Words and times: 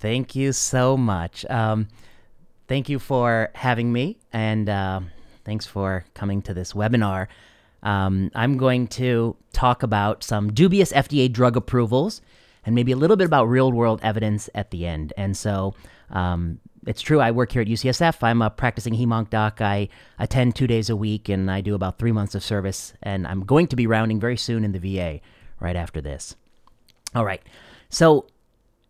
Thank 0.00 0.36
you 0.36 0.52
so 0.52 0.96
much. 0.96 1.44
Um, 1.46 1.88
thank 2.68 2.88
you 2.88 2.98
for 2.98 3.50
having 3.54 3.92
me, 3.92 4.18
and 4.32 4.68
uh, 4.68 5.00
thanks 5.44 5.66
for 5.66 6.04
coming 6.14 6.42
to 6.42 6.54
this 6.54 6.72
webinar. 6.72 7.26
Um, 7.82 8.30
I'm 8.34 8.56
going 8.58 8.88
to 8.88 9.36
talk 9.52 9.82
about 9.82 10.24
some 10.24 10.52
dubious 10.52 10.92
FDA 10.92 11.32
drug 11.32 11.56
approvals 11.56 12.20
and 12.64 12.74
maybe 12.74 12.92
a 12.92 12.96
little 12.96 13.16
bit 13.16 13.26
about 13.26 13.44
real 13.46 13.72
world 13.72 14.00
evidence 14.02 14.50
at 14.54 14.70
the 14.70 14.86
end. 14.86 15.12
And 15.16 15.36
so 15.36 15.74
um, 16.10 16.60
it's 16.86 17.00
true, 17.00 17.20
I 17.20 17.30
work 17.30 17.52
here 17.52 17.62
at 17.62 17.68
UCSF. 17.68 18.22
I'm 18.22 18.42
a 18.42 18.50
practicing 18.50 18.94
hemonc 18.94 19.30
doc. 19.30 19.60
I 19.60 19.88
attend 20.18 20.54
two 20.54 20.66
days 20.66 20.90
a 20.90 20.96
week 20.96 21.28
and 21.28 21.50
I 21.50 21.60
do 21.60 21.74
about 21.74 21.98
three 21.98 22.12
months 22.12 22.34
of 22.34 22.42
service. 22.42 22.92
And 23.02 23.26
I'm 23.26 23.44
going 23.44 23.68
to 23.68 23.76
be 23.76 23.86
rounding 23.86 24.20
very 24.20 24.36
soon 24.36 24.64
in 24.64 24.72
the 24.72 24.78
VA 24.78 25.20
right 25.60 25.76
after 25.76 26.00
this. 26.00 26.36
All 27.14 27.24
right. 27.24 27.42
So 27.90 28.26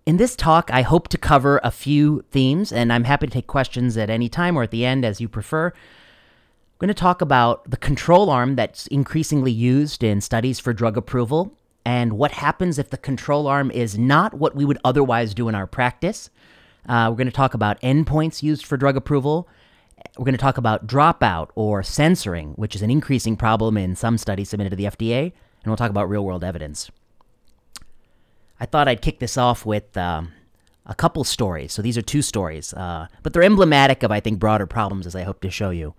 in 0.09 0.17
this 0.17 0.35
talk, 0.35 0.71
I 0.73 0.81
hope 0.81 1.09
to 1.09 1.19
cover 1.19 1.61
a 1.63 1.71
few 1.71 2.25
themes, 2.31 2.73
and 2.73 2.91
I'm 2.91 3.05
happy 3.05 3.27
to 3.27 3.31
take 3.31 3.47
questions 3.47 3.95
at 3.99 4.09
any 4.09 4.31
time 4.31 4.57
or 4.57 4.63
at 4.63 4.71
the 4.71 4.87
end 4.87 5.05
as 5.05 5.21
you 5.21 5.29
prefer. 5.29 5.67
I'm 5.67 6.79
going 6.79 6.89
to 6.89 6.95
talk 6.95 7.21
about 7.21 7.71
the 7.71 7.77
control 7.77 8.31
arm 8.31 8.57
that's 8.57 8.87
increasingly 8.87 9.53
used 9.53 10.03
in 10.03 10.23
studies 10.23 10.59
for 10.61 10.73
drug 10.73 10.97
approval 10.97 11.53
and 11.85 12.15
what 12.15 12.31
happens 12.31 12.79
if 12.79 12.89
the 12.89 12.97
control 12.97 13.47
arm 13.47 13.71
is 13.71 13.99
not 13.99 14.33
what 14.33 14.57
we 14.57 14.65
would 14.65 14.79
otherwise 14.83 15.35
do 15.35 15.47
in 15.47 15.55
our 15.55 15.67
practice. 15.67 16.31
Uh, 16.89 17.09
we're 17.11 17.19
going 17.19 17.27
to 17.27 17.31
talk 17.31 17.53
about 17.53 17.79
endpoints 17.83 18.43
used 18.43 18.65
for 18.65 18.79
drug 18.79 18.97
approval. 18.97 19.47
We're 20.17 20.25
going 20.25 20.33
to 20.33 20.39
talk 20.39 20.57
about 20.57 20.87
dropout 20.87 21.51
or 21.55 21.83
censoring, 21.83 22.53
which 22.53 22.75
is 22.75 22.81
an 22.81 22.91
increasing 22.91 23.37
problem 23.37 23.77
in 23.77 23.95
some 23.95 24.17
studies 24.17 24.49
submitted 24.49 24.71
to 24.71 24.77
the 24.77 24.85
FDA. 24.85 25.25
And 25.25 25.67
we'll 25.67 25.77
talk 25.77 25.91
about 25.91 26.09
real 26.09 26.25
world 26.25 26.45
evidence. 26.45 26.91
I 28.61 28.67
thought 28.67 28.89
I'd 28.89 29.03
kick 29.03 29.19
this 29.19 29.37
off 29.37 29.65
with 29.65 29.97
um, 29.97 30.33
a 30.87 30.95
couple 30.95 31.25
stories. 31.25 31.73
So 31.73 31.83
these 31.83 31.99
are 31.99 32.03
two 32.03 32.23
stories, 32.23 32.73
uh, 32.75 33.09
but 33.23 33.33
they're 33.33 33.43
emblematic 33.43 34.03
of, 34.03 34.11
I 34.11 34.21
think, 34.21 34.39
broader 34.39 34.67
problems 34.67 35.07
as 35.07 35.15
I 35.15 35.23
hope 35.23 35.41
to 35.43 35.51
show 35.51 35.71
you. 35.71 35.95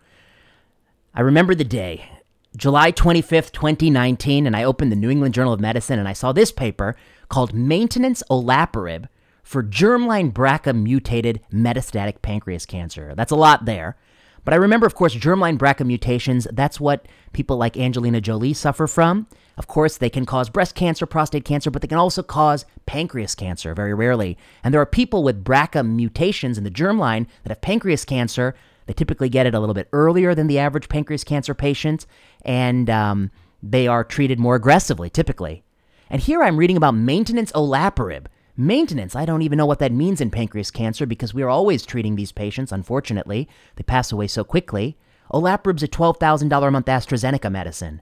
I 1.13 1.21
remember 1.21 1.55
the 1.55 1.63
day, 1.63 2.09
July 2.55 2.91
25th, 2.91 3.51
2019, 3.51 4.45
and 4.45 4.55
I 4.55 4.63
opened 4.63 4.91
the 4.91 4.95
New 4.95 5.09
England 5.09 5.33
Journal 5.33 5.53
of 5.53 5.59
Medicine 5.59 5.99
and 5.99 6.07
I 6.07 6.13
saw 6.13 6.31
this 6.31 6.51
paper 6.51 6.95
called 7.29 7.53
Maintenance 7.53 8.23
Olaparib 8.29 9.07
for 9.43 9.63
Germline 9.63 10.31
BRCA 10.31 10.75
mutated 10.75 11.41
metastatic 11.51 12.21
pancreas 12.21 12.65
cancer. 12.65 13.13
That's 13.15 13.31
a 13.31 13.35
lot 13.35 13.65
there. 13.65 13.97
But 14.45 14.53
I 14.53 14.57
remember, 14.57 14.85
of 14.87 14.95
course, 14.95 15.15
germline 15.15 15.57
BRCA 15.57 15.85
mutations. 15.85 16.47
That's 16.51 16.79
what 16.79 17.07
people 17.33 17.57
like 17.57 17.77
Angelina 17.77 18.21
Jolie 18.21 18.53
suffer 18.53 18.87
from. 18.87 19.27
Of 19.59 19.67
course, 19.67 19.97
they 19.97 20.09
can 20.09 20.25
cause 20.25 20.49
breast 20.49 20.73
cancer, 20.73 21.05
prostate 21.05 21.43
cancer, 21.43 21.69
but 21.69 21.81
they 21.81 21.87
can 21.89 21.97
also 21.97 22.23
cause 22.23 22.65
pancreas 22.85 23.35
cancer 23.35 23.75
very 23.75 23.93
rarely. 23.93 24.37
And 24.63 24.73
there 24.73 24.79
are 24.79 24.85
people 24.85 25.21
with 25.21 25.43
BRCA 25.43 25.85
mutations 25.85 26.57
in 26.57 26.63
the 26.63 26.71
germline 26.71 27.27
that 27.43 27.49
have 27.49 27.59
pancreas 27.59 28.05
cancer. 28.05 28.55
They 28.85 28.93
typically 28.93 29.27
get 29.27 29.45
it 29.45 29.53
a 29.53 29.59
little 29.59 29.75
bit 29.75 29.89
earlier 29.91 30.33
than 30.33 30.47
the 30.47 30.59
average 30.59 30.87
pancreas 30.87 31.25
cancer 31.25 31.53
patient, 31.53 32.05
and 32.43 32.89
um, 32.89 33.31
they 33.61 33.85
are 33.85 34.05
treated 34.05 34.39
more 34.39 34.55
aggressively, 34.55 35.09
typically. 35.09 35.61
And 36.09 36.21
here 36.21 36.41
I'm 36.41 36.57
reading 36.57 36.77
about 36.77 36.95
maintenance 36.95 37.51
olaparib. 37.51 38.27
Maintenance, 38.55 39.13
I 39.13 39.25
don't 39.25 39.41
even 39.41 39.57
know 39.57 39.65
what 39.65 39.79
that 39.79 39.91
means 39.91 40.21
in 40.21 40.31
pancreas 40.31 40.71
cancer 40.71 41.05
because 41.05 41.33
we 41.33 41.43
are 41.43 41.49
always 41.49 41.85
treating 41.85 42.15
these 42.15 42.31
patients, 42.31 42.71
unfortunately. 42.71 43.49
They 43.75 43.83
pass 43.83 44.13
away 44.13 44.27
so 44.27 44.45
quickly. 44.45 44.97
Olaparib's 45.33 45.83
a 45.83 45.87
$12,000 45.89 46.67
a 46.67 46.71
month 46.71 46.85
AstraZeneca 46.85 47.51
medicine. 47.51 48.01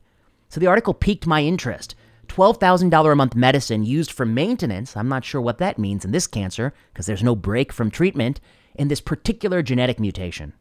So 0.49 0.59
the 0.59 0.67
article 0.67 0.93
piqued 0.93 1.27
my 1.27 1.43
interest. 1.43 1.95
$12,000 2.27 3.11
a 3.11 3.15
month 3.15 3.35
medicine 3.35 3.83
used 3.83 4.11
for 4.11 4.25
maintenance. 4.25 4.95
I'm 4.95 5.09
not 5.09 5.25
sure 5.25 5.41
what 5.41 5.57
that 5.59 5.79
means 5.79 6.05
in 6.05 6.11
this 6.11 6.27
cancer 6.27 6.73
because 6.93 7.05
there's 7.05 7.23
no 7.23 7.35
break 7.35 7.71
from 7.71 7.89
treatment 7.89 8.39
in 8.75 8.89
this 8.89 9.01
particular 9.01 9.61
genetic 9.61 9.99
mutation. 9.99 10.53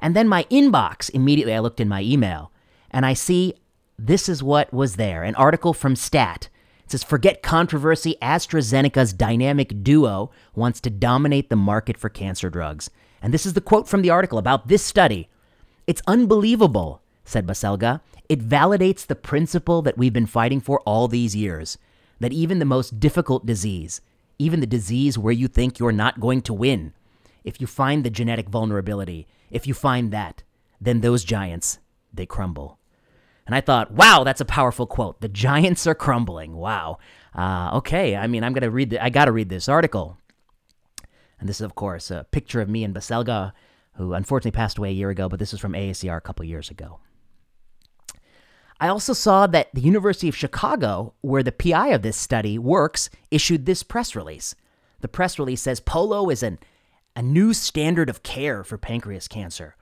And 0.00 0.14
then 0.14 0.28
my 0.28 0.44
inbox, 0.44 1.10
immediately 1.10 1.54
I 1.54 1.60
looked 1.60 1.80
in 1.80 1.88
my 1.88 2.02
email 2.02 2.52
and 2.90 3.04
I 3.04 3.14
see 3.14 3.54
this 3.98 4.28
is 4.28 4.42
what 4.42 4.72
was 4.72 4.96
there 4.96 5.22
an 5.22 5.34
article 5.36 5.72
from 5.72 5.96
STAT. 5.96 6.48
It 6.84 6.92
says, 6.92 7.02
Forget 7.02 7.42
controversy. 7.42 8.16
AstraZeneca's 8.22 9.12
dynamic 9.12 9.82
duo 9.82 10.30
wants 10.54 10.80
to 10.82 10.90
dominate 10.90 11.50
the 11.50 11.56
market 11.56 11.98
for 11.98 12.08
cancer 12.08 12.50
drugs. 12.50 12.90
And 13.20 13.34
this 13.34 13.46
is 13.46 13.54
the 13.54 13.60
quote 13.60 13.88
from 13.88 14.02
the 14.02 14.10
article 14.10 14.38
about 14.38 14.68
this 14.68 14.82
study. 14.82 15.28
It's 15.86 16.02
unbelievable, 16.06 17.02
said 17.24 17.46
Baselga. 17.46 18.00
It 18.28 18.46
validates 18.46 19.06
the 19.06 19.14
principle 19.14 19.82
that 19.82 19.96
we've 19.96 20.12
been 20.12 20.26
fighting 20.26 20.60
for 20.60 20.80
all 20.80 21.08
these 21.08 21.36
years 21.36 21.78
that 22.20 22.32
even 22.32 22.58
the 22.58 22.64
most 22.64 22.98
difficult 22.98 23.46
disease, 23.46 24.00
even 24.38 24.60
the 24.60 24.66
disease 24.66 25.18
where 25.18 25.32
you 25.32 25.48
think 25.48 25.78
you're 25.78 25.92
not 25.92 26.20
going 26.20 26.42
to 26.42 26.54
win, 26.54 26.92
if 27.44 27.60
you 27.60 27.66
find 27.66 28.04
the 28.04 28.10
genetic 28.10 28.48
vulnerability, 28.48 29.26
if 29.50 29.66
you 29.66 29.74
find 29.74 30.12
that, 30.12 30.42
then 30.80 31.00
those 31.00 31.24
giants, 31.24 31.78
they 32.12 32.26
crumble. 32.26 32.78
And 33.46 33.54
I 33.54 33.60
thought, 33.60 33.92
wow, 33.92 34.24
that's 34.24 34.40
a 34.40 34.44
powerful 34.44 34.86
quote. 34.86 35.20
The 35.20 35.28
giants 35.28 35.86
are 35.86 35.94
crumbling. 35.94 36.56
Wow. 36.56 36.98
Uh, 37.34 37.70
okay, 37.74 38.16
I 38.16 38.26
mean, 38.26 38.42
I'm 38.42 38.54
to 38.54 38.70
read, 38.70 38.90
the, 38.90 39.02
I 39.02 39.10
got 39.10 39.26
to 39.26 39.32
read 39.32 39.48
this 39.48 39.68
article. 39.68 40.18
And 41.38 41.48
this 41.48 41.56
is, 41.56 41.64
of 41.64 41.74
course, 41.74 42.10
a 42.10 42.26
picture 42.30 42.60
of 42.60 42.68
me 42.68 42.82
and 42.82 42.94
Baselga, 42.94 43.52
who 43.94 44.14
unfortunately 44.14 44.56
passed 44.56 44.78
away 44.78 44.88
a 44.88 44.94
year 44.94 45.10
ago, 45.10 45.28
but 45.28 45.38
this 45.38 45.54
is 45.54 45.60
from 45.60 45.74
AACR 45.74 46.16
a 46.16 46.20
couple 46.20 46.44
years 46.44 46.70
ago. 46.70 46.98
I 48.78 48.88
also 48.88 49.12
saw 49.12 49.46
that 49.46 49.74
the 49.74 49.80
University 49.80 50.28
of 50.28 50.36
Chicago, 50.36 51.14
where 51.22 51.42
the 51.42 51.52
PI 51.52 51.88
of 51.88 52.02
this 52.02 52.16
study 52.16 52.58
works, 52.58 53.08
issued 53.30 53.64
this 53.64 53.82
press 53.82 54.14
release. 54.14 54.54
The 55.00 55.08
press 55.08 55.38
release 55.38 55.62
says 55.62 55.80
Polo 55.80 56.28
is 56.28 56.42
an, 56.42 56.58
a 57.14 57.22
new 57.22 57.54
standard 57.54 58.10
of 58.10 58.22
care 58.22 58.64
for 58.64 58.76
pancreas 58.76 59.28
cancer. 59.28 59.76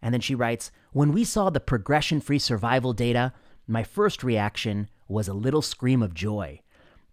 And 0.00 0.12
then 0.12 0.20
she 0.20 0.34
writes 0.34 0.72
When 0.92 1.12
we 1.12 1.24
saw 1.24 1.50
the 1.50 1.60
progression 1.60 2.20
free 2.20 2.40
survival 2.40 2.92
data, 2.92 3.32
my 3.68 3.84
first 3.84 4.24
reaction 4.24 4.88
was 5.06 5.28
a 5.28 5.34
little 5.34 5.62
scream 5.62 6.02
of 6.02 6.14
joy. 6.14 6.60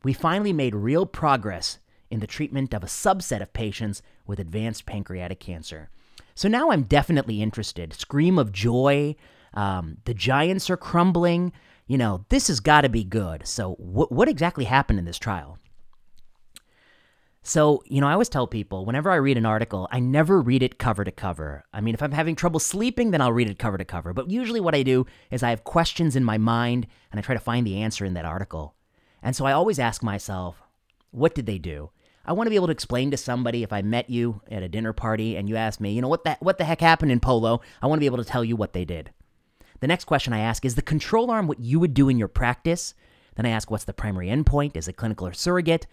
We 0.04 0.14
finally 0.14 0.54
made 0.54 0.74
real 0.74 1.06
progress 1.06 1.78
in 2.10 2.22
the 2.22 2.28
treatment 2.28 2.74
of 2.74 2.84
a 2.84 2.88
subset 2.88 3.42
of 3.42 3.54
patients 3.54 4.02
with 4.26 4.40
advanced 4.40 4.88
pancreatic 4.88 5.40
cancer. 5.40 5.90
So 6.34 6.48
now 6.48 6.72
I'm 6.72 6.84
definitely 6.84 7.42
interested. 7.42 7.94
Scream 7.94 8.40
of 8.40 8.52
joy, 8.52 9.16
um, 9.54 9.98
the 10.06 10.14
Giants 10.14 10.70
are 10.70 10.78
crumbling. 10.78 11.52
You 11.88 11.98
know, 11.98 12.26
this 12.30 12.48
has 12.48 12.60
got 12.60 12.82
to 12.82 12.90
be 12.90 13.04
good. 13.04 13.48
So, 13.48 13.74
wh- 13.76 14.12
what 14.12 14.30
exactly 14.30 14.66
happened 14.66 15.00
in 15.00 15.06
this 15.06 15.18
trial? 15.18 15.58
So, 17.42 17.82
you 17.88 18.02
know, 18.02 18.08
I 18.08 18.12
always 18.12 18.30
tell 18.30 18.48
people 18.48 18.86
whenever 18.86 19.10
I 19.10 19.16
read 19.16 19.38
an 19.38 19.46
article, 19.46 19.88
I 19.92 20.00
never 20.00 20.42
read 20.42 20.62
it 20.62 20.78
cover 20.78 21.04
to 21.04 21.12
cover. 21.12 21.64
I 21.74 21.82
mean, 21.82 21.94
if 21.94 22.04
I'm 22.04 22.12
having 22.12 22.36
trouble 22.36 22.60
sleeping, 22.60 23.12
then 23.12 23.22
I'll 23.22 23.32
read 23.32 23.50
it 23.50 23.58
cover 23.58 23.78
to 23.78 23.86
cover. 23.86 24.14
But 24.14 24.30
usually 24.30 24.60
what 24.60 24.76
I 24.76 24.84
do 24.84 25.06
is 25.32 25.42
I 25.42 25.50
have 25.50 25.64
questions 25.64 26.16
in 26.16 26.24
my 26.24 26.38
mind 26.38 26.86
and 27.12 27.18
I 27.18 27.24
try 27.24 27.34
to 27.34 27.40
find 27.40 27.66
the 27.66 27.82
answer 27.82 28.06
in 28.06 28.14
that 28.16 28.26
article. 28.26 28.76
And 29.24 29.36
so 29.36 29.46
I 29.46 29.54
always 29.54 29.80
ask 29.80 30.04
myself, 30.04 30.62
what 31.12 31.34
did 31.34 31.46
they 31.46 31.58
do? 31.58 31.92
I 32.26 32.34
want 32.34 32.46
to 32.46 32.52
be 32.52 32.56
able 32.56 32.68
to 32.68 32.74
explain 32.74 33.10
to 33.12 33.18
somebody 33.18 33.64
if 33.64 33.74
I 33.74 33.82
met 33.82 34.10
you 34.10 34.42
at 34.52 34.62
a 34.62 34.70
dinner 34.70 34.94
party 34.94 35.36
and 35.36 35.50
you 35.50 35.56
asked 35.56 35.82
me, 35.82 35.94
you 35.94 36.02
know, 36.02 36.08
what 36.08 36.26
the, 36.26 36.38
what 36.42 36.58
the 36.58 36.66
heck 36.66 36.82
happened 36.82 37.12
in 37.12 37.20
Polo? 37.20 37.62
I 37.82 37.88
want 37.88 37.98
to 37.98 38.02
be 38.02 38.06
able 38.06 38.18
to 38.18 38.26
tell 38.26 38.44
you 38.44 38.56
what 38.56 38.74
they 38.74 38.86
did. 38.86 39.12
The 39.80 39.88
next 39.88 40.06
question 40.06 40.34
I 40.34 40.40
ask 40.40 40.66
is 40.66 40.76
the 40.76 40.82
control 40.82 41.32
arm 41.32 41.48
what 41.48 41.60
you 41.60 41.80
would 41.80 41.94
do 41.94 42.10
in 42.10 42.18
your 42.18 42.28
practice? 42.28 42.94
Then 43.36 43.46
I 43.46 43.50
ask 43.50 43.72
what's 43.72 43.86
the 43.86 43.94
primary 43.94 44.28
endpoint? 44.28 44.76
Is 44.76 44.88
it 44.88 44.98
clinical 44.98 45.28
or 45.28 45.34
surrogate? 45.34 45.88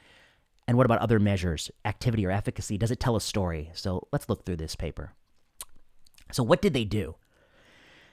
And 0.67 0.77
what 0.77 0.87
about 0.87 0.99
other 0.99 1.21
measures, 1.21 1.71
activity 1.85 2.27
or 2.27 2.31
efficacy? 2.31 2.77
Does 2.77 2.91
it 2.91 2.99
tell 2.99 3.15
a 3.15 3.21
story? 3.21 3.71
So 3.75 4.09
let's 4.13 4.29
look 4.29 4.45
through 4.45 4.57
this 4.57 4.75
paper. 4.75 5.13
So, 6.33 6.43
what 6.43 6.61
did 6.61 6.75
they 6.75 6.85
do? 6.85 7.15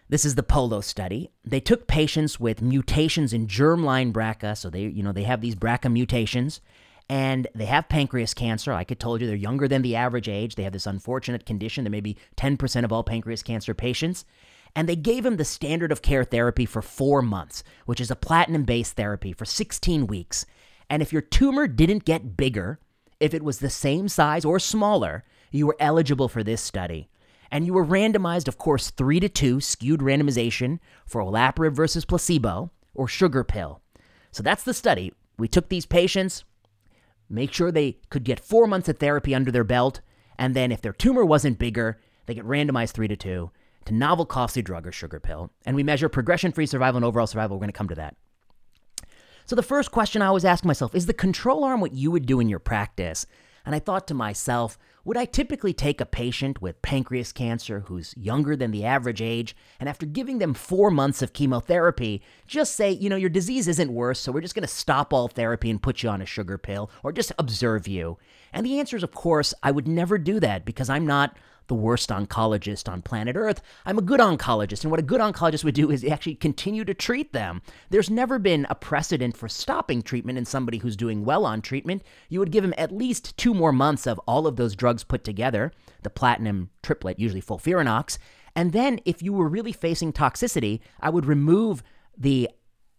This 0.08 0.26
is 0.26 0.36
the 0.36 0.44
Polo 0.44 0.82
study. 0.82 1.32
They 1.44 1.60
took 1.60 1.88
patients 1.88 2.40
with 2.40 2.62
mutations 2.62 3.34
in 3.34 3.48
germline 3.48 4.14
BRCA, 4.14 4.56
so 4.56 4.70
they, 4.70 4.82
you 4.82 5.02
know, 5.02 5.12
they 5.12 5.24
have 5.24 5.42
these 5.42 5.56
BRCA 5.56 5.92
mutations, 5.92 6.62
and 7.10 7.48
they 7.56 7.66
have 7.66 7.90
pancreas 7.90 8.36
cancer. 8.36 8.72
Like 8.74 8.92
I 8.92 8.96
told 8.96 9.22
you, 9.22 9.28
they're 9.28 9.36
younger 9.36 9.68
than 9.68 9.82
the 9.82 9.96
average 9.96 10.30
age. 10.30 10.54
They 10.54 10.64
have 10.64 10.74
this 10.74 10.86
unfortunate 10.86 11.48
condition. 11.48 11.84
There 11.84 11.92
may 11.92 12.02
be 12.02 12.18
10% 12.38 12.84
of 12.84 12.92
all 12.92 13.04
pancreas 13.04 13.42
cancer 13.42 13.74
patients 13.74 14.26
and 14.76 14.90
they 14.90 14.96
gave 14.96 15.26
him 15.26 15.38
the 15.38 15.46
standard 15.46 15.92
of 15.92 16.02
care 16.02 16.24
therapy 16.24 16.66
for 16.66 16.82
four 16.82 17.22
months, 17.22 17.64
which 17.86 18.02
is 18.02 18.10
a 18.10 18.16
platinum 18.16 18.64
based 18.64 18.96
therapy 18.96 19.32
for 19.32 19.46
16 19.46 20.08
weeks. 20.08 20.46
And 20.90 21.02
if 21.02 21.14
your 21.14 21.22
tumor 21.22 21.68
didn't 21.68 22.06
get 22.06 22.38
bigger, 22.38 22.80
if 23.20 23.34
it 23.34 23.44
was 23.44 23.60
the 23.60 23.70
same 23.70 24.08
size 24.08 24.44
or 24.44 24.60
smaller, 24.60 25.24
you 25.52 25.68
were 25.68 25.78
eligible 25.80 26.28
for 26.28 26.44
this 26.44 26.62
study. 26.62 27.10
And 27.52 27.66
you 27.68 27.74
were 27.74 27.86
randomized, 27.86 28.48
of 28.48 28.58
course, 28.58 28.90
three 28.90 29.20
to 29.20 29.30
two 29.30 29.62
skewed 29.62 30.00
randomization 30.00 30.80
for 31.06 31.22
olaparib 31.22 31.74
versus 31.74 32.04
placebo 32.04 32.72
or 32.96 33.08
sugar 33.08 33.44
pill. 33.44 33.82
So 34.32 34.42
that's 34.42 34.64
the 34.64 34.74
study. 34.74 35.14
We 35.38 35.48
took 35.48 35.70
these 35.70 35.86
patients, 35.86 36.44
make 37.30 37.54
sure 37.54 37.72
they 37.72 38.00
could 38.10 38.24
get 38.24 38.40
four 38.40 38.66
months 38.66 38.90
of 38.90 38.98
therapy 38.98 39.36
under 39.36 39.52
their 39.52 39.64
belt, 39.64 40.02
and 40.38 40.56
then 40.56 40.72
if 40.72 40.82
their 40.82 40.94
tumor 40.94 41.24
wasn't 41.24 41.60
bigger, 41.60 42.00
they 42.26 42.34
get 42.34 42.46
randomized 42.46 42.92
three 42.92 43.08
to 43.08 43.16
two 43.16 43.52
to 43.86 43.94
novel 43.94 44.26
costly 44.26 44.62
drug 44.62 44.88
or 44.88 44.92
sugar 44.92 45.20
pill, 45.20 45.52
and 45.66 45.76
we 45.76 45.84
measure 45.84 46.10
progression 46.10 46.52
free 46.52 46.66
survival 46.66 46.98
and 46.98 47.06
overall 47.06 47.28
survival. 47.28 47.58
We're 47.58 47.62
going 47.62 47.72
to 47.72 47.78
come 47.78 47.90
to 47.90 47.96
that. 47.96 48.16
So, 49.46 49.56
the 49.56 49.64
first 49.64 49.92
question 49.92 50.22
I 50.22 50.28
always 50.28 50.46
ask 50.46 50.64
myself 50.64 50.96
is 50.96 51.06
the 51.06 51.14
control 51.14 51.64
arm 51.64 51.82
what 51.82 51.94
you 51.94 52.12
would 52.12 52.26
do 52.26 52.40
in 52.40 52.50
your 52.50 52.60
practice? 52.60 53.26
And 53.66 53.74
I 53.74 53.80
thought 53.80 54.08
to 54.08 54.14
myself, 54.14 54.78
would 55.06 55.18
I 55.18 55.26
typically 55.26 55.74
take 55.74 56.02
a 56.02 56.06
patient 56.06 56.62
with 56.62 56.82
pancreas 56.82 57.32
cancer 57.32 57.82
who's 57.82 58.14
younger 58.18 58.56
than 58.56 58.72
the 58.72 58.86
average 58.86 59.22
age, 59.22 59.56
and 59.80 59.88
after 59.88 60.06
giving 60.06 60.40
them 60.40 60.54
four 60.54 60.92
months 60.92 61.22
of 61.22 61.34
chemotherapy, 61.34 62.22
just 62.48 62.76
say, 62.76 62.92
you 62.92 63.10
know, 63.10 63.16
your 63.16 63.30
disease 63.30 63.68
isn't 63.68 63.94
worse, 63.94 64.20
so 64.20 64.32
we're 64.32 64.42
just 64.42 64.56
going 64.56 64.68
to 64.68 64.74
stop 64.74 65.14
all 65.14 65.28
therapy 65.28 65.70
and 65.70 65.82
put 65.82 66.04
you 66.04 66.10
on 66.10 66.22
a 66.22 66.26
sugar 66.26 66.58
pill, 66.58 66.90
or 67.04 67.12
just 67.12 67.32
observe 67.38 67.88
you? 67.88 68.18
And 68.52 68.66
the 68.66 68.80
answer 68.80 68.96
is, 68.98 69.04
of 69.04 69.12
course, 69.12 69.54
I 69.64 69.72
would 69.72 69.88
never 69.88 70.18
do 70.18 70.40
that 70.42 70.66
because 70.66 70.90
I'm 70.90 71.06
not 71.06 71.38
the 71.68 71.76
worst 71.76 72.10
oncologist 72.10 72.92
on 72.92 73.02
planet 73.02 73.36
Earth. 73.36 73.62
I'm 73.86 73.98
a 73.98 74.02
good 74.02 74.20
oncologist, 74.20 74.84
and 74.84 74.92
what 74.92 75.00
a 75.00 75.04
good 75.04 75.22
oncologist 75.22 75.64
would 75.64 75.76
do 75.76 75.92
is 75.92 76.04
actually 76.04 76.36
continue 76.36 76.86
to 76.86 76.94
treat 76.94 77.34
them. 77.34 77.62
There's 77.90 78.10
never 78.10 78.40
been 78.40 78.68
a 78.70 78.76
precedent 78.76 79.38
for 79.38 79.48
stopping 79.48 80.02
treatment 80.02 80.38
in 80.38 80.46
somebody 80.46 80.80
who's 80.80 80.96
doing 80.96 81.26
well 81.26 81.46
on 81.46 81.62
treatment. 81.62 82.04
You 82.30 82.40
would 82.40 82.52
give 82.52 82.64
him 82.64 82.74
at 82.78 82.92
least 82.92 83.38
two 83.38 83.54
more 83.54 83.72
months 83.72 84.08
of 84.08 84.20
all 84.28 84.48
of 84.48 84.56
those 84.56 84.76
drugs 84.76 85.04
put 85.04 85.24
together, 85.24 85.72
the 86.04 86.10
platinum 86.10 86.70
triplet, 86.82 87.20
usually 87.20 87.42
FOLFIRINOX. 87.42 88.18
And 88.56 88.72
then, 88.72 89.00
if 89.06 89.22
you 89.22 89.34
were 89.34 89.48
really 89.48 89.72
facing 89.72 90.14
toxicity, 90.14 90.80
I 91.00 91.10
would 91.10 91.26
remove 91.26 91.84
the 92.18 92.50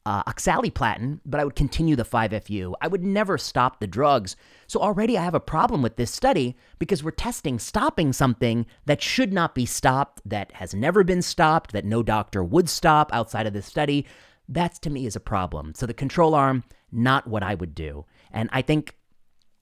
uh, 0.06 0.22
oxaliplatin, 0.24 1.20
but 1.24 1.40
I 1.40 1.44
would 1.44 1.56
continue 1.56 1.96
the 1.96 2.04
5FU. 2.04 2.74
I 2.80 2.88
would 2.88 3.02
never 3.02 3.38
stop 3.38 3.80
the 3.80 3.86
drugs. 3.86 4.36
So 4.66 4.80
already 4.80 5.16
I 5.16 5.24
have 5.24 5.34
a 5.34 5.40
problem 5.40 5.80
with 5.82 5.96
this 5.96 6.10
study 6.10 6.56
because 6.78 7.02
we're 7.02 7.10
testing 7.10 7.58
stopping 7.58 8.12
something 8.12 8.66
that 8.84 9.00
should 9.00 9.32
not 9.32 9.54
be 9.54 9.64
stopped, 9.64 10.20
that 10.26 10.52
has 10.52 10.74
never 10.74 11.04
been 11.04 11.22
stopped, 11.22 11.72
that 11.72 11.86
no 11.86 12.02
doctor 12.02 12.44
would 12.44 12.68
stop 12.68 13.10
outside 13.14 13.46
of 13.46 13.54
this 13.54 13.66
study. 13.66 14.06
That 14.46 14.74
to 14.82 14.90
me 14.90 15.06
is 15.06 15.16
a 15.16 15.20
problem. 15.20 15.74
So 15.74 15.86
the 15.86 15.94
control 15.94 16.34
arm, 16.34 16.64
not 16.92 17.26
what 17.26 17.42
I 17.42 17.54
would 17.54 17.74
do. 17.74 18.04
And 18.30 18.50
I 18.52 18.60
think, 18.60 18.96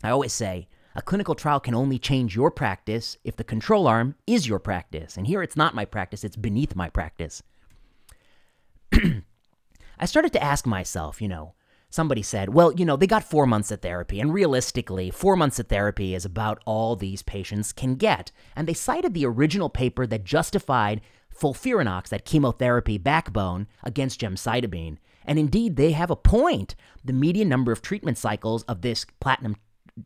I 0.03 0.11
always 0.11 0.33
say, 0.33 0.69
a 0.97 1.03
clinical 1.03 1.37
trial 1.37 1.61
can 1.61 1.75
only 1.75 1.99
change 1.99 2.35
your 2.35 2.51
practice 2.51 3.17
if 3.25 3.37
the 3.37 3.45
control 3.45 3.87
arm 3.87 4.17
is 4.27 4.49
your 4.49 4.59
practice. 4.59 5.17
And 5.17 5.27
here 5.27 5.43
it's 5.43 5.57
not 5.57 5.75
my 5.75 5.85
practice, 5.85 6.25
it's 6.25 6.37
beneath 6.37 6.75
my 6.75 6.91
practice. 6.91 7.43
I 9.99 10.07
started 10.07 10.33
to 10.35 10.43
ask 10.43 10.67
myself, 10.67 11.21
you 11.21 11.29
know, 11.29 11.55
somebody 11.91 12.23
said, 12.23 12.55
well, 12.55 12.73
you 12.73 12.85
know, 12.85 12.97
they 12.97 13.07
got 13.07 13.23
four 13.23 13.47
months 13.47 13.71
of 13.71 13.81
therapy, 13.81 14.19
and 14.19 14.33
realistically, 14.33 15.11
four 15.11 15.37
months 15.37 15.59
of 15.59 15.69
therapy 15.69 16.15
is 16.15 16.25
about 16.25 16.63
all 16.65 16.97
these 16.97 17.23
patients 17.23 17.73
can 17.73 17.95
get. 17.97 18.33
And 18.57 18.67
they 18.67 18.75
cited 18.75 19.15
the 19.15 19.27
original 19.27 19.69
paper 19.69 20.07
that 20.07 20.25
justified 20.25 21.03
FOLFIRINOX, 21.39 22.09
that 22.09 22.25
chemotherapy 22.25 22.99
backbone, 22.99 23.67
against 23.83 24.21
gemcitabine. 24.21 24.99
And 25.25 25.39
indeed, 25.39 25.77
they 25.77 25.93
have 25.93 26.11
a 26.11 26.17
point. 26.17 26.75
The 27.05 27.13
median 27.13 27.49
number 27.49 27.73
of 27.73 27.83
treatment 27.83 28.19
cycles 28.19 28.63
of 28.65 28.81
this 28.83 29.07
platinum, 29.21 29.57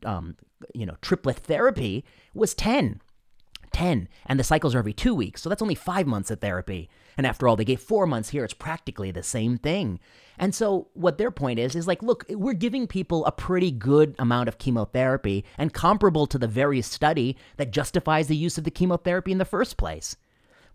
um, 0.05 0.37
you 0.75 0.87
know, 0.87 0.97
triplet 1.01 1.37
therapy 1.37 2.05
was 2.35 2.55
10. 2.55 3.01
10, 3.77 4.09
and 4.25 4.41
the 4.41 4.45
cycles 4.45 4.75
are 4.75 4.79
every 4.79 4.95
two 4.95 5.15
weeks, 5.15 5.43
so 5.43 5.51
that's 5.51 5.61
only 5.61 5.75
five 5.75 6.07
months 6.07 6.31
of 6.31 6.41
therapy. 6.41 6.89
And 7.19 7.27
after 7.27 7.47
all, 7.47 7.57
they 7.57 7.65
gave 7.65 7.79
four 7.79 8.07
months 8.07 8.31
here. 8.31 8.43
It's 8.43 8.55
practically 8.55 9.11
the 9.11 9.23
same 9.23 9.59
thing. 9.59 10.01
And 10.39 10.55
so, 10.55 10.89
what 10.95 11.19
their 11.19 11.31
point 11.31 11.59
is, 11.59 11.77
is 11.77 11.87
like, 11.87 12.03
look, 12.03 12.25
we're 12.31 12.55
giving 12.55 12.87
people 12.87 13.27
a 13.27 13.33
pretty 13.33 13.71
good 13.71 14.15
amount 14.19 14.49
of 14.49 14.57
chemotherapy 14.57 15.45
and 15.59 15.75
comparable 15.75 16.27
to 16.27 16.39
the 16.39 16.49
very 16.49 16.81
study 16.81 17.37
that 17.59 17.71
justifies 17.71 18.29
the 18.29 18.37
use 18.37 18.57
of 18.57 18.65
the 18.65 18.71
chemotherapy 18.71 19.31
in 19.31 19.37
the 19.37 19.45
first 19.45 19.77
place. 19.77 20.17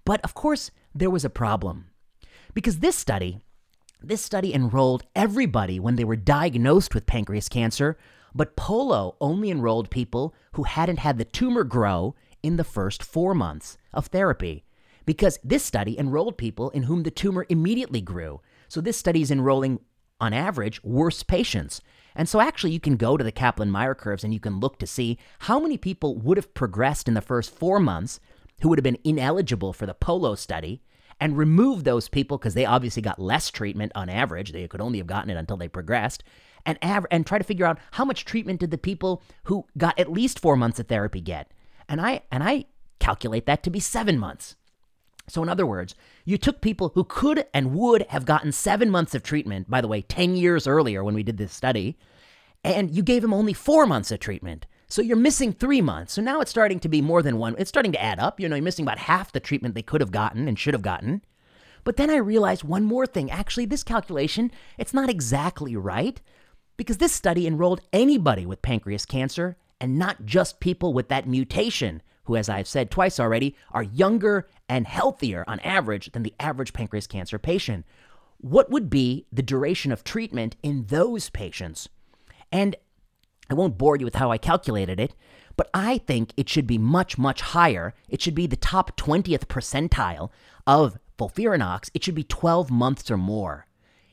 But 0.05 0.21
of 0.23 0.35
course, 0.35 0.69
there 0.93 1.09
was 1.09 1.25
a 1.25 1.29
problem. 1.31 1.87
Because 2.53 2.79
this 2.79 2.95
study, 2.95 3.39
this 3.99 4.21
study 4.21 4.53
enrolled 4.53 5.05
everybody 5.15 5.79
when 5.79 5.95
they 5.95 6.03
were 6.03 6.15
diagnosed 6.15 6.93
with 6.93 7.07
pancreas 7.07 7.49
cancer, 7.49 7.97
but 8.35 8.55
Polo 8.55 9.15
only 9.19 9.49
enrolled 9.49 9.89
people 9.89 10.35
who 10.53 10.63
hadn't 10.63 10.99
had 10.99 11.17
the 11.17 11.25
tumor 11.25 11.63
grow 11.63 12.13
in 12.43 12.57
the 12.57 12.63
first 12.63 13.03
four 13.03 13.33
months 13.33 13.77
of 13.93 14.07
therapy 14.07 14.63
because 15.05 15.39
this 15.43 15.63
study 15.63 15.97
enrolled 15.97 16.37
people 16.37 16.69
in 16.71 16.83
whom 16.83 17.03
the 17.03 17.11
tumor 17.11 17.45
immediately 17.49 18.01
grew. 18.01 18.41
So 18.67 18.81
this 18.81 18.97
study 18.97 19.21
is 19.21 19.31
enrolling, 19.31 19.79
on 20.19 20.33
average, 20.33 20.83
worse 20.83 21.23
patients. 21.23 21.81
And 22.15 22.29
so 22.29 22.39
actually, 22.39 22.71
you 22.71 22.79
can 22.79 22.97
go 22.97 23.17
to 23.17 23.23
the 23.23 23.31
Kaplan 23.31 23.71
Meier 23.71 23.95
curves 23.95 24.23
and 24.23 24.33
you 24.33 24.39
can 24.39 24.59
look 24.59 24.77
to 24.79 24.87
see 24.87 25.17
how 25.39 25.59
many 25.59 25.77
people 25.77 26.17
would 26.17 26.37
have 26.37 26.53
progressed 26.53 27.07
in 27.07 27.13
the 27.13 27.21
first 27.21 27.49
four 27.53 27.79
months 27.79 28.19
who 28.61 28.69
would 28.69 28.77
have 28.77 28.83
been 28.83 28.97
ineligible 29.03 29.73
for 29.73 29.85
the 29.85 29.93
POLO 29.93 30.35
study 30.35 30.81
and 31.19 31.37
remove 31.37 31.83
those 31.83 32.09
people 32.09 32.37
because 32.37 32.53
they 32.53 32.65
obviously 32.65 33.01
got 33.01 33.19
less 33.19 33.49
treatment 33.49 33.91
on 33.95 34.09
average. 34.09 34.51
They 34.51 34.67
could 34.67 34.81
only 34.81 34.97
have 34.97 35.07
gotten 35.07 35.29
it 35.29 35.37
until 35.37 35.57
they 35.57 35.67
progressed. 35.67 36.23
And, 36.65 36.77
av- 36.83 37.07
and 37.09 37.25
try 37.25 37.39
to 37.39 37.43
figure 37.43 37.65
out 37.65 37.79
how 37.91 38.05
much 38.05 38.23
treatment 38.23 38.59
did 38.59 38.69
the 38.69 38.77
people 38.77 39.23
who 39.45 39.65
got 39.77 39.97
at 39.99 40.11
least 40.11 40.39
four 40.39 40.55
months 40.55 40.79
of 40.79 40.87
therapy 40.87 41.21
get. 41.21 41.51
And 41.91 41.99
I, 41.99 42.21
and 42.31 42.41
I 42.41 42.65
calculate 42.99 43.45
that 43.47 43.63
to 43.63 43.69
be 43.69 43.81
seven 43.81 44.17
months. 44.17 44.55
So, 45.27 45.43
in 45.43 45.49
other 45.49 45.65
words, 45.65 45.93
you 46.23 46.37
took 46.37 46.61
people 46.61 46.93
who 46.95 47.03
could 47.03 47.45
and 47.53 47.73
would 47.73 48.03
have 48.07 48.25
gotten 48.25 48.53
seven 48.53 48.89
months 48.89 49.13
of 49.13 49.23
treatment, 49.23 49.69
by 49.69 49.81
the 49.81 49.89
way, 49.89 50.01
10 50.01 50.37
years 50.37 50.67
earlier 50.67 51.03
when 51.03 51.13
we 51.13 51.21
did 51.21 51.37
this 51.37 51.51
study, 51.51 51.97
and 52.63 52.89
you 52.89 53.03
gave 53.03 53.21
them 53.21 53.33
only 53.33 53.51
four 53.51 53.85
months 53.85 54.09
of 54.09 54.21
treatment. 54.21 54.67
So 54.87 55.01
you're 55.01 55.17
missing 55.17 55.51
three 55.51 55.81
months. 55.81 56.13
So 56.13 56.21
now 56.21 56.39
it's 56.39 56.51
starting 56.51 56.79
to 56.79 56.89
be 56.89 57.01
more 57.01 57.21
than 57.21 57.37
one. 57.37 57.55
It's 57.57 57.69
starting 57.69 57.91
to 57.91 58.01
add 58.01 58.19
up. 58.19 58.39
You 58.39 58.47
know, 58.47 58.55
you're 58.55 58.63
missing 58.63 58.85
about 58.85 58.97
half 58.97 59.33
the 59.33 59.41
treatment 59.41 59.75
they 59.75 59.81
could 59.81 60.01
have 60.01 60.11
gotten 60.11 60.47
and 60.47 60.57
should 60.57 60.73
have 60.73 60.81
gotten. 60.81 61.21
But 61.83 61.97
then 61.97 62.09
I 62.09 62.17
realized 62.17 62.63
one 62.63 62.85
more 62.85 63.05
thing. 63.05 63.29
Actually, 63.29 63.65
this 63.65 63.83
calculation, 63.83 64.49
it's 64.77 64.93
not 64.93 65.09
exactly 65.09 65.75
right 65.75 66.21
because 66.77 66.97
this 66.97 67.13
study 67.13 67.47
enrolled 67.47 67.81
anybody 67.91 68.45
with 68.45 68.61
pancreas 68.61 69.05
cancer 69.05 69.57
and 69.81 69.97
not 69.97 70.25
just 70.25 70.59
people 70.59 70.93
with 70.93 71.09
that 71.09 71.27
mutation 71.27 72.03
who, 72.25 72.37
as 72.37 72.47
I've 72.47 72.67
said 72.67 72.91
twice 72.91 73.19
already, 73.19 73.55
are 73.71 73.81
younger 73.81 74.47
and 74.69 74.85
healthier 74.85 75.43
on 75.47 75.59
average 75.61 76.11
than 76.11 76.21
the 76.21 76.35
average 76.39 76.71
pancreas 76.71 77.07
cancer 77.07 77.39
patient. 77.39 77.83
What 78.37 78.69
would 78.69 78.91
be 78.91 79.25
the 79.33 79.41
duration 79.41 79.91
of 79.91 80.03
treatment 80.03 80.55
in 80.61 80.85
those 80.85 81.31
patients? 81.31 81.89
And 82.51 82.75
I 83.49 83.55
won't 83.55 83.79
bore 83.79 83.97
you 83.97 84.05
with 84.05 84.15
how 84.15 84.31
I 84.31 84.37
calculated 84.37 84.99
it, 84.99 85.15
but 85.57 85.69
I 85.73 85.97
think 85.97 86.31
it 86.37 86.47
should 86.47 86.67
be 86.67 86.77
much, 86.77 87.17
much 87.17 87.41
higher. 87.41 87.95
It 88.07 88.21
should 88.21 88.35
be 88.35 88.45
the 88.45 88.55
top 88.55 88.95
20th 88.97 89.47
percentile 89.47 90.29
of 90.67 90.99
FOLFIRINOX. 91.17 91.89
It 91.95 92.03
should 92.03 92.15
be 92.15 92.23
12 92.23 92.69
months 92.69 93.09
or 93.09 93.17
more. 93.17 93.65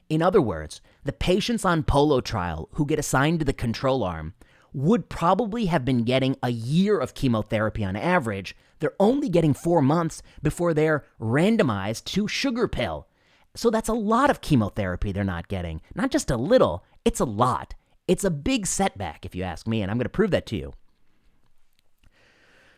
In 0.08 0.22
other 0.22 0.40
words, 0.40 0.80
the 1.04 1.12
patients 1.12 1.66
on 1.66 1.82
POLO 1.82 2.22
trial 2.22 2.70
who 2.72 2.86
get 2.86 2.98
assigned 2.98 3.40
to 3.40 3.44
the 3.44 3.52
control 3.52 4.02
arm 4.02 4.32
would 4.72 5.08
probably 5.08 5.66
have 5.66 5.84
been 5.84 6.04
getting 6.04 6.36
a 6.42 6.50
year 6.50 6.98
of 6.98 7.14
chemotherapy 7.14 7.84
on 7.84 7.96
average. 7.96 8.56
They're 8.78 8.94
only 9.00 9.28
getting 9.28 9.54
four 9.54 9.82
months 9.82 10.22
before 10.42 10.74
they're 10.74 11.04
randomized 11.20 12.04
to 12.04 12.28
sugar 12.28 12.68
pill. 12.68 13.06
So 13.54 13.70
that's 13.70 13.88
a 13.88 13.94
lot 13.94 14.30
of 14.30 14.40
chemotherapy 14.40 15.10
they're 15.10 15.24
not 15.24 15.48
getting. 15.48 15.80
Not 15.94 16.10
just 16.10 16.30
a 16.30 16.36
little, 16.36 16.84
it's 17.04 17.20
a 17.20 17.24
lot. 17.24 17.74
It's 18.06 18.24
a 18.24 18.30
big 18.30 18.66
setback, 18.66 19.26
if 19.26 19.34
you 19.34 19.42
ask 19.42 19.66
me, 19.66 19.82
and 19.82 19.90
I'm 19.90 19.98
going 19.98 20.04
to 20.04 20.10
prove 20.10 20.30
that 20.30 20.46
to 20.46 20.56
you. 20.56 20.74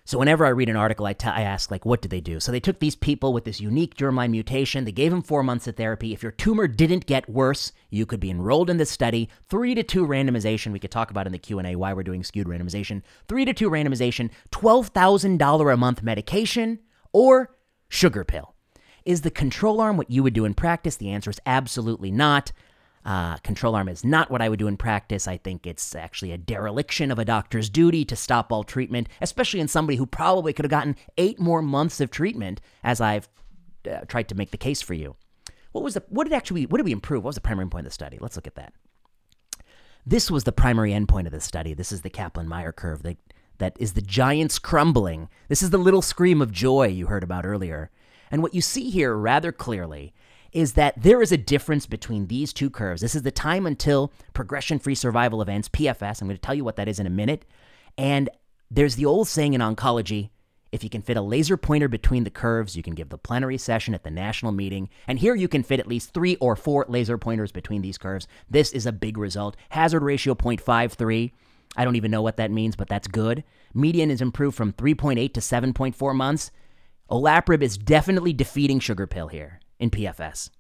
So 0.05 0.19
whenever 0.19 0.45
I 0.45 0.49
read 0.49 0.69
an 0.69 0.77
article, 0.77 1.07
I, 1.07 1.13
t- 1.13 1.29
I 1.29 1.43
ask, 1.43 1.71
like, 1.71 1.87
what 1.87 2.03
did 2.03 2.11
they 2.11 2.21
do? 2.21 2.41
So 2.41 2.51
they 2.51 2.59
took 2.59 2.81
these 2.81 2.97
people 2.97 3.33
with 3.33 3.45
this 3.45 3.61
unique 3.61 3.95
germline 3.95 4.31
mutation. 4.31 4.85
They 4.85 4.93
gave 4.93 5.11
them 5.13 5.23
four 5.23 5.43
months 5.43 5.69
of 5.69 5.77
therapy. 5.77 6.13
If 6.13 6.23
your 6.23 6.33
tumor 6.33 6.67
didn't 6.67 7.07
get 7.07 7.29
worse, 7.29 7.71
you 7.91 8.07
could 8.07 8.19
be 8.19 8.31
enrolled 8.31 8.71
in 8.71 8.79
this 8.79 8.91
study. 8.91 9.29
Three 9.49 9.75
to 9.75 9.83
two 9.83 10.07
randomization. 10.07 10.73
We 10.73 10.81
could 10.81 10.91
talk 10.91 11.11
about 11.11 11.27
in 11.27 11.33
the 11.33 11.39
Q 11.39 11.59
and 11.59 11.69
A 11.69 11.77
why 11.77 11.93
we're 11.93 12.03
doing 12.03 12.25
skewed 12.25 12.49
randomization. 12.49 13.03
Three 13.29 13.45
to 13.45 13.53
two 13.53 13.71
randomization. 13.71 14.31
Twelve 14.51 14.89
thousand 14.89 15.39
dollar 15.39 15.71
a 15.71 15.77
month 15.77 16.03
medication 16.03 16.81
or 17.13 17.55
sugar 17.89 18.25
pill. 18.25 18.55
Is 19.05 19.23
the 19.23 19.31
control 19.31 19.81
arm 19.81 19.97
what 19.97 20.11
you 20.11 20.23
would 20.23 20.35
do 20.35 20.45
in 20.45 20.55
practice? 20.55 20.97
The 20.97 21.11
answer 21.11 21.31
is 21.31 21.41
absolutely 21.47 22.11
not. 22.11 22.53
Uh, 23.05 23.39
control 23.39 23.75
arm 23.75 23.89
is 23.89 24.05
not 24.05 24.31
what 24.31 24.43
I 24.43 24.49
would 24.49 24.59
do 24.59 24.69
in 24.69 24.77
practice. 24.77 25.27
I 25.27 25.39
think 25.39 25.67
it's 25.67 25.95
actually 25.95 26.33
a 26.33 26.39
dereliction 26.39 27.11
of 27.11 27.19
a 27.19 27.25
doctor's 27.25 27.71
duty 27.71 28.05
to 28.05 28.15
stop 28.15 28.53
all 28.53 28.63
treatment, 28.63 29.09
especially 29.23 29.61
in 29.61 29.69
somebody 29.69 29.97
who 29.97 30.05
probably 30.05 30.53
could 30.53 30.67
have 30.67 30.71
gotten 30.71 30.97
eight 31.17 31.41
more 31.41 31.63
months 31.63 32.01
of 32.01 32.11
treatment, 32.11 32.61
as 32.85 33.01
I've 33.01 33.29
uh, 33.91 34.01
tried 34.07 34.29
to 34.29 34.35
make 34.35 34.51
the 34.51 34.59
case 34.59 34.83
for 34.83 34.93
you. 34.93 35.17
What 35.73 35.83
was 35.85 35.95
the 35.95 36.03
what 36.09 36.25
did 36.25 36.35
actually 36.35 36.67
what 36.67 36.79
did 36.79 36.85
we 36.85 36.93
improve? 36.93 37.25
What 37.25 37.29
was 37.29 37.37
the 37.37 37.41
primary 37.41 37.67
endpoint 37.67 37.81
of 37.81 37.85
the 37.87 37.91
study? 37.91 38.19
Let's 38.21 38.37
look 38.37 38.47
at 38.47 38.57
that. 38.57 38.75
This 40.05 40.31
was 40.31 40.45
the 40.45 40.53
primary 40.53 40.93
endpoint 40.93 41.27
of 41.27 41.33
the 41.33 41.41
study. 41.41 41.75
This 41.75 41.93
is 41.93 42.03
the 42.03 42.11
Kaplan-Meier 42.11 42.73
curve 42.73 43.03
that 43.03 43.19
that 43.59 43.77
is 43.79 43.93
the 43.93 44.03
giants 44.03 44.59
crumbling. 44.59 45.29
This 45.49 45.63
is 45.63 45.71
the 45.71 45.79
little 45.79 46.03
scream 46.03 46.43
of 46.43 46.51
joy 46.51 46.89
you 46.89 47.07
heard 47.07 47.23
about 47.23 47.47
earlier. 47.47 47.91
And 48.31 48.43
what 48.43 48.55
you 48.55 48.63
see 48.63 48.91
here 48.91 49.15
rather 49.15 49.53
clearly 49.53 50.13
is 50.53 50.75
that 50.75 51.01
there 51.01 51.23
is 51.23 51.33
a 51.33 51.37
difference 51.37 51.87
between 51.87 52.27
these 52.27 52.53
two 52.53 52.71
curves. 52.71 53.01
This 53.01 53.15
is 53.15 53.23
the 53.23 53.31
time 53.31 53.67
until 53.67 54.13
progression 54.33 54.79
free 54.79 54.95
survival 54.95 55.43
events, 55.43 55.69
PFS. 55.69 56.21
I'm 56.21 56.29
going 56.29 56.37
to 56.37 56.43
tell 56.43 56.55
you 56.55 56.65
what 56.65 56.77
that 56.77 56.89
is 56.89 56.99
in 56.99 57.07
a 57.07 57.11
minute. 57.11 57.45
And 57.97 58.29
there's 58.71 58.97
the 58.97 59.07
old 59.07 59.29
saying 59.29 59.55
in 59.55 59.61
oncology 59.61 60.31
if 60.73 60.85
you 60.85 60.91
can 60.91 61.03
fit 61.03 61.17
a 61.17 61.23
laser 61.23 61.57
pointer 61.57 61.89
between 61.89 62.25
the 62.25 62.31
curves, 62.31 62.77
you 62.77 62.83
can 62.83 62.95
give 62.95 63.09
the 63.09 63.19
plenary 63.19 63.59
session 63.59 63.95
at 63.95 64.05
the 64.05 64.11
national 64.11 64.53
meeting. 64.53 64.89
And 65.09 65.19
here 65.19 65.35
you 65.35 65.49
can 65.49 65.63
fit 65.63 65.81
at 65.81 65.89
least 65.89 66.15
three 66.15 66.37
or 66.37 66.55
four 66.55 66.85
laser 66.89 67.19
pointers 67.19 67.51
between 67.51 67.83
these 67.83 67.99
curves. 67.99 68.29
This 68.49 68.73
is 68.73 68.87
a 68.87 68.93
big 68.93 69.19
result. 69.19 69.57
Hazard 69.71 70.03
ratio 70.03 70.35
0.53. 70.35 71.33
I 71.77 71.85
don't 71.85 71.97
even 71.97 72.11
know 72.11 72.23
what 72.23 72.37
that 72.37 72.51
means, 72.51 72.77
but 72.77 72.89
that's 72.89 73.09
good. 73.09 73.43
Median 73.75 74.11
is 74.11 74.23
improved 74.23 74.57
from 74.57 74.73
3.8 74.73 75.33
to 75.35 75.41
7.4 75.41 76.15
months. 76.15 76.51
Olaparib 77.11 77.63
is 77.63 77.77
definitely 77.77 78.33
defeating 78.33 78.79
sugar 78.79 79.07
pill 79.07 79.29
here 79.29 79.60
in 79.81 79.91
PFS. 79.91 80.51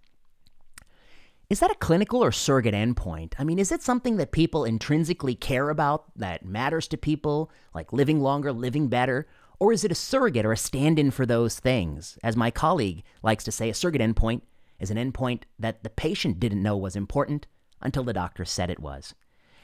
Is 1.48 1.60
that 1.60 1.70
a 1.70 1.76
clinical 1.76 2.22
or 2.22 2.32
surrogate 2.32 2.74
endpoint? 2.74 3.34
I 3.38 3.44
mean, 3.44 3.58
is 3.58 3.72
it 3.72 3.82
something 3.82 4.16
that 4.16 4.32
people 4.32 4.64
intrinsically 4.64 5.34
care 5.34 5.68
about 5.68 6.04
that 6.16 6.44
matters 6.44 6.86
to 6.88 6.96
people, 6.96 7.50
like 7.74 7.92
living 7.92 8.20
longer, 8.20 8.52
living 8.52 8.88
better? 8.88 9.26
Or 9.58 9.72
is 9.72 9.84
it 9.84 9.92
a 9.92 9.96
surrogate 9.96 10.46
or 10.46 10.52
a 10.52 10.56
stand 10.56 10.98
in 10.98 11.10
for 11.10 11.26
those 11.26 11.58
things? 11.58 12.18
As 12.22 12.36
my 12.36 12.50
colleague 12.50 13.02
likes 13.22 13.44
to 13.44 13.52
say, 13.52 13.68
a 13.68 13.74
surrogate 13.74 14.00
endpoint 14.00 14.42
is 14.78 14.92
an 14.92 14.96
endpoint 14.96 15.42
that 15.58 15.82
the 15.82 15.90
patient 15.90 16.40
didn't 16.40 16.62
know 16.62 16.76
was 16.76 16.96
important 16.96 17.46
until 17.82 18.04
the 18.04 18.12
doctor 18.12 18.44
said 18.44 18.70
it 18.70 18.80
was. 18.80 19.14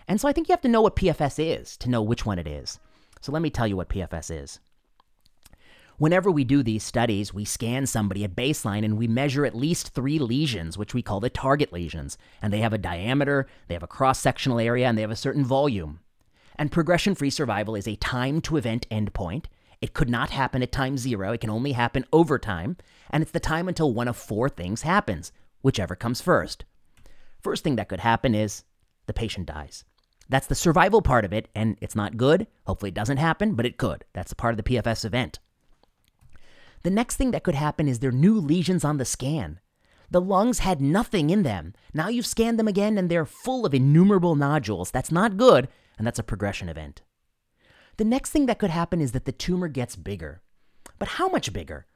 And 0.08 0.20
so 0.20 0.28
I 0.28 0.32
think 0.32 0.48
you 0.48 0.52
have 0.52 0.60
to 0.62 0.68
know 0.68 0.82
what 0.82 0.96
PFS 0.96 1.38
is 1.38 1.76
to 1.78 1.88
know 1.88 2.02
which 2.02 2.26
one 2.26 2.38
it 2.38 2.48
is. 2.48 2.78
So 3.20 3.32
let 3.32 3.42
me 3.42 3.50
tell 3.50 3.66
you 3.66 3.76
what 3.76 3.88
PFS 3.88 4.42
is. 4.42 4.60
Whenever 5.98 6.30
we 6.30 6.44
do 6.44 6.62
these 6.62 6.84
studies, 6.84 7.32
we 7.32 7.44
scan 7.44 7.86
somebody 7.86 8.22
at 8.22 8.36
baseline 8.36 8.84
and 8.84 8.98
we 8.98 9.08
measure 9.08 9.46
at 9.46 9.56
least 9.56 9.94
three 9.94 10.18
lesions, 10.18 10.76
which 10.76 10.92
we 10.92 11.00
call 11.00 11.20
the 11.20 11.30
target 11.30 11.72
lesions. 11.72 12.18
And 12.42 12.52
they 12.52 12.60
have 12.60 12.74
a 12.74 12.78
diameter, 12.78 13.46
they 13.66 13.74
have 13.74 13.82
a 13.82 13.88
cross 13.88 14.18
sectional 14.18 14.58
area, 14.58 14.86
and 14.86 14.98
they 14.98 15.02
have 15.02 15.10
a 15.10 15.16
certain 15.16 15.44
volume. 15.44 16.00
And 16.56 16.70
progression 16.70 17.14
free 17.14 17.30
survival 17.30 17.74
is 17.74 17.88
a 17.88 17.96
time 17.96 18.42
to 18.42 18.58
event 18.58 18.86
endpoint. 18.90 19.46
It 19.80 19.94
could 19.94 20.10
not 20.10 20.30
happen 20.30 20.62
at 20.62 20.72
time 20.72 20.98
zero, 20.98 21.32
it 21.32 21.40
can 21.40 21.50
only 21.50 21.72
happen 21.72 22.04
over 22.12 22.38
time. 22.38 22.76
And 23.08 23.22
it's 23.22 23.32
the 23.32 23.40
time 23.40 23.66
until 23.66 23.94
one 23.94 24.08
of 24.08 24.18
four 24.18 24.50
things 24.50 24.82
happens, 24.82 25.32
whichever 25.62 25.96
comes 25.96 26.20
first. 26.20 26.66
First 27.40 27.64
thing 27.64 27.76
that 27.76 27.88
could 27.88 28.00
happen 28.00 28.34
is 28.34 28.64
the 29.06 29.14
patient 29.14 29.46
dies. 29.46 29.84
That's 30.28 30.46
the 30.46 30.54
survival 30.54 31.00
part 31.00 31.24
of 31.24 31.32
it, 31.32 31.48
and 31.54 31.78
it's 31.80 31.94
not 31.94 32.16
good. 32.16 32.48
Hopefully, 32.66 32.88
it 32.90 32.94
doesn't 32.94 33.18
happen, 33.18 33.54
but 33.54 33.64
it 33.64 33.78
could. 33.78 34.04
That's 34.12 34.34
part 34.34 34.52
of 34.52 34.56
the 34.56 34.62
PFS 34.62 35.04
event. 35.04 35.38
The 36.86 36.90
next 36.92 37.16
thing 37.16 37.32
that 37.32 37.42
could 37.42 37.56
happen 37.56 37.88
is 37.88 37.98
there 37.98 38.10
are 38.10 38.12
new 38.12 38.38
lesions 38.38 38.84
on 38.84 38.96
the 38.96 39.04
scan. 39.04 39.58
The 40.08 40.20
lungs 40.20 40.60
had 40.60 40.80
nothing 40.80 41.30
in 41.30 41.42
them. 41.42 41.74
Now 41.92 42.06
you've 42.06 42.26
scanned 42.26 42.60
them 42.60 42.68
again 42.68 42.96
and 42.96 43.10
they're 43.10 43.26
full 43.26 43.66
of 43.66 43.74
innumerable 43.74 44.36
nodules. 44.36 44.92
That's 44.92 45.10
not 45.10 45.36
good, 45.36 45.66
and 45.98 46.06
that's 46.06 46.20
a 46.20 46.22
progression 46.22 46.68
event. 46.68 47.02
The 47.96 48.04
next 48.04 48.30
thing 48.30 48.46
that 48.46 48.60
could 48.60 48.70
happen 48.70 49.00
is 49.00 49.10
that 49.10 49.24
the 49.24 49.32
tumor 49.32 49.66
gets 49.66 49.96
bigger. 49.96 50.42
But 51.00 51.08
how 51.08 51.26
much 51.26 51.52
bigger? 51.52 51.86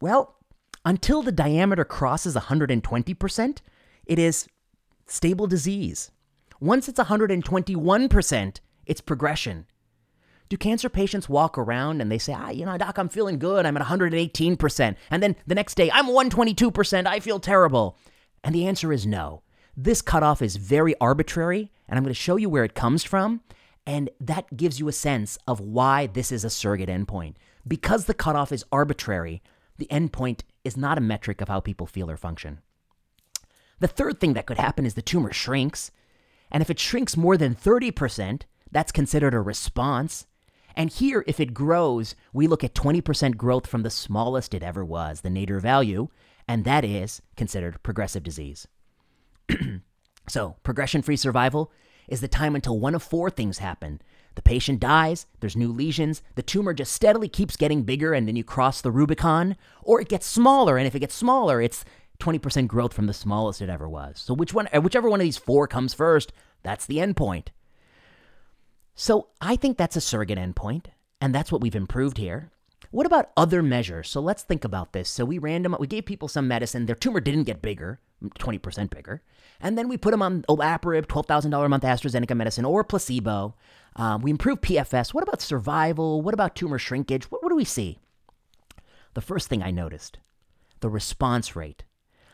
Well, 0.00 0.38
until 0.84 1.22
the 1.22 1.30
diameter 1.30 1.84
crosses 1.84 2.34
120%, 2.34 3.58
it 4.06 4.18
is 4.18 4.48
stable 5.06 5.46
disease. 5.46 6.10
Once 6.58 6.88
it's 6.88 6.98
121%, 6.98 8.56
it's 8.86 9.00
progression. 9.00 9.66
Do 10.54 10.58
cancer 10.58 10.88
patients 10.88 11.28
walk 11.28 11.58
around 11.58 12.00
and 12.00 12.12
they 12.12 12.18
say, 12.18 12.32
ah, 12.32 12.50
you 12.50 12.64
know, 12.64 12.78
doc, 12.78 12.96
I'm 12.96 13.08
feeling 13.08 13.40
good. 13.40 13.66
I'm 13.66 13.76
at 13.76 13.84
118%. 13.84 14.96
And 15.10 15.20
then 15.20 15.34
the 15.48 15.54
next 15.56 15.74
day, 15.74 15.90
I'm 15.90 16.06
122%. 16.06 17.06
I 17.08 17.18
feel 17.18 17.40
terrible. 17.40 17.98
And 18.44 18.54
the 18.54 18.64
answer 18.68 18.92
is 18.92 19.04
no. 19.04 19.42
This 19.76 20.00
cutoff 20.00 20.40
is 20.40 20.54
very 20.54 20.94
arbitrary, 21.00 21.72
and 21.88 21.98
I'm 21.98 22.04
going 22.04 22.14
to 22.14 22.20
show 22.20 22.36
you 22.36 22.48
where 22.48 22.62
it 22.62 22.76
comes 22.76 23.02
from. 23.02 23.40
And 23.84 24.10
that 24.20 24.56
gives 24.56 24.78
you 24.78 24.86
a 24.86 24.92
sense 24.92 25.38
of 25.48 25.58
why 25.58 26.06
this 26.06 26.30
is 26.30 26.44
a 26.44 26.50
surrogate 26.50 26.88
endpoint. 26.88 27.34
Because 27.66 28.04
the 28.04 28.14
cutoff 28.14 28.52
is 28.52 28.64
arbitrary, 28.70 29.42
the 29.78 29.88
endpoint 29.90 30.42
is 30.62 30.76
not 30.76 30.98
a 30.98 31.00
metric 31.00 31.40
of 31.40 31.48
how 31.48 31.58
people 31.58 31.88
feel 31.88 32.08
or 32.08 32.16
function. 32.16 32.60
The 33.80 33.88
third 33.88 34.20
thing 34.20 34.34
that 34.34 34.46
could 34.46 34.58
happen 34.58 34.86
is 34.86 34.94
the 34.94 35.02
tumor 35.02 35.32
shrinks. 35.32 35.90
And 36.48 36.62
if 36.62 36.70
it 36.70 36.78
shrinks 36.78 37.16
more 37.16 37.36
than 37.36 37.56
30%, 37.56 38.42
that's 38.70 38.92
considered 38.92 39.34
a 39.34 39.40
response. 39.40 40.26
And 40.76 40.90
here, 40.90 41.24
if 41.26 41.40
it 41.40 41.54
grows, 41.54 42.14
we 42.32 42.46
look 42.46 42.64
at 42.64 42.74
20% 42.74 43.36
growth 43.36 43.66
from 43.66 43.82
the 43.82 43.90
smallest 43.90 44.54
it 44.54 44.62
ever 44.62 44.84
was, 44.84 45.20
the 45.20 45.30
nadir 45.30 45.60
value, 45.60 46.08
and 46.48 46.64
that 46.64 46.84
is 46.84 47.22
considered 47.36 47.82
progressive 47.82 48.22
disease. 48.22 48.66
so, 50.28 50.56
progression 50.62 51.02
free 51.02 51.16
survival 51.16 51.70
is 52.08 52.20
the 52.20 52.28
time 52.28 52.54
until 52.54 52.78
one 52.78 52.94
of 52.94 53.02
four 53.02 53.30
things 53.30 53.58
happen. 53.58 54.00
The 54.34 54.42
patient 54.42 54.80
dies, 54.80 55.26
there's 55.40 55.56
new 55.56 55.72
lesions, 55.72 56.22
the 56.34 56.42
tumor 56.42 56.74
just 56.74 56.92
steadily 56.92 57.28
keeps 57.28 57.56
getting 57.56 57.84
bigger, 57.84 58.12
and 58.12 58.26
then 58.26 58.36
you 58.36 58.44
cross 58.44 58.80
the 58.80 58.90
Rubicon, 58.90 59.56
or 59.82 60.00
it 60.00 60.08
gets 60.08 60.26
smaller, 60.26 60.76
and 60.76 60.86
if 60.86 60.94
it 60.94 61.00
gets 61.00 61.14
smaller, 61.14 61.62
it's 61.62 61.84
20% 62.18 62.66
growth 62.66 62.92
from 62.92 63.06
the 63.06 63.12
smallest 63.12 63.62
it 63.62 63.68
ever 63.68 63.88
was. 63.88 64.20
So, 64.20 64.34
which 64.34 64.52
one, 64.52 64.68
uh, 64.74 64.80
whichever 64.80 65.08
one 65.08 65.20
of 65.20 65.24
these 65.24 65.38
four 65.38 65.68
comes 65.68 65.94
first, 65.94 66.32
that's 66.62 66.86
the 66.86 66.98
endpoint. 66.98 67.48
So 68.94 69.28
I 69.40 69.56
think 69.56 69.76
that's 69.76 69.96
a 69.96 70.00
surrogate 70.00 70.38
endpoint, 70.38 70.86
and 71.20 71.34
that's 71.34 71.50
what 71.50 71.60
we've 71.60 71.74
improved 71.74 72.16
here. 72.18 72.50
What 72.90 73.06
about 73.06 73.30
other 73.36 73.60
measures? 73.60 74.08
So 74.08 74.20
let's 74.20 74.44
think 74.44 74.64
about 74.64 74.92
this. 74.92 75.08
So 75.08 75.24
we 75.24 75.38
random 75.38 75.74
we 75.80 75.88
gave 75.88 76.06
people 76.06 76.28
some 76.28 76.46
medicine, 76.46 76.86
their 76.86 76.94
tumor 76.94 77.18
didn't 77.18 77.44
get 77.44 77.60
bigger, 77.60 77.98
20% 78.22 78.90
bigger, 78.90 79.20
and 79.60 79.76
then 79.76 79.88
we 79.88 79.96
put 79.96 80.12
them 80.12 80.22
on 80.22 80.42
olaparib, 80.42 81.06
$12,000 81.06 81.64
a 81.64 81.68
month 81.68 81.82
AstraZeneca 81.82 82.36
medicine, 82.36 82.64
or 82.64 82.84
placebo. 82.84 83.56
Um, 83.96 84.22
we 84.22 84.30
improved 84.30 84.62
PFS. 84.62 85.12
What 85.12 85.24
about 85.24 85.42
survival? 85.42 86.22
What 86.22 86.34
about 86.34 86.54
tumor 86.54 86.78
shrinkage? 86.78 87.24
What, 87.32 87.42
what 87.42 87.48
do 87.48 87.56
we 87.56 87.64
see? 87.64 87.98
The 89.14 89.20
first 89.20 89.48
thing 89.48 89.62
I 89.62 89.70
noticed, 89.72 90.18
the 90.80 90.90
response 90.90 91.56
rate. 91.56 91.82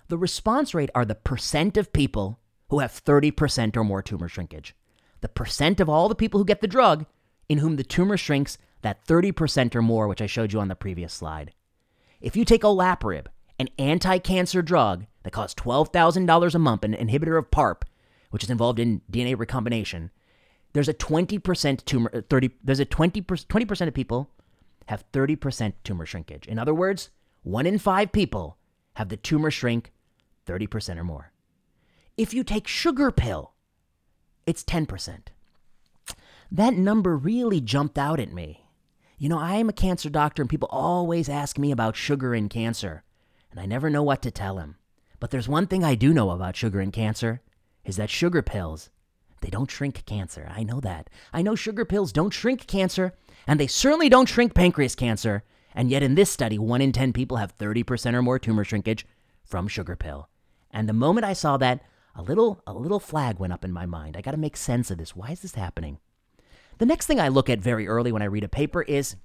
The 0.09 0.19
response 0.19 0.75
rate 0.75 0.90
are 0.95 1.05
the 1.05 1.14
percent 1.14 1.76
of 1.76 1.93
people 1.93 2.38
who 2.69 2.81
have 2.81 2.93
30% 2.93 3.76
or 3.76 3.85
more 3.85 4.02
tumor 4.02 4.29
shrinkage 4.29 4.75
the 5.21 5.29
percent 5.29 5.81
of 5.81 5.89
all 5.89 6.09
the 6.09 6.15
people 6.15 6.39
who 6.39 6.45
get 6.45 6.61
the 6.61 6.67
drug 6.67 7.07
in 7.49 7.59
whom 7.59 7.77
the 7.77 7.85
tumor 7.85 8.17
shrinks 8.17 8.59
that 8.83 9.05
30% 9.07 9.75
or 9.75 9.83
more, 9.83 10.09
which 10.09 10.23
I 10.23 10.27
showed 10.27 10.53
you 10.53 10.61
on 10.61 10.69
the 10.69 10.75
previous 10.75 11.12
slide. 11.12 11.53
If 12.21 12.37
you 12.37 12.45
take 12.45 12.62
olaparib, 12.62 13.27
an 13.59 13.69
anti 13.79 14.19
cancer 14.19 14.62
drug 14.62 15.07
that 15.23 15.33
costs 15.33 15.61
$12,000 15.61 16.55
a 16.55 16.59
month, 16.59 16.85
an 16.85 16.95
inhibitor 16.95 17.39
of 17.39 17.50
PARP, 17.50 17.85
which 18.31 18.45
is 18.45 18.50
involved 18.50 18.79
in 18.79 19.03
DNA 19.11 19.39
recombination, 19.39 20.11
there's 20.73 20.89
a 20.89 20.95
20% 20.95 21.85
tumor, 21.85 22.11
uh, 22.15 22.23
30, 22.29 22.50
there's 22.62 22.81
a 22.81 22.87
20%, 22.87 23.23
20% 23.23 23.89
of 23.89 23.95
people 23.95 24.31
have 24.87 25.05
30% 25.12 25.73
tumor 25.85 26.07
shrinkage. 26.07 26.47
In 26.47 26.59
other 26.59 26.75
words, 26.75 27.11
one 27.43 27.67
in 27.67 27.79
five 27.79 28.12
people 28.12 28.57
have 28.95 29.09
the 29.09 29.17
tumor 29.17 29.50
shrink 29.50 29.93
30% 30.47 30.99
or 30.99 31.05
more. 31.05 31.33
If 32.17 32.35
you 32.35 32.45
take 32.45 32.67
sugar 32.67 33.11
pill, 33.11 33.50
it's 34.47 34.64
10%. 34.64 35.28
That 36.50 36.75
number 36.75 37.16
really 37.16 37.61
jumped 37.61 37.99
out 37.99 38.18
at 38.18 38.32
me. 38.32 38.66
You 39.18 39.28
know, 39.28 39.38
I 39.38 39.56
am 39.56 39.68
a 39.68 39.75
cancer 39.75 40.09
doctor, 40.09 40.42
and 40.42 40.49
people 40.49 40.68
always 40.73 41.28
ask 41.28 41.59
me 41.59 41.70
about 41.70 41.94
sugar 41.94 42.35
and 42.35 42.49
cancer, 42.49 43.04
and 43.50 43.61
I 43.61 43.66
never 43.66 43.90
know 43.90 44.02
what 44.02 44.23
to 44.23 44.30
tell 44.30 44.56
them. 44.56 44.76
But 45.20 45.30
there's 45.30 45.49
one 45.49 45.66
thing 45.66 45.85
I 45.85 45.94
do 45.94 46.14
know 46.14 46.30
about 46.30 46.56
sugar 46.56 46.80
and 46.80 46.92
cancer 46.92 47.42
is 47.85 47.97
that 47.97 48.11
sugar 48.11 48.42
pills, 48.42 48.90
they 49.42 49.50
don't 49.50 49.70
shrink 49.70 50.04
cancer. 50.06 50.50
I 50.50 50.62
know 50.62 50.80
that. 50.80 51.11
I 51.32 51.42
know 51.42 51.54
sugar 51.54 51.85
pills 51.85 52.12
don't 52.12 52.32
shrink 52.32 52.66
cancer, 52.66 53.14
and 53.47 53.61
they 53.61 53.66
certainly 53.66 54.09
don't 54.09 54.28
shrink 54.28 54.54
pancreas 54.54 54.94
cancer. 54.94 55.44
And 55.75 55.90
yet, 55.90 56.02
in 56.02 56.14
this 56.14 56.30
study, 56.30 56.59
one 56.59 56.80
in 56.80 56.92
10 56.92 57.12
people 57.12 57.37
have 57.37 57.56
30% 57.56 58.14
or 58.14 58.23
more 58.23 58.38
tumor 58.38 58.64
shrinkage 58.64 59.06
from 59.44 59.68
sugar 59.68 59.97
pill. 59.97 60.28
And 60.70 60.88
the 60.88 60.94
moment 60.94 61.25
I 61.25 61.32
saw 61.32 61.56
that, 61.59 61.82
a 62.14 62.23
little 62.23 62.62
a 62.67 62.73
little 62.73 63.00
flag 63.00 63.38
went 63.38 63.52
up 63.52 63.64
in 63.64 63.73
my 63.73 63.87
mind. 63.87 64.17
I 64.17 64.21
got 64.21 64.33
to 64.33 64.37
make 64.37 64.57
sense 64.57 64.90
of 64.90 64.99
this. 64.99 65.17
Why 65.17 65.31
is 65.31 65.40
this 65.40 65.55
happening? 65.55 65.99
The 66.79 66.87
next 66.87 67.07
thing 67.07 67.21
I 67.21 67.29
look 67.29 67.50
at 67.50 67.61
very 67.61 67.87
early 67.87 68.11
when 68.11 68.23
I 68.23 68.26
read 68.26 68.45
a 68.45 68.49
paper 68.49 68.83
is 68.83 69.17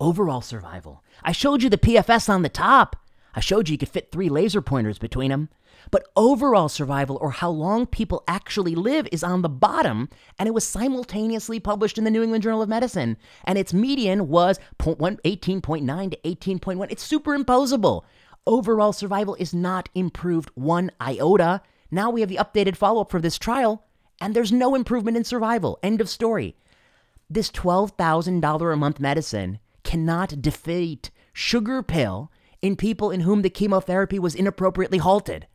overall 0.00 0.40
survival. 0.40 1.02
I 1.22 1.32
showed 1.32 1.62
you 1.62 1.70
the 1.70 1.78
PFS 1.78 2.28
on 2.28 2.42
the 2.42 2.48
top. 2.48 2.96
I 3.34 3.40
showed 3.40 3.68
you 3.68 3.72
you 3.72 3.78
could 3.78 3.88
fit 3.88 4.10
three 4.10 4.28
laser 4.28 4.62
pointers 4.62 4.98
between 4.98 5.30
them. 5.30 5.48
But 5.90 6.08
overall 6.16 6.68
survival, 6.68 7.18
or 7.20 7.30
how 7.30 7.50
long 7.50 7.86
people 7.86 8.24
actually 8.26 8.74
live, 8.74 9.06
is 9.12 9.22
on 9.22 9.42
the 9.42 9.48
bottom, 9.48 10.08
and 10.38 10.48
it 10.48 10.54
was 10.54 10.66
simultaneously 10.66 11.60
published 11.60 11.98
in 11.98 12.04
the 12.04 12.10
New 12.10 12.22
England 12.22 12.42
Journal 12.42 12.62
of 12.62 12.68
Medicine. 12.68 13.16
And 13.44 13.58
its 13.58 13.74
median 13.74 14.28
was 14.28 14.58
18.9 14.80 16.10
to 16.10 16.18
18.1. 16.24 16.86
It's 16.90 17.08
superimposable 17.08 18.02
overall 18.46 18.92
survival 18.92 19.34
is 19.36 19.52
not 19.54 19.88
improved 19.94 20.50
one 20.54 20.90
iota. 21.00 21.62
Now 21.90 22.10
we 22.10 22.20
have 22.20 22.30
the 22.30 22.36
updated 22.36 22.76
follow 22.76 23.00
up 23.00 23.10
for 23.10 23.20
this 23.20 23.38
trial, 23.38 23.84
and 24.20 24.34
there's 24.34 24.52
no 24.52 24.74
improvement 24.74 25.16
in 25.16 25.24
survival. 25.24 25.78
End 25.82 26.00
of 26.00 26.08
story. 26.08 26.56
This 27.28 27.50
$12,000 27.50 28.72
a 28.72 28.76
month 28.76 29.00
medicine 29.00 29.58
cannot 29.82 30.40
defeat 30.40 31.10
sugar 31.32 31.82
pill 31.82 32.30
in 32.62 32.76
people 32.76 33.10
in 33.10 33.20
whom 33.20 33.42
the 33.42 33.50
chemotherapy 33.50 34.18
was 34.18 34.34
inappropriately 34.34 34.98
halted. 34.98 35.46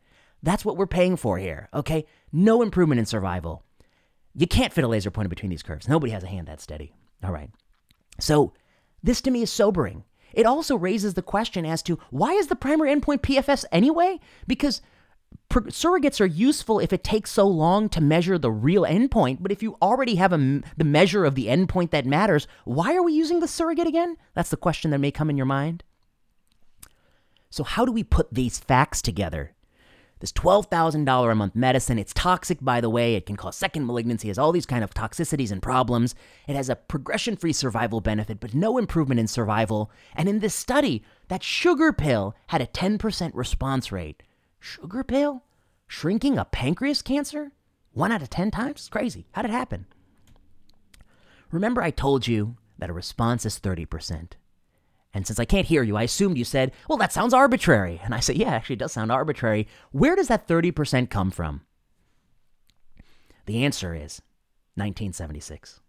That's 0.42 0.64
what 0.64 0.76
we're 0.76 0.86
paying 0.86 1.16
for 1.16 1.38
here, 1.38 1.68
okay? 1.72 2.04
No 2.32 2.62
improvement 2.62 2.98
in 2.98 3.06
survival. 3.06 3.64
You 4.34 4.46
can't 4.46 4.72
fit 4.72 4.84
a 4.84 4.88
laser 4.88 5.10
pointer 5.10 5.28
between 5.28 5.50
these 5.50 5.62
curves. 5.62 5.88
Nobody 5.88 6.12
has 6.12 6.24
a 6.24 6.28
hand 6.28 6.48
that 6.48 6.60
steady. 6.60 6.92
All 7.22 7.32
right. 7.32 7.50
So, 8.18 8.52
this 9.02 9.20
to 9.22 9.30
me 9.30 9.42
is 9.42 9.50
sobering. 9.50 10.04
It 10.34 10.46
also 10.46 10.76
raises 10.76 11.14
the 11.14 11.22
question 11.22 11.64
as 11.64 11.82
to 11.84 11.98
why 12.10 12.32
is 12.32 12.48
the 12.48 12.56
primary 12.56 12.94
endpoint 12.94 13.20
PFS 13.20 13.64
anyway? 13.72 14.20
Because 14.46 14.80
surrogates 15.50 16.20
are 16.20 16.26
useful 16.26 16.78
if 16.78 16.92
it 16.92 17.04
takes 17.04 17.30
so 17.30 17.46
long 17.46 17.88
to 17.90 18.00
measure 18.00 18.38
the 18.38 18.50
real 18.50 18.82
endpoint, 18.82 19.38
but 19.40 19.52
if 19.52 19.62
you 19.62 19.76
already 19.82 20.16
have 20.16 20.32
a, 20.32 20.62
the 20.76 20.84
measure 20.84 21.24
of 21.24 21.34
the 21.34 21.46
endpoint 21.46 21.90
that 21.90 22.06
matters, 22.06 22.46
why 22.64 22.94
are 22.94 23.02
we 23.02 23.12
using 23.12 23.40
the 23.40 23.48
surrogate 23.48 23.86
again? 23.86 24.16
That's 24.34 24.50
the 24.50 24.56
question 24.56 24.90
that 24.90 24.98
may 24.98 25.10
come 25.10 25.30
in 25.30 25.36
your 25.36 25.46
mind. 25.46 25.84
So, 27.50 27.64
how 27.64 27.84
do 27.84 27.92
we 27.92 28.02
put 28.02 28.32
these 28.32 28.58
facts 28.58 29.02
together? 29.02 29.54
This 30.22 30.30
$12,000 30.30 31.32
a 31.32 31.34
month 31.34 31.56
medicine, 31.56 31.98
it's 31.98 32.12
toxic, 32.14 32.58
by 32.60 32.80
the 32.80 32.88
way. 32.88 33.16
It 33.16 33.26
can 33.26 33.34
cause 33.34 33.56
second 33.56 33.86
malignancy, 33.86 34.28
has 34.28 34.38
all 34.38 34.52
these 34.52 34.66
kind 34.66 34.84
of 34.84 34.94
toxicities 34.94 35.50
and 35.50 35.60
problems. 35.60 36.14
It 36.46 36.54
has 36.54 36.68
a 36.68 36.76
progression 36.76 37.34
free 37.34 37.52
survival 37.52 38.00
benefit, 38.00 38.38
but 38.38 38.54
no 38.54 38.78
improvement 38.78 39.18
in 39.18 39.26
survival. 39.26 39.90
And 40.14 40.28
in 40.28 40.38
this 40.38 40.54
study, 40.54 41.02
that 41.26 41.42
sugar 41.42 41.92
pill 41.92 42.36
had 42.46 42.60
a 42.60 42.68
10% 42.68 43.32
response 43.34 43.90
rate. 43.90 44.22
Sugar 44.60 45.02
pill? 45.02 45.42
Shrinking 45.88 46.38
a 46.38 46.44
pancreas 46.44 47.02
cancer? 47.02 47.50
One 47.92 48.12
out 48.12 48.22
of 48.22 48.30
10 48.30 48.52
times? 48.52 48.82
It's 48.82 48.88
crazy. 48.88 49.26
How'd 49.32 49.46
it 49.46 49.50
happen? 49.50 49.86
Remember, 51.50 51.82
I 51.82 51.90
told 51.90 52.28
you 52.28 52.56
that 52.78 52.90
a 52.90 52.92
response 52.92 53.44
is 53.44 53.58
30%. 53.58 54.34
And 55.14 55.26
since 55.26 55.38
I 55.38 55.44
can't 55.44 55.66
hear 55.66 55.82
you, 55.82 55.96
I 55.96 56.04
assumed 56.04 56.38
you 56.38 56.44
said, 56.44 56.72
well, 56.88 56.98
that 56.98 57.12
sounds 57.12 57.34
arbitrary. 57.34 58.00
And 58.02 58.14
I 58.14 58.20
said, 58.20 58.36
yeah, 58.36 58.50
actually, 58.50 58.74
it 58.74 58.78
does 58.78 58.92
sound 58.92 59.12
arbitrary. 59.12 59.68
Where 59.90 60.16
does 60.16 60.28
that 60.28 60.48
30% 60.48 61.10
come 61.10 61.30
from? 61.30 61.62
The 63.46 63.64
answer 63.64 63.94
is 63.94 64.22
1976. 64.76 65.80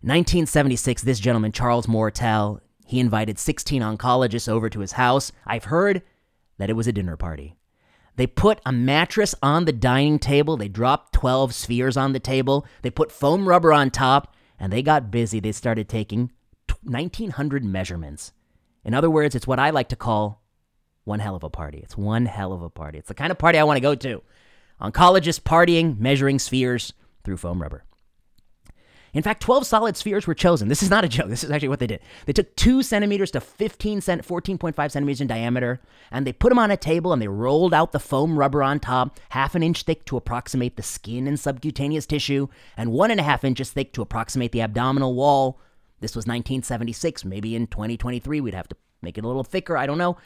1976, 0.00 1.02
this 1.02 1.20
gentleman, 1.20 1.52
Charles 1.52 1.86
Moertel, 1.86 2.60
he 2.86 3.00
invited 3.00 3.38
16 3.38 3.82
oncologists 3.82 4.48
over 4.48 4.70
to 4.70 4.80
his 4.80 4.92
house. 4.92 5.32
I've 5.44 5.64
heard 5.64 6.02
that 6.56 6.70
it 6.70 6.74
was 6.74 6.86
a 6.86 6.92
dinner 6.92 7.16
party. 7.16 7.56
They 8.16 8.26
put 8.26 8.60
a 8.64 8.72
mattress 8.72 9.34
on 9.42 9.64
the 9.64 9.72
dining 9.72 10.18
table. 10.18 10.56
They 10.56 10.68
dropped 10.68 11.12
12 11.12 11.54
spheres 11.54 11.96
on 11.96 12.12
the 12.12 12.20
table. 12.20 12.66
They 12.82 12.90
put 12.90 13.12
foam 13.12 13.48
rubber 13.48 13.72
on 13.72 13.90
top, 13.90 14.34
and 14.58 14.72
they 14.72 14.82
got 14.82 15.10
busy. 15.10 15.38
They 15.38 15.52
started 15.52 15.88
taking 15.88 16.32
1,900 16.82 17.64
measurements. 17.64 18.32
In 18.88 18.94
other 18.94 19.10
words, 19.10 19.34
it's 19.34 19.46
what 19.46 19.58
I 19.58 19.68
like 19.68 19.90
to 19.90 19.96
call 19.96 20.40
one 21.04 21.20
hell 21.20 21.36
of 21.36 21.44
a 21.44 21.50
party. 21.50 21.76
It's 21.76 21.98
one 21.98 22.24
hell 22.24 22.54
of 22.54 22.62
a 22.62 22.70
party. 22.70 22.96
It's 22.96 23.08
the 23.08 23.14
kind 23.14 23.30
of 23.30 23.36
party 23.36 23.58
I 23.58 23.64
want 23.64 23.76
to 23.76 23.82
go 23.82 23.94
to. 23.94 24.22
Oncologists 24.80 25.42
partying, 25.42 25.98
measuring 25.98 26.38
spheres 26.38 26.94
through 27.22 27.36
foam 27.36 27.60
rubber. 27.60 27.84
In 29.12 29.22
fact, 29.22 29.42
12 29.42 29.66
solid 29.66 29.98
spheres 29.98 30.26
were 30.26 30.32
chosen. 30.32 30.68
This 30.68 30.82
is 30.82 30.88
not 30.88 31.04
a 31.04 31.08
joke. 31.08 31.28
This 31.28 31.44
is 31.44 31.50
actually 31.50 31.68
what 31.68 31.80
they 31.80 31.86
did. 31.86 32.00
They 32.24 32.32
took 32.32 32.56
2 32.56 32.82
centimeters 32.82 33.30
to 33.32 33.42
15 33.42 34.00
cent, 34.00 34.26
14.5 34.26 34.90
centimeters 34.90 35.20
in 35.20 35.26
diameter, 35.26 35.82
and 36.10 36.26
they 36.26 36.32
put 36.32 36.48
them 36.48 36.58
on 36.58 36.70
a 36.70 36.76
table 36.78 37.12
and 37.12 37.20
they 37.20 37.28
rolled 37.28 37.74
out 37.74 37.92
the 37.92 38.00
foam 38.00 38.38
rubber 38.38 38.62
on 38.62 38.80
top, 38.80 39.20
half 39.28 39.54
an 39.54 39.62
inch 39.62 39.82
thick 39.82 40.06
to 40.06 40.16
approximate 40.16 40.76
the 40.78 40.82
skin 40.82 41.26
and 41.26 41.38
subcutaneous 41.38 42.06
tissue, 42.06 42.48
and 42.74 42.90
one 42.90 43.10
and 43.10 43.20
a 43.20 43.24
half 43.24 43.44
inches 43.44 43.70
thick 43.70 43.92
to 43.92 44.00
approximate 44.00 44.52
the 44.52 44.62
abdominal 44.62 45.14
wall. 45.14 45.60
This 46.00 46.14
was 46.14 46.26
1976. 46.26 47.24
Maybe 47.24 47.54
in 47.54 47.66
2023 47.66 48.40
we'd 48.40 48.54
have 48.54 48.68
to 48.68 48.76
make 49.02 49.18
it 49.18 49.24
a 49.24 49.26
little 49.26 49.44
thicker. 49.44 49.76
I 49.76 49.86
don't 49.86 49.98
know. 49.98 50.16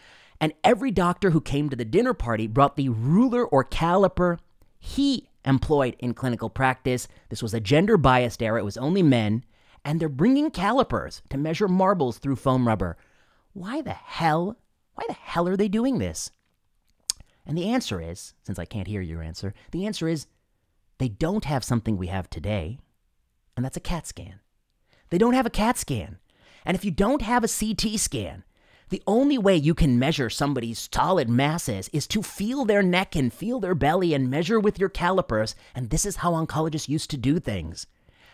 And 0.41 0.53
every 0.65 0.91
doctor 0.91 1.31
who 1.31 1.41
came 1.41 1.69
to 1.69 1.77
the 1.77 1.85
dinner 1.85 2.15
party 2.15 2.47
brought 2.47 2.77
the 2.77 2.89
ruler 2.89 3.45
or 3.45 3.65
caliper 3.65 4.39
he 4.79 5.29
employed 5.45 5.95
in 6.01 6.15
clinical 6.15 6.51
practice. 6.51 7.07
This 7.29 7.43
was 7.43 7.55
a 7.55 7.61
gender 7.61 7.97
biased 7.97 8.43
era, 8.43 8.59
it 8.59 8.65
was 8.65 8.77
only 8.77 9.03
men, 9.03 9.45
and 9.85 10.01
they're 10.01 10.09
bringing 10.09 10.51
calipers 10.51 11.23
to 11.31 11.39
measure 11.39 11.69
marbles 11.69 12.19
through 12.19 12.37
foam 12.37 12.67
rubber. 12.67 12.97
Why 13.53 13.81
the 13.81 13.93
hell? 13.93 14.57
Why 14.95 15.05
the 15.07 15.15
hell 15.15 15.49
are 15.49 15.57
they 15.57 15.69
doing 15.69 15.99
this? 15.99 16.33
And 17.47 17.57
the 17.57 17.69
answer 17.69 18.01
is, 18.01 18.35
since 18.43 18.59
I 18.59 18.65
can't 18.65 18.89
hear 18.89 19.01
your 19.01 19.23
answer, 19.23 19.55
the 19.71 19.87
answer 19.87 20.09
is 20.09 20.27
they 20.99 21.09
don't 21.09 21.45
have 21.45 21.65
something 21.65 21.97
we 21.97 22.09
have 22.09 22.29
today, 22.29 22.79
and 23.57 23.65
that's 23.65 23.77
a 23.77 23.81
CAT 23.81 24.07
scan. 24.07 24.41
They 25.13 25.19
don't 25.19 25.35
have 25.35 25.45
a 25.45 25.51
CAT 25.51 25.77
scan. 25.77 26.17
And 26.65 26.75
if 26.75 26.87
you 26.87 26.91
don't 26.91 27.21
have 27.21 27.45
a 27.45 27.47
CT 27.47 28.01
scan, 28.01 28.45
the 28.89 29.03
only 29.07 29.37
way 29.37 29.55
you 29.55 29.75
can 29.75 29.99
measure 29.99 30.31
somebody's 30.31 30.89
solid 30.91 31.29
masses 31.29 31.91
is 31.93 32.07
to 32.07 32.23
feel 32.23 32.65
their 32.65 32.83
neck 32.83 33.15
and 33.15 33.31
feel 33.31 33.61
their 33.61 33.75
belly 33.75 34.15
and 34.15 34.31
measure 34.31 34.59
with 34.59 34.79
your 34.79 34.89
calipers, 34.89 35.55
and 35.75 35.91
this 35.91 36.07
is 36.07 36.17
how 36.17 36.33
oncologists 36.33 36.89
used 36.89 37.11
to 37.11 37.19
do 37.19 37.39
things. 37.39 37.87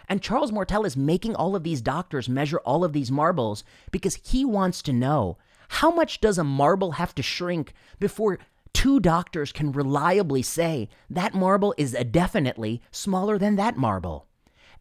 And 0.08 0.22
Charles 0.22 0.52
Moertel 0.52 0.86
is 0.86 0.96
making 0.96 1.34
all 1.34 1.56
of 1.56 1.64
these 1.64 1.80
doctors 1.80 2.28
measure 2.28 2.60
all 2.60 2.84
of 2.84 2.92
these 2.92 3.10
marbles 3.10 3.64
because 3.90 4.14
he 4.14 4.44
wants 4.44 4.80
to 4.82 4.92
know 4.92 5.36
how 5.70 5.90
much 5.90 6.20
does 6.20 6.38
a 6.38 6.44
marble 6.44 6.92
have 6.92 7.12
to 7.16 7.24
shrink 7.24 7.74
before 7.98 8.38
two 8.72 9.00
doctors 9.00 9.50
can 9.50 9.72
reliably 9.72 10.42
say 10.42 10.88
that 11.10 11.34
marble 11.34 11.74
is 11.76 11.96
definitely 12.12 12.80
smaller 12.92 13.36
than 13.36 13.56
that 13.56 13.76
marble. 13.76 14.27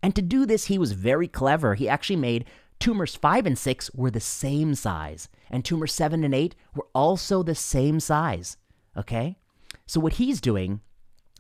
And 0.02 0.16
to 0.16 0.22
do 0.22 0.46
this, 0.46 0.66
he 0.66 0.78
was 0.78 0.92
very 0.92 1.28
clever. 1.28 1.76
He 1.76 1.90
actually 1.90 2.18
made 2.18 2.46
tumors 2.80 3.16
5 3.16 3.46
and 3.46 3.58
6 3.58 3.94
were 3.94 4.12
the 4.12 4.20
same 4.20 4.76
size 4.76 5.30
and 5.50 5.64
tumor 5.64 5.88
7 5.88 6.24
and 6.24 6.34
8 6.34 6.56
were 6.76 6.88
also 6.94 7.44
the 7.44 7.56
same 7.56 8.00
size. 8.00 8.58
Okay? 8.96 9.38
So, 9.86 10.00
what 10.00 10.14
he's 10.14 10.42
doing 10.42 10.82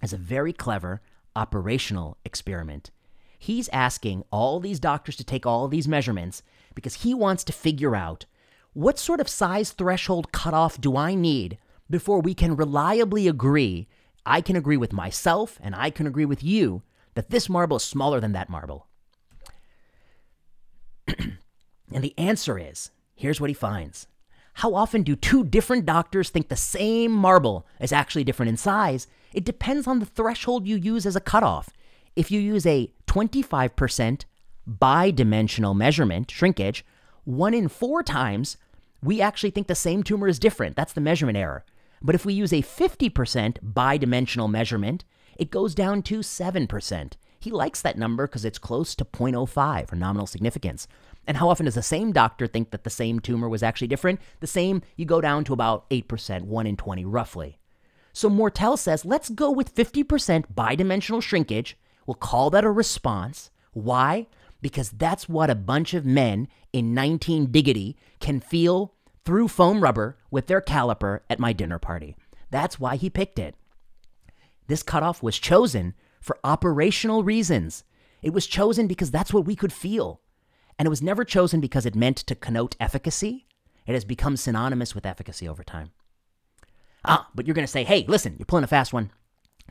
is 0.01 0.13
a 0.13 0.17
very 0.17 0.53
clever 0.53 1.01
operational 1.35 2.17
experiment. 2.25 2.91
He's 3.37 3.69
asking 3.69 4.23
all 4.31 4.59
these 4.59 4.79
doctors 4.79 5.15
to 5.17 5.23
take 5.23 5.45
all 5.45 5.67
these 5.67 5.87
measurements 5.87 6.41
because 6.73 6.95
he 6.95 7.13
wants 7.13 7.43
to 7.45 7.53
figure 7.53 7.95
out 7.95 8.25
what 8.73 8.99
sort 8.99 9.19
of 9.19 9.29
size 9.29 9.71
threshold 9.71 10.31
cutoff 10.31 10.79
do 10.79 10.97
I 10.97 11.13
need 11.15 11.57
before 11.89 12.19
we 12.19 12.33
can 12.33 12.55
reliably 12.55 13.27
agree. 13.27 13.87
I 14.25 14.41
can 14.41 14.55
agree 14.55 14.77
with 14.77 14.93
myself 14.93 15.59
and 15.61 15.75
I 15.75 15.89
can 15.89 16.07
agree 16.07 16.25
with 16.25 16.43
you 16.43 16.83
that 17.17 17.29
this 17.31 17.49
marble 17.49 17.77
is 17.77 17.83
smaller 17.83 18.19
than 18.19 18.31
that 18.33 18.49
marble. 18.49 18.87
and 21.07 22.03
the 22.03 22.13
answer 22.17 22.57
is 22.57 22.91
Here's 23.17 23.41
what 23.41 23.49
he 23.49 23.55
finds. 23.55 24.05
How 24.53 24.75
often 24.75 25.01
do 25.01 25.15
two 25.15 25.43
different 25.43 25.87
doctors 25.87 26.29
think 26.29 26.47
the 26.47 26.55
same 26.55 27.11
marble 27.11 27.65
is 27.81 27.91
actually 27.91 28.23
different 28.23 28.49
in 28.51 28.57
size? 28.57 29.07
It 29.33 29.43
depends 29.43 29.87
on 29.87 29.97
the 29.99 30.05
threshold 30.05 30.67
you 30.67 30.77
use 30.77 31.05
as 31.05 31.15
a 31.15 31.19
cutoff. 31.19 31.71
If 32.15 32.29
you 32.29 32.39
use 32.39 32.65
a 32.67 32.91
25% 33.07 34.25
bidimensional 34.69 35.75
measurement, 35.75 36.29
shrinkage, 36.29 36.85
one 37.23 37.55
in 37.55 37.67
four 37.67 38.03
times, 38.03 38.57
we 39.01 39.19
actually 39.19 39.49
think 39.49 39.65
the 39.65 39.75
same 39.75 40.03
tumor 40.03 40.27
is 40.27 40.37
different. 40.37 40.75
That's 40.75 40.93
the 40.93 41.01
measurement 41.01 41.37
error. 41.37 41.65
But 42.03 42.13
if 42.13 42.23
we 42.23 42.33
use 42.33 42.53
a 42.53 42.61
50% 42.61 43.57
bidimensional 43.73 44.49
measurement, 44.49 45.03
it 45.37 45.51
goes 45.51 45.73
down 45.73 46.01
to 46.03 46.19
7%. 46.19 47.13
He 47.39 47.51
likes 47.51 47.81
that 47.81 47.97
number 47.97 48.27
because 48.27 48.45
it's 48.45 48.57
close 48.57 48.95
to 48.95 49.05
0.05 49.05 49.91
or 49.91 49.95
nominal 49.95 50.27
significance. 50.27 50.87
And 51.27 51.37
how 51.37 51.49
often 51.49 51.65
does 51.65 51.75
the 51.75 51.83
same 51.83 52.11
doctor 52.11 52.47
think 52.47 52.71
that 52.71 52.83
the 52.83 52.89
same 52.89 53.19
tumor 53.19 53.49
was 53.49 53.61
actually 53.61 53.87
different? 53.87 54.19
The 54.39 54.47
same, 54.47 54.81
you 54.95 55.05
go 55.05 55.21
down 55.21 55.43
to 55.45 55.53
about 55.53 55.89
8%, 55.89 56.41
1 56.43 56.67
in 56.67 56.77
20 56.77 57.05
roughly. 57.05 57.59
So 58.13 58.29
Moertel 58.29 58.79
says, 58.79 59.05
let's 59.05 59.29
go 59.29 59.51
with 59.51 59.75
50% 59.75 60.45
bidimensional 60.55 61.21
shrinkage. 61.21 61.77
We'll 62.05 62.15
call 62.15 62.49
that 62.49 62.63
a 62.63 62.71
response. 62.71 63.51
Why? 63.73 64.27
Because 64.61 64.89
that's 64.89 65.29
what 65.29 65.51
a 65.51 65.55
bunch 65.55 65.93
of 65.93 66.05
men 66.05 66.47
in 66.73 66.93
19 66.95 67.51
Diggity 67.51 67.95
can 68.19 68.39
feel 68.39 68.93
through 69.23 69.49
foam 69.49 69.83
rubber 69.83 70.17
with 70.31 70.47
their 70.47 70.61
caliper 70.61 71.19
at 71.29 71.39
my 71.39 71.53
dinner 71.53 71.77
party. 71.77 72.15
That's 72.49 72.79
why 72.79 72.95
he 72.95 73.09
picked 73.09 73.37
it. 73.37 73.55
This 74.67 74.83
cutoff 74.83 75.23
was 75.23 75.39
chosen 75.39 75.93
for 76.19 76.37
operational 76.43 77.23
reasons. 77.23 77.83
It 78.21 78.33
was 78.33 78.47
chosen 78.47 78.87
because 78.87 79.11
that's 79.11 79.33
what 79.33 79.45
we 79.45 79.55
could 79.55 79.73
feel. 79.73 80.21
And 80.77 80.85
it 80.85 80.89
was 80.89 81.01
never 81.01 81.23
chosen 81.23 81.59
because 81.59 81.85
it 81.85 81.95
meant 81.95 82.17
to 82.17 82.35
connote 82.35 82.75
efficacy. 82.79 83.47
It 83.85 83.93
has 83.93 84.05
become 84.05 84.37
synonymous 84.37 84.93
with 84.93 85.05
efficacy 85.05 85.47
over 85.47 85.63
time. 85.63 85.91
Ah, 87.05 87.29
but 87.33 87.47
you're 87.47 87.55
going 87.55 87.65
to 87.65 87.71
say, 87.71 87.83
hey, 87.83 88.05
listen, 88.07 88.35
you're 88.37 88.45
pulling 88.45 88.65
a 88.65 88.67
fast 88.67 88.93
one. 88.93 89.11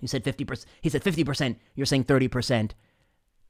You 0.01 0.09
said 0.09 0.25
50%. 0.25 0.65
He 0.81 0.89
said 0.89 1.05
50%. 1.05 1.57
You're 1.75 1.87
saying 1.87 2.05
30%. 2.05 2.71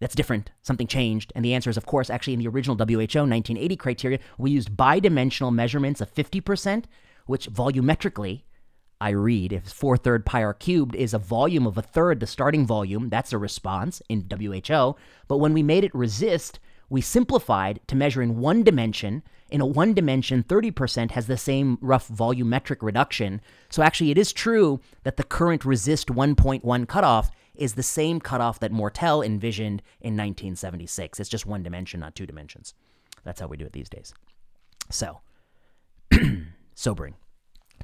That's 0.01 0.15
different. 0.15 0.51
Something 0.63 0.87
changed. 0.87 1.33
And 1.35 1.45
the 1.45 1.55
answer 1.55 1.71
is, 1.71 1.77
of 1.77 1.87
course, 1.87 2.11
actually 2.11 2.35
in 2.35 2.41
the 2.41 2.49
original 2.49 2.77
WHO 2.77 2.99
1980 2.99 3.77
criteria, 3.77 4.19
we 4.37 4.51
used 4.51 4.77
bidimensional 4.77 5.55
measurements 5.55 6.01
of 6.01 6.15
50%, 6.15 6.85
which 7.27 7.51
volumetrically, 7.51 8.43
I 9.01 9.11
read, 9.11 9.53
if 9.53 9.69
4 9.69 9.97
third 9.97 10.25
pi 10.25 10.43
r 10.43 10.55
cubed 10.55 10.95
is 10.95 11.13
a 11.13 11.19
volume 11.19 11.67
of 11.67 11.77
a 11.77 11.83
third 11.83 12.21
the 12.21 12.27
starting 12.27 12.67
volume, 12.67 13.09
that's 13.09 13.33
a 13.33 13.39
response 13.39 14.01
in 14.09 14.27
WHO. 14.31 14.97
But 15.29 15.39
when 15.39 15.53
we 15.53 15.63
made 15.63 15.85
it 15.85 15.93
RECIST, 15.93 16.59
we 16.89 17.01
simplified 17.01 17.81
to 17.89 17.97
measure 17.97 18.23
in 18.23 18.39
one 18.39 18.63
dimension. 18.63 19.23
In 19.51 19.61
a 19.61 19.67
one 19.67 19.93
dimension, 19.93 20.43
30% 20.43 21.11
has 21.11 21.27
the 21.27 21.37
same 21.37 21.79
rough 21.81 22.09
volumetric 22.09 22.79
reduction. 22.81 23.41
So 23.69 23.83
actually, 23.83 24.11
it 24.11 24.19
is 24.19 24.33
true 24.33 24.81
that 25.03 25.17
the 25.17 25.25
current 25.25 25.63
RECIST 25.63 26.07
1.1 26.07 26.89
cutoff 26.89 27.31
is 27.55 27.75
the 27.75 27.83
same 27.83 28.21
cutoff 28.21 28.61
that 28.61 28.73
Moertel 28.73 29.25
envisioned 29.25 29.83
in 30.01 30.15
1976. 30.15 31.21
It's 31.21 31.29
just 31.29 31.47
one 31.47 31.63
dimension, 31.63 32.01
not 32.01 32.15
two 32.15 32.27
dimensions. 32.27 32.75
That's 33.25 33.41
how 33.41 33.47
we 33.47 33.57
do 33.57 33.67
it 33.67 33.73
these 33.73 33.89
days. 33.89 34.15
So, 34.91 35.21
sobering. 36.75 37.15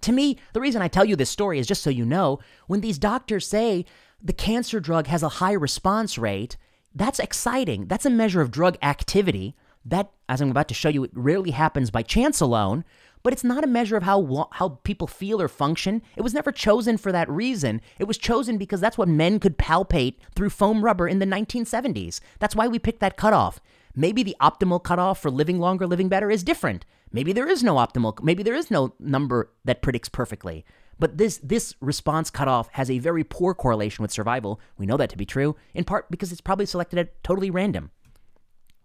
To 0.02 0.12
me, 0.12 0.38
the 0.52 0.60
reason 0.60 0.82
I 0.82 0.88
tell 0.88 1.04
you 1.04 1.16
this 1.16 1.30
story 1.30 1.58
is 1.58 1.66
just 1.66 1.82
so 1.82 1.90
you 1.90 2.04
know 2.04 2.40
when 2.66 2.80
these 2.80 2.98
doctors 2.98 3.46
say 3.46 3.84
the 4.22 4.32
cancer 4.32 4.80
drug 4.80 5.06
has 5.06 5.22
a 5.22 5.28
high 5.28 5.52
response 5.52 6.18
rate, 6.18 6.56
that's 6.94 7.18
exciting. 7.18 7.86
That's 7.86 8.06
a 8.06 8.10
measure 8.10 8.40
of 8.40 8.50
drug 8.50 8.76
activity. 8.82 9.56
That, 9.84 10.10
as 10.28 10.40
I'm 10.40 10.50
about 10.50 10.68
to 10.68 10.74
show 10.74 10.88
you, 10.88 11.04
it 11.04 11.10
rarely 11.14 11.50
happens 11.50 11.90
by 11.90 12.02
chance 12.02 12.40
alone, 12.40 12.84
but 13.22 13.32
it's 13.32 13.44
not 13.44 13.64
a 13.64 13.68
measure 13.68 13.96
of 13.96 14.02
how, 14.02 14.48
how 14.52 14.80
people 14.84 15.06
feel 15.06 15.40
or 15.40 15.48
function. 15.48 16.02
It 16.16 16.22
was 16.22 16.34
never 16.34 16.52
chosen 16.52 16.98
for 16.98 17.10
that 17.12 17.28
reason. 17.28 17.80
It 17.98 18.04
was 18.04 18.18
chosen 18.18 18.58
because 18.58 18.80
that's 18.80 18.98
what 18.98 19.08
men 19.08 19.40
could 19.40 19.58
palpate 19.58 20.16
through 20.34 20.50
foam 20.50 20.84
rubber 20.84 21.08
in 21.08 21.18
the 21.18 21.26
1970s. 21.26 22.20
That's 22.38 22.56
why 22.56 22.68
we 22.68 22.78
picked 22.78 23.00
that 23.00 23.16
cutoff. 23.16 23.60
Maybe 23.94 24.22
the 24.22 24.36
optimal 24.40 24.82
cutoff 24.82 25.20
for 25.20 25.30
living 25.30 25.58
longer, 25.58 25.86
living 25.86 26.08
better 26.08 26.30
is 26.30 26.42
different. 26.42 26.84
Maybe 27.12 27.32
there 27.32 27.48
is 27.48 27.62
no 27.62 27.76
optimal, 27.76 28.22
maybe 28.22 28.42
there 28.42 28.54
is 28.54 28.70
no 28.70 28.94
number 28.98 29.50
that 29.64 29.82
predicts 29.82 30.08
perfectly. 30.08 30.64
But 30.98 31.18
this 31.18 31.38
this 31.42 31.74
response 31.80 32.30
cutoff 32.30 32.68
has 32.72 32.90
a 32.90 32.98
very 32.98 33.24
poor 33.24 33.54
correlation 33.54 34.02
with 34.02 34.12
survival. 34.12 34.60
We 34.78 34.86
know 34.86 34.96
that 34.96 35.10
to 35.10 35.16
be 35.16 35.26
true, 35.26 35.56
in 35.74 35.84
part 35.84 36.10
because 36.10 36.32
it's 36.32 36.40
probably 36.40 36.66
selected 36.66 36.98
at 36.98 37.22
totally 37.24 37.50
random. 37.50 37.90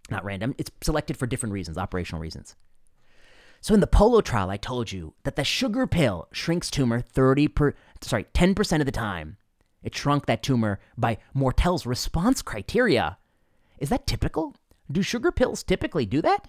Not 0.10 0.26
random, 0.26 0.56
it's 0.58 0.72
selected 0.82 1.18
for 1.18 1.28
different 1.28 1.54
reasons, 1.54 1.78
operational 1.78 2.22
reasons. 2.22 2.56
So 3.62 3.74
in 3.74 3.80
the 3.80 3.88
Polo 3.88 4.22
trial, 4.22 4.50
I 4.50 4.58
told 4.58 4.92
you 4.92 5.14
that 5.24 5.36
the 5.36 5.44
sugar 5.44 5.88
pill 5.88 6.28
shrinks 6.32 6.70
tumor 6.70 7.02
30 7.02 7.48
per 7.50 7.74
sorry, 8.02 8.26
10% 8.34 8.80
of 8.80 8.86
the 8.86 8.92
time. 8.92 9.38
It 9.84 9.96
shrunk 9.96 10.26
that 10.26 10.44
tumor 10.44 10.80
by 10.98 11.18
Moertel's 11.34 11.86
response 11.86 12.42
criteria. 12.42 13.18
Is 13.78 13.90
that 13.90 14.08
typical? 14.08 14.56
Do 14.92 15.02
sugar 15.02 15.32
pills 15.32 15.64
typically 15.64 16.06
do 16.06 16.22
that? 16.22 16.48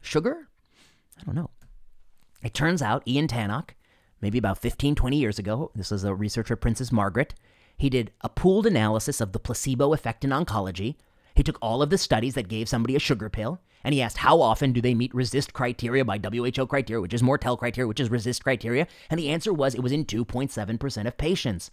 Sugar? 0.00 0.48
I 1.20 1.24
don't 1.24 1.34
know. 1.34 1.50
It 2.42 2.54
turns 2.54 2.82
out 2.82 3.06
Ian 3.06 3.28
Tannock, 3.28 3.70
maybe 4.20 4.38
about 4.38 4.58
15, 4.58 4.94
20 4.94 5.16
years 5.16 5.38
ago, 5.38 5.70
this 5.74 5.92
is 5.92 6.04
a 6.04 6.14
researcher, 6.14 6.56
Princess 6.56 6.90
Margaret, 6.90 7.34
he 7.76 7.90
did 7.90 8.12
a 8.20 8.28
pooled 8.28 8.66
analysis 8.66 9.20
of 9.20 9.32
the 9.32 9.40
placebo 9.40 9.92
effect 9.92 10.24
in 10.24 10.30
oncology. 10.30 10.96
He 11.34 11.42
took 11.42 11.58
all 11.62 11.82
of 11.82 11.90
the 11.90 11.98
studies 11.98 12.34
that 12.34 12.48
gave 12.48 12.68
somebody 12.68 12.94
a 12.94 13.00
sugar 13.00 13.28
pill, 13.28 13.60
and 13.82 13.94
he 13.94 14.02
asked 14.02 14.18
how 14.18 14.40
often 14.40 14.72
do 14.72 14.80
they 14.80 14.94
meet 14.94 15.12
RECIST 15.12 15.52
criteria 15.52 16.04
by 16.04 16.18
WHO 16.18 16.66
criteria, 16.66 17.00
which 17.00 17.14
is 17.14 17.22
Moertel 17.22 17.58
criteria, 17.58 17.88
which 17.88 18.00
is 18.00 18.10
RECIST 18.10 18.42
criteria, 18.42 18.86
and 19.10 19.18
the 19.18 19.30
answer 19.30 19.52
was 19.52 19.74
it 19.74 19.82
was 19.82 19.92
in 19.92 20.04
2.7% 20.04 21.06
of 21.06 21.16
patients. 21.16 21.70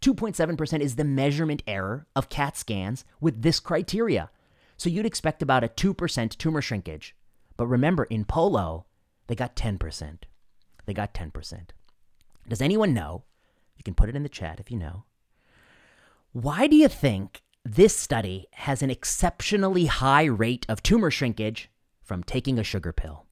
2.7% 0.00 0.80
is 0.80 0.96
the 0.96 1.04
measurement 1.04 1.62
error 1.66 2.06
of 2.16 2.28
CAT 2.28 2.56
scans 2.56 3.04
with 3.20 3.42
this 3.42 3.60
criteria. 3.60 4.30
So 4.80 4.88
you'd 4.88 5.04
expect 5.04 5.42
about 5.42 5.62
a 5.62 5.68
2% 5.68 6.38
tumor 6.38 6.62
shrinkage. 6.62 7.14
But 7.58 7.66
remember, 7.66 8.04
in 8.04 8.24
Polo, 8.24 8.86
they 9.26 9.34
got 9.34 9.54
10%. 9.54 10.20
They 10.86 10.94
got 10.94 11.12
10%. 11.12 11.60
Does 12.48 12.62
anyone 12.62 12.94
know? 12.94 13.24
You 13.76 13.84
can 13.84 13.92
put 13.92 14.08
it 14.08 14.16
in 14.16 14.22
the 14.22 14.30
chat 14.30 14.58
if 14.58 14.70
you 14.70 14.78
know. 14.78 15.04
Why 16.32 16.66
do 16.66 16.76
you 16.76 16.88
think 16.88 17.42
this 17.62 17.94
study 17.94 18.46
has 18.52 18.80
an 18.80 18.88
exceptionally 18.88 19.84
high 19.84 20.24
rate 20.24 20.64
of 20.66 20.82
tumor 20.82 21.10
shrinkage 21.10 21.68
from 22.02 22.22
taking 22.22 22.58
a 22.58 22.64
sugar 22.64 22.94
pill? 22.94 23.26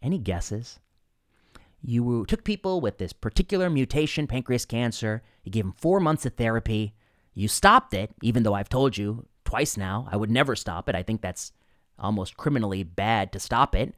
Any 0.00 0.16
guesses? 0.16 0.78
You 1.82 2.24
took 2.24 2.44
people 2.44 2.80
with 2.80 2.96
this 2.96 3.12
particular 3.12 3.68
mutation, 3.68 4.26
pancreas 4.26 4.64
cancer, 4.64 5.22
you 5.44 5.52
gave 5.52 5.64
them 5.64 5.74
four 5.76 6.00
months 6.00 6.24
of 6.24 6.36
therapy, 6.36 6.94
you 7.34 7.46
stopped 7.46 7.92
it, 7.92 8.10
even 8.22 8.42
though 8.42 8.54
I've 8.54 8.70
told 8.70 8.96
you 8.96 9.26
twice 9.48 9.78
now. 9.78 10.06
I 10.12 10.16
would 10.18 10.30
never 10.30 10.54
stop 10.54 10.90
it. 10.90 10.94
I 10.94 11.02
think 11.02 11.22
that's 11.22 11.52
almost 11.98 12.36
criminally 12.36 12.82
bad 12.82 13.32
to 13.32 13.40
stop 13.40 13.74
it. 13.74 13.94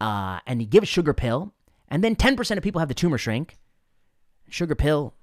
Uh, 0.00 0.40
and 0.44 0.60
you 0.60 0.66
give 0.66 0.82
a 0.82 0.86
sugar 0.86 1.14
pill, 1.14 1.52
and 1.86 2.02
then 2.02 2.16
10% 2.16 2.56
of 2.56 2.64
people 2.64 2.80
have 2.80 2.88
the 2.88 2.94
tumor 2.94 3.16
shrink. 3.16 3.58
Sugar 4.48 4.74
pill, 4.74 5.14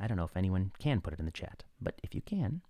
I 0.00 0.06
don't 0.06 0.16
know 0.16 0.24
if 0.24 0.38
anyone 0.38 0.72
can 0.78 1.02
put 1.02 1.12
it 1.12 1.18
in 1.18 1.26
the 1.26 1.32
chat, 1.32 1.64
but 1.82 2.00
if 2.02 2.14
you 2.14 2.22
can. 2.22 2.62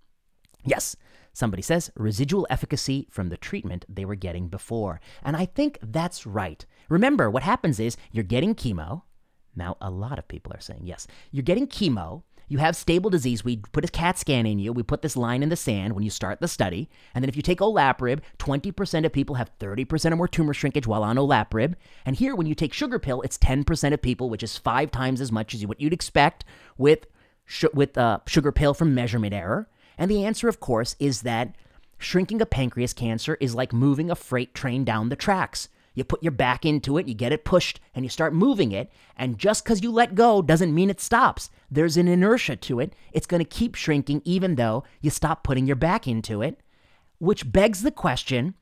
Yes, 0.65 0.97
somebody 1.33 1.63
says 1.63 1.93
residual 1.95 2.49
efficacy 2.51 3.07
from 3.09 3.29
the 3.29 3.37
treatment 3.37 3.85
they 3.89 4.05
were 4.05 4.17
getting 4.17 4.49
before. 4.49 5.01
And 5.23 5.37
I 5.37 5.47
think 5.47 5.79
that's 5.81 6.27
right. 6.27 6.67
Remember, 6.89 7.31
what 7.31 7.45
happens 7.45 7.79
is 7.79 7.97
you're 8.11 8.25
getting 8.25 8.57
chemo. 8.57 9.03
Now, 9.55 9.77
a 9.81 9.91
lot 9.91 10.19
of 10.19 10.27
people 10.27 10.53
are 10.53 10.61
saying 10.61 10.83
yes. 10.83 11.07
You're 11.31 11.45
getting 11.45 11.69
chemo, 11.69 12.25
you 12.49 12.59
have 12.59 12.77
stable 12.77 13.11
disease. 13.11 13.45
We 13.45 13.57
put 13.57 13.85
a 13.85 13.89
CAT 13.89 14.19
scan 14.19 14.47
in 14.47 14.59
you. 14.59 14.73
We 14.73 14.83
put 14.83 15.03
this 15.03 15.17
line 15.17 15.43
in 15.43 15.49
the 15.49 15.57
sand 15.57 15.95
when 15.95 16.05
you 16.05 16.11
start 16.11 16.41
the 16.41 16.49
study. 16.49 16.89
And 17.15 17.23
then 17.23 17.29
if 17.29 17.37
you 17.37 17.43
take 17.43 17.59
olaparib, 17.59 18.21
20% 18.39 19.05
of 19.05 19.13
people 19.13 19.37
have 19.37 19.51
30% 19.59 20.13
or 20.13 20.17
more 20.17 20.29
tumor 20.29 20.55
shrinkage 20.55 20.87
while 20.87 21.03
on 21.03 21.17
olaparib. 21.17 21.75
And 22.05 22.17
here, 22.17 22.37
when 22.37 22.47
you 22.47 22.55
take 22.55 22.73
sugar 22.73 22.99
pill, 22.99 23.23
it's 23.23 23.39
10% 23.39 23.93
of 23.93 24.03
people, 24.03 24.31
which 24.31 24.43
is 24.43 24.59
five 24.59 24.91
times 24.91 25.21
as 25.21 25.33
much 25.33 25.55
as 25.55 25.67
what 25.67 25.81
you'd 25.81 25.93
expect 25.93 26.45
with, 26.79 27.07
with 27.75 27.99
uh, 27.99 28.21
sugar 28.27 28.53
pill 28.53 28.75
from 28.75 28.95
measurement 28.95 29.35
error. 29.35 29.69
And 29.99 30.11
the 30.11 30.25
answer, 30.25 30.49
of 30.49 30.61
course, 30.61 30.95
is 30.99 31.23
that 31.23 31.57
shrinking 31.99 32.41
a 32.41 32.47
pancreas 32.47 32.93
cancer 32.93 33.37
is 33.41 33.55
like 33.55 33.73
moving 33.73 34.11
a 34.11 34.15
freight 34.15 34.55
train 34.55 34.85
down 34.85 35.09
the 35.09 35.17
tracks. 35.17 35.69
You 35.97 36.05
put 36.05 36.23
your 36.23 36.31
back 36.31 36.67
into 36.67 36.99
it, 36.99 37.09
you 37.09 37.15
get 37.15 37.33
it 37.33 37.45
pushed, 37.45 37.81
and 37.95 38.05
you 38.05 38.09
start 38.11 38.35
moving 38.35 38.71
it. 38.71 38.93
And 39.17 39.39
just 39.39 39.65
because 39.65 39.83
you 39.83 39.91
let 39.91 40.15
go 40.15 40.43
doesn't 40.43 40.75
mean 40.75 40.91
it 40.91 41.01
stops. 41.01 41.51
There's 41.71 41.97
an 41.97 42.07
inertia 42.07 42.55
to 42.57 42.81
it. 42.81 42.95
It's 43.13 43.27
going 43.27 43.43
to 43.43 43.49
keep 43.49 43.75
shrinking 43.75 44.21
even 44.25 44.55
though 44.55 44.85
you 45.01 45.09
stop 45.09 45.43
putting 45.43 45.67
your 45.67 45.75
back 45.75 46.07
into 46.07 46.43
it. 46.43 46.61
Which 47.19 47.51
begs 47.51 47.83
the 47.83 47.91
question 47.91 48.55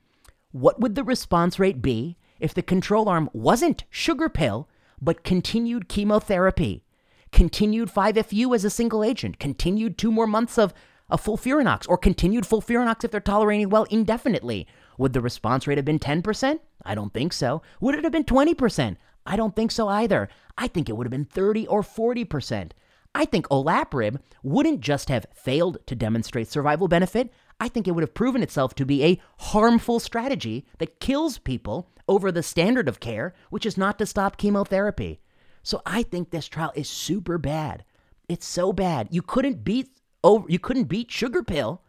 what 0.52 0.78
would 0.80 0.94
the 0.94 1.02
response 1.02 1.58
rate 1.58 1.82
be 1.82 2.16
if 2.38 2.54
the 2.54 2.62
control 2.62 3.08
arm 3.08 3.28
wasn't 3.32 3.82
sugar 3.90 4.28
pill, 4.28 4.68
but 5.00 5.24
continued 5.24 5.88
chemotherapy, 5.88 6.84
continued 7.32 7.90
5FU 7.90 8.54
as 8.54 8.64
a 8.64 8.70
single 8.70 9.02
agent, 9.02 9.40
continued 9.40 9.98
two 9.98 10.12
more 10.12 10.28
months 10.28 10.56
of 10.56 10.72
a 11.10 11.18
FOLFIRINOX, 11.18 11.88
or 11.88 11.98
continued 11.98 12.44
FOLFIRINOX 12.44 13.02
if 13.02 13.10
they're 13.10 13.20
tolerating 13.20 13.68
well 13.68 13.84
indefinitely? 13.90 14.68
Would 14.98 15.12
the 15.12 15.20
response 15.20 15.66
rate 15.66 15.78
have 15.78 15.85
been 15.85 15.98
10%? 15.98 16.61
I 16.85 16.94
don't 16.94 17.12
think 17.12 17.33
so. 17.33 17.62
Would 17.80 17.94
it 17.94 18.04
have 18.04 18.12
been 18.12 18.24
20%? 18.24 18.96
I 19.26 19.37
don't 19.37 19.57
think 19.57 19.70
so 19.70 19.88
either. 19.88 20.28
I 20.59 20.68
think 20.68 20.88
it 20.88 20.96
would 20.96 21.07
have 21.07 21.11
been 21.11 21.24
30 21.24 21.66
or 21.66 21.83
40%. 21.83 22.72
I 23.14 23.24
think 23.24 23.48
olaparib 23.48 24.18
wouldn't 24.42 24.80
just 24.80 25.09
have 25.09 25.26
failed 25.33 25.78
to 25.87 25.94
demonstrate 25.94 26.48
survival 26.48 26.88
benefit. 26.88 27.33
I 27.61 27.68
think 27.68 27.87
it 27.87 27.92
would 27.92 28.02
have 28.02 28.14
proven 28.14 28.42
itself 28.42 28.74
to 28.74 28.85
be 28.85 29.04
a 29.04 29.20
harmful 29.38 30.00
strategy 30.00 30.66
that 30.78 31.00
kills 31.00 31.38
people 31.38 31.88
over 32.09 32.33
the 32.33 32.42
standard 32.42 32.88
of 32.88 33.00
care, 33.00 33.35
which 33.50 33.64
is 33.64 33.78
not 33.78 33.98
to 33.98 34.07
stop 34.07 34.37
chemotherapy. 34.37 35.20
So 35.62 35.80
I 35.87 36.02
think 36.02 36.30
this 36.30 36.48
trial 36.48 36.72
is 36.74 36.88
super 36.88 37.38
bad. 37.38 37.85
It's 38.28 38.46
so 38.46 38.72
bad. 38.72 39.09
You 39.11 39.22
couldn't 39.22 39.64
beat 39.64 39.88
over 40.22 40.46
you 40.48 40.59
couldn't 40.59 40.85
beat 40.85 41.11
sugar 41.11 41.42
pill 41.42 41.83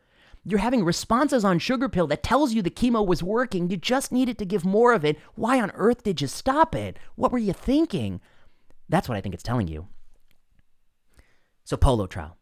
you're 0.46 0.60
having 0.60 0.86
responses 0.86 1.44
on 1.44 1.58
sugar 1.58 1.90
pill 1.90 2.06
that 2.08 2.22
tells 2.22 2.54
you 2.54 2.62
the 2.62 2.70
chemo 2.70 3.06
was 3.06 3.24
working. 3.24 3.70
You 3.70 3.78
just 3.78 4.12
needed 4.12 4.38
to 4.38 4.46
give 4.46 4.64
more 4.64 4.94
of 4.94 5.04
it. 5.04 5.18
Why 5.34 5.60
on 5.60 5.72
earth 5.72 6.04
did 6.04 6.22
you 6.22 6.28
stop 6.28 6.76
it? 6.76 6.98
What 7.16 7.32
were 7.32 7.40
you 7.40 7.52
thinking? 7.52 8.22
That's 8.88 9.10
what 9.10 9.18
I 9.18 9.22
think 9.22 9.34
it's 9.34 9.44
telling 9.44 9.68
you. 9.68 9.88
So, 11.64 11.76
polo 11.76 12.06
trial. 12.06 12.38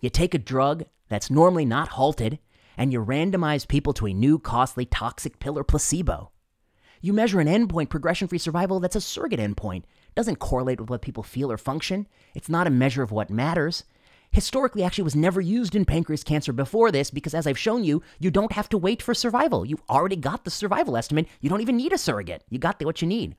You 0.00 0.10
take 0.10 0.34
a 0.34 0.38
drug 0.38 0.86
that's 1.08 1.30
normally 1.30 1.64
not 1.64 1.90
halted 1.90 2.40
and 2.76 2.92
you 2.92 3.02
randomize 3.04 3.68
people 3.68 3.92
to 3.94 4.06
a 4.06 4.12
new, 4.12 4.40
costly, 4.40 4.84
toxic 4.84 5.38
pill 5.38 5.56
or 5.56 5.62
placebo. 5.62 6.32
You 7.00 7.12
measure 7.12 7.38
an 7.38 7.46
endpoint, 7.46 7.90
progression 7.90 8.26
free 8.26 8.38
survival, 8.38 8.80
that's 8.80 8.96
a 8.96 9.00
surrogate 9.00 9.38
endpoint. 9.38 9.84
Doesn't 10.16 10.40
correlate 10.40 10.80
with 10.80 10.90
what 10.90 11.02
people 11.02 11.22
feel 11.22 11.52
or 11.52 11.58
function. 11.58 12.08
It's 12.34 12.48
not 12.48 12.66
a 12.66 12.70
measure 12.70 13.04
of 13.04 13.12
what 13.12 13.30
matters 13.30 13.84
historically 14.34 14.82
actually 14.82 15.04
was 15.04 15.14
never 15.14 15.40
used 15.40 15.76
in 15.76 15.84
pancreas 15.84 16.24
cancer 16.24 16.52
before 16.52 16.90
this 16.90 17.10
because, 17.10 17.34
as 17.34 17.46
I've 17.46 17.58
shown 17.58 17.84
you, 17.84 18.02
you 18.18 18.32
don't 18.32 18.52
have 18.52 18.68
to 18.70 18.78
wait 18.78 19.00
for 19.00 19.14
survival. 19.14 19.64
You've 19.64 19.82
already 19.88 20.16
got 20.16 20.44
the 20.44 20.50
survival 20.50 20.96
estimate. 20.96 21.28
You 21.40 21.48
don't 21.48 21.60
even 21.60 21.76
need 21.76 21.92
a 21.92 21.98
surrogate. 21.98 22.42
You 22.50 22.58
got 22.58 22.84
what 22.84 23.00
you 23.00 23.06
need. 23.06 23.36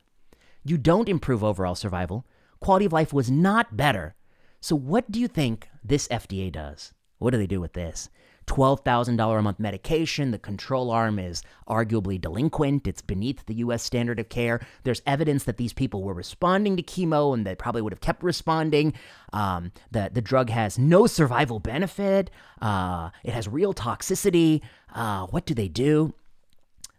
You 0.63 0.77
don't 0.77 1.09
improve 1.09 1.43
overall 1.43 1.75
survival. 1.75 2.25
Quality 2.61 2.85
of 2.85 2.93
life 2.93 3.11
was 3.11 3.29
not 3.29 3.75
better. 3.75 4.15
So, 4.61 4.75
what 4.75 5.11
do 5.11 5.19
you 5.19 5.27
think 5.27 5.67
this 5.83 6.07
FDA 6.07 6.49
does? 6.49 6.93
What 7.19 7.31
do 7.31 7.37
they 7.37 7.45
do 7.45 7.59
with 7.59 7.73
this? 7.73 8.09
$12,000 8.47 9.39
a 9.39 9.41
month 9.41 9.59
medication. 9.59 10.31
The 10.31 10.39
control 10.39 10.91
arm 10.91 11.19
is 11.19 11.43
arguably 11.67 12.19
delinquent. 12.19 12.87
It's 12.87 13.01
beneath 13.01 13.45
the 13.45 13.55
US 13.55 13.83
standard 13.83 14.19
of 14.19 14.29
care. 14.29 14.59
There's 14.83 15.01
evidence 15.05 15.43
that 15.45 15.57
these 15.57 15.73
people 15.73 16.03
were 16.03 16.13
responding 16.13 16.77
to 16.77 16.83
chemo 16.83 17.33
and 17.33 17.45
they 17.45 17.55
probably 17.55 17.81
would 17.81 17.93
have 17.93 18.01
kept 18.01 18.23
responding. 18.23 18.93
Um, 19.33 19.71
the, 19.91 20.09
the 20.13 20.21
drug 20.21 20.49
has 20.49 20.77
no 20.77 21.07
survival 21.07 21.59
benefit, 21.59 22.29
uh, 22.61 23.09
it 23.23 23.33
has 23.33 23.47
real 23.47 23.73
toxicity. 23.73 24.61
Uh, 24.93 25.27
what 25.27 25.45
do 25.45 25.53
they 25.53 25.67
do? 25.67 26.13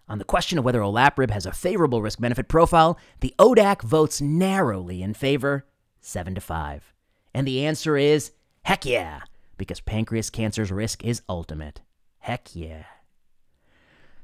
On 0.09 0.19
the 0.19 0.25
question 0.25 0.59
of 0.59 0.65
whether 0.65 0.81
olaparib 0.81 1.31
has 1.31 1.47
a 1.47 1.53
favorable 1.53 2.01
risk 2.03 2.21
benefit 2.21 2.47
profile, 2.47 2.99
the 3.21 3.35
ODAC 3.39 3.83
votes 3.83 4.21
narrowly 4.21 5.03
in 5.03 5.15
favor, 5.15 5.65
7 6.01 6.35
to 6.37 6.41
5. 6.41 6.93
And 7.35 7.47
the 7.47 7.65
answer 7.65 7.97
is 7.97 8.31
heck 8.63 8.85
yeah 8.85 9.21
because 9.57 9.81
pancreas 9.81 10.31
cancer's 10.31 10.71
risk 10.71 11.05
is 11.05 11.23
ultimate. 11.29 11.81
Heck 12.19 12.55
yeah. 12.55 12.85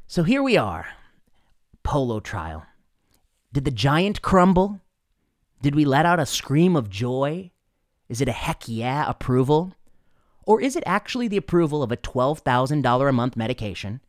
So 0.07 0.23
here 0.23 0.43
we 0.43 0.57
are. 0.57 0.89
Polo 1.83 2.21
trial. 2.21 2.67
Did 3.53 3.65
the 3.65 3.71
giant 3.71 4.23
crumble? 4.23 4.81
Did 5.63 5.75
we 5.75 5.85
let 5.85 6.07
out 6.07 6.21
a 6.21 6.27
scream 6.27 6.77
of 6.77 6.91
joy? 6.91 7.51
Is 8.09 8.21
it 8.21 8.29
a 8.29 8.33
heck 8.33 8.65
yeah 8.67 9.09
approval? 9.09 9.75
Or 10.45 10.61
is 10.61 10.77
it 10.77 10.83
actually 10.87 11.29
the 11.29 11.37
approval 11.37 11.83
of 11.83 11.93
a 11.93 11.97
$12,000 11.97 13.09
a 13.09 13.13
month 13.13 13.37
medication? 13.37 14.01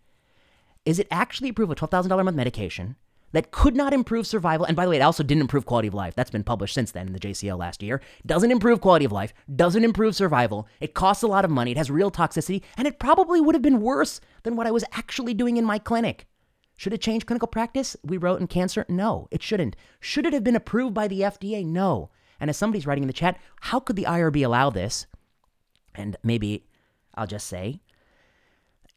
Is 0.85 0.99
it 0.99 1.07
actually 1.11 1.49
approval 1.49 1.73
of 1.73 1.83
a 1.83 1.87
$12,000 1.87 2.19
a 2.19 2.23
month 2.23 2.35
medication 2.35 2.95
that 3.33 3.51
could 3.51 3.75
not 3.75 3.93
improve 3.93 4.25
survival? 4.25 4.65
And 4.65 4.75
by 4.75 4.85
the 4.85 4.91
way, 4.91 4.95
it 4.95 5.01
also 5.01 5.23
didn't 5.23 5.41
improve 5.41 5.65
quality 5.65 5.89
of 5.89 5.93
life. 5.93 6.15
That's 6.15 6.31
been 6.31 6.43
published 6.43 6.73
since 6.73 6.91
then 6.91 7.07
in 7.07 7.13
the 7.13 7.19
JCO 7.19 7.57
last 7.57 7.83
year. 7.83 8.01
Doesn't 8.25 8.51
improve 8.51 8.81
quality 8.81 9.05
of 9.05 9.11
life, 9.11 9.33
doesn't 9.53 9.83
improve 9.83 10.15
survival. 10.15 10.67
It 10.79 10.93
costs 10.93 11.23
a 11.23 11.27
lot 11.27 11.45
of 11.45 11.51
money, 11.51 11.71
it 11.71 11.77
has 11.77 11.91
real 11.91 12.09
toxicity, 12.09 12.63
and 12.77 12.87
it 12.87 12.99
probably 12.99 13.41
would 13.41 13.55
have 13.55 13.61
been 13.61 13.81
worse 13.81 14.21
than 14.43 14.55
what 14.55 14.67
I 14.67 14.71
was 14.71 14.85
actually 14.93 15.33
doing 15.33 15.57
in 15.57 15.65
my 15.65 15.77
clinic. 15.77 16.27
Should 16.75 16.93
it 16.93 17.01
change 17.01 17.25
clinical 17.25 17.47
practice? 17.47 17.95
We 18.03 18.17
wrote 18.17 18.41
in 18.41 18.47
Cancer, 18.47 18.85
no, 18.89 19.27
it 19.31 19.43
shouldn't. 19.43 19.75
Should 19.99 20.25
it 20.25 20.33
have 20.33 20.43
been 20.43 20.55
approved 20.55 20.93
by 20.93 21.07
the 21.07 21.21
FDA? 21.21 21.65
No. 21.65 22.09
And 22.39 22.49
as 22.49 22.57
somebody's 22.57 22.87
writing 22.87 23.03
in 23.03 23.07
the 23.07 23.13
chat, 23.13 23.37
how 23.61 23.79
could 23.79 23.95
the 23.95 24.05
IRB 24.05 24.43
allow 24.45 24.69
this? 24.69 25.05
And 25.95 26.17
maybe 26.23 26.65
I'll 27.15 27.27
just 27.27 27.47
say, 27.47 27.79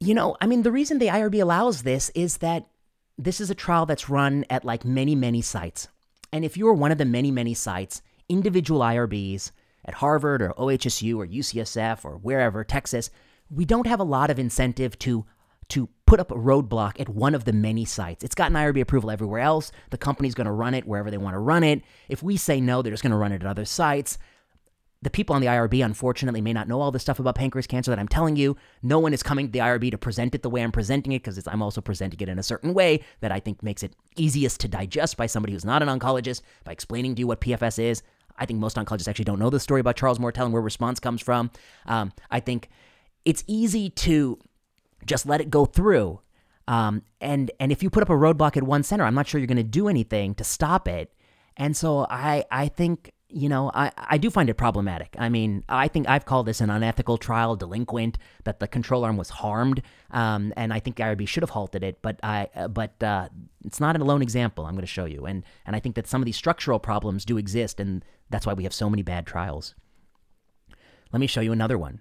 you 0.01 0.15
know, 0.15 0.37
I 0.41 0.47
mean, 0.47 0.63
the 0.63 0.73
reason 0.73 0.99
the 0.99 1.09
IRB 1.09 1.41
allows 1.41 1.83
this 1.83 2.11
is 2.15 2.39
that 2.39 2.67
this 3.19 3.41
is 3.41 3.51
a 3.51 3.55
trial 3.55 3.87
that's 3.87 4.09
run 4.09 4.45
at 4.51 4.65
like 4.65 4.85
many, 4.85 5.15
many 5.15 5.43
sites. 5.43 5.89
And 6.33 6.45
if 6.45 6.57
you're 6.57 6.75
one 6.75 6.93
of 6.93 6.99
the 6.99 7.05
many, 7.05 7.31
many 7.31 7.55
sites, 7.55 8.03
individual 8.29 8.81
IRBs 8.81 9.53
at 9.85 9.95
Harvard 9.95 10.43
or 10.43 10.53
OHSU 10.59 11.17
or 11.17 11.27
UCSF 11.27 12.05
or 12.05 12.19
wherever, 12.19 12.65
Texas, 12.65 13.11
we 13.51 13.65
don't 13.65 13.87
have 13.87 14.01
a 14.01 14.05
lot 14.05 14.31
of 14.31 14.39
incentive 14.39 14.99
to 15.01 15.25
to 15.69 15.89
put 16.07 16.21
up 16.21 16.31
a 16.31 16.37
roadblock 16.37 17.01
at 17.01 17.09
one 17.09 17.35
of 17.35 17.45
the 17.45 17.53
many 17.53 17.85
sites. 17.85 18.23
It's 18.23 18.37
gotten 18.37 18.57
IRB 18.57 18.81
approval 18.81 19.11
everywhere 19.11 19.41
else. 19.41 19.73
The 19.91 19.99
company's 19.99 20.35
going 20.35 20.45
to 20.45 20.53
run 20.53 20.75
it 20.75 20.87
wherever 20.87 21.11
they 21.11 21.19
want 21.19 21.35
to 21.35 21.41
run 21.41 21.65
it. 21.65 21.83
If 22.09 22.23
we 22.23 22.37
say 22.37 22.61
no, 22.61 22.83
they're 22.83 22.93
just 22.93 23.03
going 23.03 23.11
to 23.11 23.17
run 23.17 23.33
it 23.33 23.43
at 23.43 23.49
other 23.49 23.65
sites. 23.65 24.17
The 25.03 25.11
people 25.11 25.37
on 25.37 25.43
the 25.43 25.49
IRB, 25.49 25.85
unfortunately, 25.85 26.41
may 26.41 26.53
not 26.53 26.69
know 26.69 26.81
all 26.81 26.91
the 26.91 26.99
stuff 26.99 27.21
about 27.21 27.35
pancreas 27.35 27.67
cancer 27.67 27.91
that 27.91 27.99
I'm 27.99 28.09
telling 28.09 28.37
you. 28.37 28.57
No 28.83 28.99
one 28.99 29.13
is 29.13 29.23
coming 29.23 29.47
to 29.47 29.53
the 29.53 29.59
IRB 29.59 29.91
to 29.91 29.99
present 29.99 30.35
it 30.35 30.43
the 30.43 30.51
way 30.51 30.63
I'm 30.63 30.73
presenting 30.73 31.13
it 31.13 31.23
because 31.23 31.47
I'm 31.47 31.63
also 31.63 31.81
presenting 31.81 32.19
it 32.21 32.29
in 32.29 32.39
a 32.39 32.43
certain 32.43 32.73
way 32.73 33.05
that 33.21 33.31
I 33.31 33.39
think 33.39 33.63
makes 33.63 33.83
it 33.83 33.95
easiest 34.17 34.61
to 34.61 34.69
digest 34.69 35.17
by 35.17 35.27
somebody 35.27 35.53
who's 35.53 35.65
not 35.65 35.83
an 35.83 35.89
oncologist 35.89 36.41
by 36.65 36.73
explaining 36.73 37.15
to 37.15 37.21
you 37.21 37.27
what 37.27 37.41
PFS 37.41 37.79
is. 37.79 38.03
I 38.39 38.47
think 38.47 38.59
most 38.59 38.77
oncologists 38.77 39.09
actually 39.09 39.25
don't 39.27 39.39
know 39.39 39.51
the 39.51 39.61
story 39.61 39.81
about 39.81 39.97
Charles 39.97 40.19
Moertel 40.19 40.45
and 40.45 40.53
where 40.53 40.63
response 40.63 40.99
comes 40.99 41.23
from. 41.23 41.51
Um, 41.87 42.13
I 42.31 42.41
think 42.41 42.69
it's 43.25 43.45
easy 43.47 43.91
to 43.91 44.39
just 45.05 45.27
let 45.27 45.41
it 45.41 45.51
go 45.51 45.67
through. 45.67 46.21
Um, 46.69 47.03
and 47.21 47.51
and 47.61 47.71
if 47.71 47.83
you 47.83 47.91
put 47.91 48.03
up 48.03 48.11
a 48.11 48.15
roadblock 48.15 48.57
at 48.57 48.63
one 48.63 48.83
center, 48.83 49.05
I'm 49.05 49.15
not 49.15 49.27
sure 49.27 49.39
you're 49.39 49.47
going 49.47 49.57
to 49.57 49.63
do 49.63 49.89
anything 49.89 50.35
to 50.37 50.45
stop 50.45 50.89
it. 50.89 51.13
And 51.57 51.77
so 51.77 52.07
I 52.11 52.45
I 52.51 52.69
think 52.69 53.13
you 53.29 53.49
know 53.49 53.71
I 53.75 53.91
I 53.97 54.19
do 54.19 54.31
find 54.31 54.49
it 54.49 54.55
problematic. 54.55 55.15
I 55.19 55.29
mean 55.29 55.65
I 55.69 55.89
think 55.89 56.09
I've 56.09 56.25
called 56.25 56.47
this 56.47 56.61
an 56.61 56.71
unethical 56.71 57.19
trial, 57.19 57.57
delinquent, 57.57 58.19
that 58.45 58.61
the 58.61 58.69
control 58.69 59.05
arm 59.05 59.17
was 59.17 59.31
harmed, 59.31 59.83
um, 60.11 60.53
and 60.57 60.73
I 60.73 60.81
think 60.81 60.97
IRB 60.97 61.27
should 61.27 61.43
have 61.43 61.51
halted 61.51 61.83
it. 61.83 61.99
But 62.03 62.21
I 62.23 62.49
uh, 62.55 62.69
but 62.69 63.03
uh, 63.03 63.29
it's 63.65 63.81
not 63.81 63.97
an 63.97 64.03
alone 64.03 64.23
example. 64.23 64.65
I'm 64.67 64.75
going 64.75 64.83
to 64.83 64.87
show 64.87 65.07
you, 65.07 65.27
and 65.27 65.45
and 65.65 65.75
I 65.75 65.81
think 65.81 65.97
that 65.97 66.07
some 66.07 66.23
of 66.23 66.27
these 66.27 66.37
structural 66.37 66.79
problems 66.79 67.25
do 67.25 67.37
exist, 67.37 67.81
and 67.81 68.05
that's 68.31 68.47
why 68.47 68.53
we 68.53 68.65
have 68.65 68.75
so 68.75 68.89
many 68.89 69.03
bad 69.03 69.27
trials. 69.27 69.75
Let 71.13 71.21
me 71.21 71.27
show 71.27 71.41
you 71.41 71.53
another 71.53 71.79
one. 71.79 72.01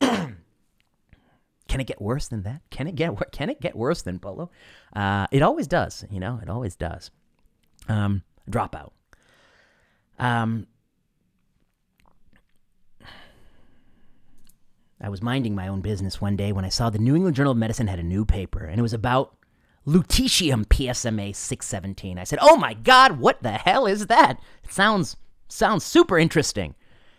Can 0.00 1.80
it 1.80 1.86
get 1.86 2.02
worse 2.02 2.28
than 2.28 2.42
that? 2.42 2.60
Can 2.70 2.86
it 2.86 2.94
get 2.94 3.32
can 3.32 3.48
it 3.48 3.60
get 3.60 3.74
worse 3.74 4.02
than 4.02 4.18
polo? 4.18 4.50
Uh, 4.94 5.26
it 5.30 5.42
always 5.42 5.66
does. 5.66 6.04
You 6.10 6.20
know, 6.20 6.38
it 6.42 6.50
always 6.50 6.76
does. 6.76 7.10
Um, 7.88 8.22
dropout. 8.50 8.90
Um, 10.22 10.68
I 15.00 15.08
was 15.08 15.20
minding 15.20 15.56
my 15.56 15.66
own 15.66 15.80
business 15.80 16.20
one 16.20 16.36
day 16.36 16.52
when 16.52 16.64
I 16.64 16.68
saw 16.68 16.90
the 16.90 17.00
New 17.00 17.16
England 17.16 17.34
Journal 17.34 17.50
of 17.50 17.58
Medicine 17.58 17.88
had 17.88 17.98
a 17.98 18.04
new 18.04 18.24
paper, 18.24 18.64
and 18.64 18.78
it 18.78 18.82
was 18.82 18.92
about 18.92 19.36
lutetium 19.84 20.64
PSMA 20.66 21.34
617. 21.34 22.20
I 22.20 22.24
said, 22.24 22.38
"Oh 22.40 22.56
my 22.56 22.72
God, 22.72 23.18
what 23.18 23.42
the 23.42 23.50
hell 23.50 23.84
is 23.84 24.06
that? 24.06 24.38
It 24.62 24.72
sounds 24.72 25.16
sounds 25.48 25.82
super 25.82 26.20
interesting." 26.20 26.76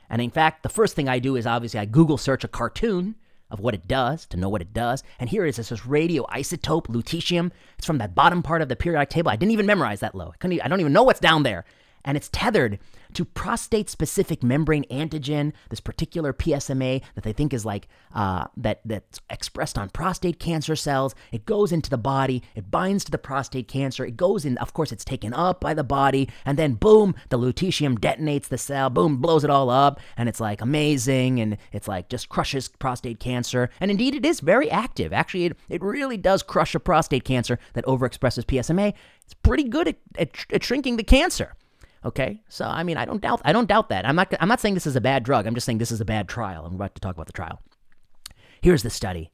And 0.09 0.21
in 0.21 0.29
fact, 0.29 0.63
the 0.63 0.69
first 0.69 0.95
thing 0.95 1.09
I 1.09 1.19
do 1.19 1.35
is 1.35 1.45
obviously 1.45 1.81
I 1.81 1.85
Google 1.85 2.17
search 2.17 2.45
a 2.45 2.47
cartoon 2.47 3.15
of 3.51 3.59
what 3.59 3.73
it 3.73 3.85
does 3.85 4.25
to 4.27 4.37
know 4.37 4.47
what 4.47 4.61
it 4.61 4.71
does. 4.71 5.03
And 5.19 5.29
here 5.29 5.45
it 5.45 5.49
is, 5.49 5.59
it's 5.59 5.69
this 5.69 5.81
radioisotope 5.81 6.87
lutetium. 6.87 7.51
It's 7.77 7.85
from 7.85 7.97
that 7.97 8.15
bottom 8.15 8.41
part 8.41 8.61
of 8.61 8.69
the 8.69 8.77
periodic 8.77 9.09
table. 9.09 9.29
I 9.29 9.35
didn't 9.35 9.51
even 9.51 9.65
memorize 9.65 9.99
that 9.99 10.15
low. 10.15 10.29
I, 10.33 10.37
couldn't 10.37 10.53
even, 10.53 10.65
I 10.65 10.69
don't 10.69 10.79
even 10.79 10.93
know 10.93 11.03
what's 11.03 11.19
down 11.19 11.43
there 11.43 11.65
and 12.05 12.17
it's 12.17 12.29
tethered 12.31 12.79
to 13.13 13.25
prostate 13.25 13.89
specific 13.89 14.43
membrane 14.43 14.85
antigen, 14.85 15.53
this 15.69 15.79
particular 15.79 16.33
PSMA 16.33 17.01
that 17.15 17.23
they 17.23 17.33
think 17.33 17.53
is 17.53 17.65
like 17.65 17.87
uh, 18.13 18.45
that 18.57 18.81
that's 18.85 19.19
expressed 19.29 19.77
on 19.77 19.89
prostate 19.89 20.39
cancer 20.39 20.75
cells. 20.75 21.15
It 21.31 21.45
goes 21.45 21.71
into 21.71 21.89
the 21.89 21.97
body, 21.97 22.43
it 22.55 22.71
binds 22.71 23.03
to 23.05 23.11
the 23.11 23.17
prostate 23.17 23.67
cancer, 23.67 24.05
it 24.05 24.17
goes 24.17 24.45
in, 24.45 24.57
of 24.57 24.73
course, 24.73 24.91
it's 24.91 25.05
taken 25.05 25.33
up 25.33 25.61
by 25.61 25.73
the 25.73 25.83
body, 25.83 26.29
and 26.45 26.57
then 26.57 26.73
boom, 26.73 27.15
the 27.29 27.37
lutetium 27.37 27.97
detonates 27.99 28.47
the 28.47 28.57
cell, 28.57 28.89
boom, 28.89 29.17
blows 29.17 29.43
it 29.43 29.49
all 29.49 29.69
up, 29.69 29.99
and 30.17 30.27
it's 30.27 30.39
like 30.39 30.61
amazing, 30.61 31.39
and 31.39 31.57
it's 31.71 31.87
like 31.87 32.09
just 32.09 32.29
crushes 32.29 32.67
prostate 32.67 33.19
cancer. 33.19 33.69
And 33.79 33.91
indeed, 33.91 34.15
it 34.15 34.25
is 34.25 34.39
very 34.39 34.69
active. 34.69 35.13
Actually, 35.13 35.45
it, 35.45 35.57
it 35.69 35.81
really 35.81 36.17
does 36.17 36.43
crush 36.43 36.75
a 36.75 36.79
prostate 36.79 37.23
cancer 37.23 37.59
that 37.73 37.85
overexpresses 37.85 38.45
PSMA. 38.45 38.93
It's 39.23 39.33
pretty 39.35 39.63
good 39.63 39.87
at, 39.87 39.97
at, 40.17 40.45
at 40.51 40.63
shrinking 40.63 40.97
the 40.97 41.03
cancer. 41.03 41.55
Okay, 42.05 42.41
so 42.49 42.65
I 42.65 42.83
mean, 42.83 42.97
I 42.97 43.05
don't 43.05 43.21
doubt, 43.21 43.41
I 43.45 43.53
don't 43.53 43.67
doubt 43.67 43.89
that. 43.89 44.05
I'm 44.05 44.15
not, 44.15 44.33
I'm 44.39 44.49
not 44.49 44.59
saying 44.59 44.73
this 44.73 44.87
is 44.87 44.95
a 44.95 45.01
bad 45.01 45.23
drug. 45.23 45.47
I'm 45.47 45.53
just 45.53 45.65
saying 45.65 45.77
this 45.77 45.91
is 45.91 46.01
a 46.01 46.05
bad 46.05 46.27
trial. 46.27 46.65
I'm 46.65 46.75
about 46.75 46.95
to 46.95 47.01
talk 47.01 47.15
about 47.15 47.27
the 47.27 47.33
trial. 47.33 47.61
Here's 48.61 48.83
the 48.83 48.89
study: 48.89 49.31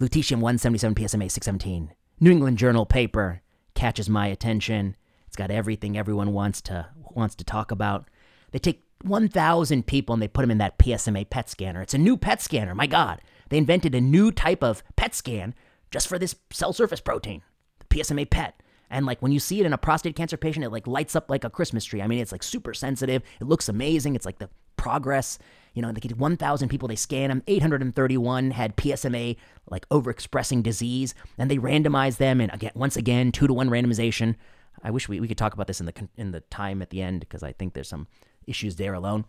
lutetium 0.00 0.40
177 0.40 0.94
PSMA 0.94 1.30
617. 1.30 1.92
New 2.20 2.30
England 2.30 2.58
Journal 2.58 2.84
paper 2.84 3.40
catches 3.74 4.10
my 4.10 4.26
attention. 4.26 4.96
It's 5.26 5.36
got 5.36 5.50
everything 5.50 5.96
everyone 5.96 6.32
wants 6.32 6.60
to 6.62 6.88
wants 7.14 7.34
to 7.36 7.44
talk 7.44 7.70
about. 7.70 8.06
They 8.50 8.58
take 8.58 8.84
1,000 9.02 9.86
people 9.86 10.12
and 10.12 10.22
they 10.22 10.28
put 10.28 10.42
them 10.42 10.50
in 10.50 10.58
that 10.58 10.78
PSMA 10.78 11.30
PET 11.30 11.48
scanner. 11.48 11.80
It's 11.80 11.94
a 11.94 11.98
new 11.98 12.16
PET 12.16 12.42
scanner. 12.42 12.74
My 12.74 12.86
God, 12.86 13.22
they 13.48 13.56
invented 13.56 13.94
a 13.94 14.00
new 14.00 14.30
type 14.30 14.62
of 14.62 14.82
PET 14.96 15.14
scan 15.14 15.54
just 15.90 16.08
for 16.08 16.18
this 16.18 16.36
cell 16.50 16.72
surface 16.72 17.00
protein, 17.00 17.42
the 17.78 17.86
PSMA 17.86 18.28
PET. 18.28 18.60
And 18.90 19.06
like 19.06 19.22
when 19.22 19.32
you 19.32 19.40
see 19.40 19.60
it 19.60 19.66
in 19.66 19.72
a 19.72 19.78
prostate 19.78 20.16
cancer 20.16 20.36
patient, 20.36 20.64
it 20.64 20.70
like 20.70 20.86
lights 20.86 21.14
up 21.14 21.30
like 21.30 21.44
a 21.44 21.50
Christmas 21.50 21.84
tree. 21.84 22.02
I 22.02 22.06
mean, 22.06 22.18
it's 22.18 22.32
like 22.32 22.42
super 22.42 22.74
sensitive. 22.74 23.22
It 23.40 23.44
looks 23.44 23.68
amazing. 23.68 24.16
It's 24.16 24.26
like 24.26 24.38
the 24.38 24.50
progress. 24.76 25.38
You 25.74 25.82
know, 25.82 25.92
they 25.92 26.00
get 26.00 26.18
1,000 26.18 26.68
people, 26.68 26.88
they 26.88 26.96
scan 26.96 27.28
them. 27.28 27.42
831 27.46 28.50
had 28.50 28.76
PSMA, 28.76 29.36
like 29.70 29.88
overexpressing 29.90 30.62
disease, 30.64 31.14
and 31.38 31.50
they 31.50 31.58
randomize 31.58 32.16
them. 32.16 32.40
And 32.40 32.52
again, 32.52 32.72
once 32.74 32.96
again, 32.96 33.30
two 33.30 33.46
to 33.46 33.54
one 33.54 33.70
randomization. 33.70 34.34
I 34.82 34.90
wish 34.90 35.08
we, 35.08 35.20
we 35.20 35.28
could 35.28 35.38
talk 35.38 35.54
about 35.54 35.66
this 35.66 35.80
in 35.80 35.86
the 35.86 36.08
in 36.16 36.32
the 36.32 36.40
time 36.40 36.82
at 36.82 36.90
the 36.90 37.02
end 37.02 37.20
because 37.20 37.42
I 37.42 37.52
think 37.52 37.74
there's 37.74 37.88
some 37.88 38.08
issues 38.46 38.76
there 38.76 38.94
alone. 38.94 39.26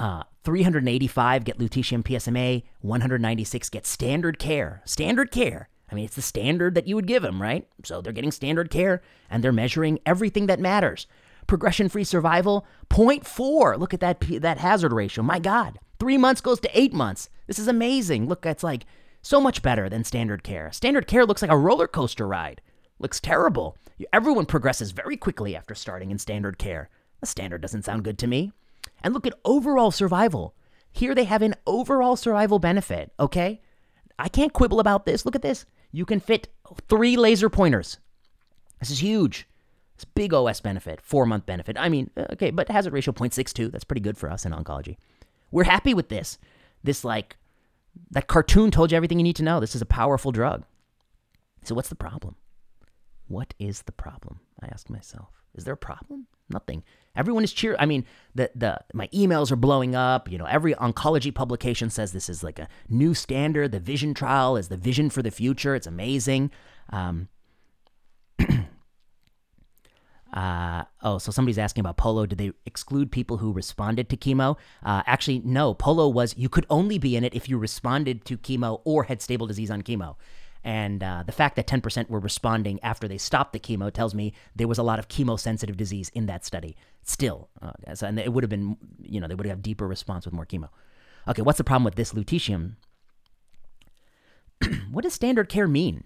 Uh, 0.00 0.22
385 0.44 1.44
get 1.44 1.58
lutetium 1.58 2.04
PSMA, 2.04 2.62
196 2.80 3.68
get 3.68 3.84
standard 3.84 4.38
care. 4.38 4.80
Standard 4.84 5.32
care. 5.32 5.68
I 5.90 5.94
mean, 5.94 6.04
it's 6.04 6.16
the 6.16 6.22
standard 6.22 6.74
that 6.74 6.86
you 6.86 6.94
would 6.96 7.06
give 7.06 7.22
them, 7.22 7.40
right? 7.40 7.66
So 7.84 8.00
they're 8.00 8.12
getting 8.12 8.32
standard 8.32 8.70
care 8.70 9.02
and 9.30 9.42
they're 9.42 9.52
measuring 9.52 9.98
everything 10.04 10.46
that 10.46 10.60
matters. 10.60 11.06
Progression 11.46 11.88
free 11.88 12.04
survival, 12.04 12.66
0.4. 12.90 13.78
Look 13.78 13.94
at 13.94 14.00
that, 14.00 14.20
that 14.40 14.58
hazard 14.58 14.92
ratio. 14.92 15.24
My 15.24 15.38
God. 15.38 15.78
Three 15.98 16.18
months 16.18 16.40
goes 16.40 16.60
to 16.60 16.78
eight 16.78 16.92
months. 16.92 17.30
This 17.46 17.58
is 17.58 17.68
amazing. 17.68 18.28
Look, 18.28 18.44
it's 18.44 18.62
like 18.62 18.84
so 19.22 19.40
much 19.40 19.62
better 19.62 19.88
than 19.88 20.04
standard 20.04 20.44
care. 20.44 20.70
Standard 20.72 21.06
care 21.06 21.24
looks 21.24 21.42
like 21.42 21.50
a 21.50 21.56
roller 21.56 21.88
coaster 21.88 22.26
ride. 22.26 22.60
Looks 22.98 23.18
terrible. 23.18 23.76
Everyone 24.12 24.46
progresses 24.46 24.92
very 24.92 25.16
quickly 25.16 25.56
after 25.56 25.74
starting 25.74 26.10
in 26.10 26.18
standard 26.18 26.58
care. 26.58 26.88
The 27.20 27.26
standard 27.26 27.62
doesn't 27.62 27.84
sound 27.84 28.04
good 28.04 28.18
to 28.18 28.26
me. 28.26 28.52
And 29.02 29.14
look 29.14 29.26
at 29.26 29.38
overall 29.44 29.90
survival. 29.90 30.54
Here 30.92 31.14
they 31.14 31.24
have 31.24 31.42
an 31.42 31.54
overall 31.66 32.16
survival 32.16 32.58
benefit, 32.58 33.12
okay? 33.18 33.60
I 34.18 34.28
can't 34.28 34.52
quibble 34.52 34.80
about 34.80 35.06
this. 35.06 35.24
Look 35.24 35.36
at 35.36 35.42
this. 35.42 35.64
You 35.92 36.04
can 36.04 36.20
fit 36.20 36.48
three 36.88 37.16
laser 37.16 37.48
pointers. 37.48 37.98
This 38.80 38.90
is 38.90 39.02
huge. 39.02 39.46
It's 39.94 40.04
big 40.04 40.32
OS 40.32 40.60
benefit, 40.60 41.00
four 41.00 41.26
month 41.26 41.46
benefit. 41.46 41.76
I 41.78 41.88
mean, 41.88 42.10
uh, 42.16 42.26
okay, 42.32 42.50
but 42.50 42.68
hazard 42.68 42.92
ratio 42.92 43.12
0.62. 43.12 43.72
That's 43.72 43.84
pretty 43.84 44.00
good 44.00 44.16
for 44.16 44.30
us 44.30 44.46
in 44.46 44.52
oncology. 44.52 44.96
We're 45.50 45.64
happy 45.64 45.92
with 45.92 46.08
this. 46.08 46.38
This, 46.84 47.04
like, 47.04 47.36
that 48.12 48.28
cartoon 48.28 48.70
told 48.70 48.92
you 48.92 48.96
everything 48.96 49.18
you 49.18 49.24
need 49.24 49.36
to 49.36 49.42
know. 49.42 49.58
This 49.58 49.74
is 49.74 49.82
a 49.82 49.86
powerful 49.86 50.30
drug. 50.30 50.64
So, 51.64 51.74
what's 51.74 51.88
the 51.88 51.96
problem? 51.96 52.36
What 53.26 53.54
is 53.58 53.82
the 53.82 53.92
problem? 53.92 54.40
I 54.62 54.66
ask 54.66 54.88
myself. 54.88 55.42
Is 55.54 55.64
there 55.64 55.74
a 55.74 55.76
problem? 55.76 56.28
Nothing. 56.48 56.82
Everyone 57.16 57.44
is 57.44 57.52
cheer. 57.52 57.76
I 57.78 57.86
mean, 57.86 58.04
the 58.34 58.50
the 58.54 58.78
my 58.94 59.08
emails 59.08 59.50
are 59.50 59.56
blowing 59.56 59.94
up. 59.94 60.30
You 60.30 60.38
know, 60.38 60.44
every 60.44 60.74
oncology 60.74 61.34
publication 61.34 61.90
says 61.90 62.12
this 62.12 62.28
is 62.28 62.42
like 62.42 62.58
a 62.58 62.68
new 62.88 63.12
standard. 63.14 63.72
The 63.72 63.80
Vision 63.80 64.14
trial 64.14 64.56
is 64.56 64.68
the 64.68 64.76
vision 64.76 65.10
for 65.10 65.22
the 65.22 65.30
future. 65.30 65.74
It's 65.74 65.86
amazing. 65.86 66.50
Um, 66.90 67.28
Uh, 70.32 70.84
oh, 71.02 71.18
so 71.18 71.32
somebody's 71.32 71.58
asking 71.58 71.80
about 71.80 71.96
Polo. 71.96 72.26
Did 72.26 72.38
they 72.38 72.52
exclude 72.66 73.10
people 73.10 73.38
who 73.38 73.52
responded 73.52 74.08
to 74.10 74.16
chemo? 74.16 74.56
Uh, 74.82 75.02
actually, 75.06 75.40
no. 75.44 75.74
Polo 75.74 76.08
was 76.08 76.36
you 76.36 76.48
could 76.48 76.66
only 76.68 76.98
be 76.98 77.16
in 77.16 77.24
it 77.24 77.34
if 77.34 77.48
you 77.48 77.56
responded 77.56 78.24
to 78.26 78.36
chemo 78.36 78.80
or 78.84 79.04
had 79.04 79.22
stable 79.22 79.46
disease 79.46 79.70
on 79.70 79.82
chemo. 79.82 80.16
And 80.64 81.02
uh, 81.02 81.22
the 81.24 81.32
fact 81.32 81.56
that 81.56 81.66
10% 81.66 82.10
were 82.10 82.18
responding 82.18 82.80
after 82.82 83.06
they 83.08 83.18
stopped 83.18 83.52
the 83.52 83.60
chemo 83.60 83.92
tells 83.92 84.14
me 84.14 84.34
there 84.56 84.68
was 84.68 84.78
a 84.78 84.82
lot 84.82 84.98
of 84.98 85.08
chemosensitive 85.08 85.76
disease 85.76 86.10
in 86.10 86.26
that 86.26 86.44
study. 86.44 86.76
Still, 87.02 87.48
uh, 87.62 87.72
and 88.02 88.18
it 88.18 88.32
would 88.32 88.42
have 88.42 88.50
been, 88.50 88.76
you 89.02 89.20
know, 89.20 89.28
they 89.28 89.34
would 89.34 89.46
have 89.46 89.62
deeper 89.62 89.86
response 89.86 90.24
with 90.24 90.34
more 90.34 90.46
chemo. 90.46 90.68
Okay, 91.26 91.42
what's 91.42 91.58
the 91.58 91.64
problem 91.64 91.84
with 91.84 91.94
this 91.94 92.12
lutetium? 92.12 92.76
what 94.90 95.04
does 95.04 95.14
standard 95.14 95.48
care 95.48 95.68
mean? 95.68 96.04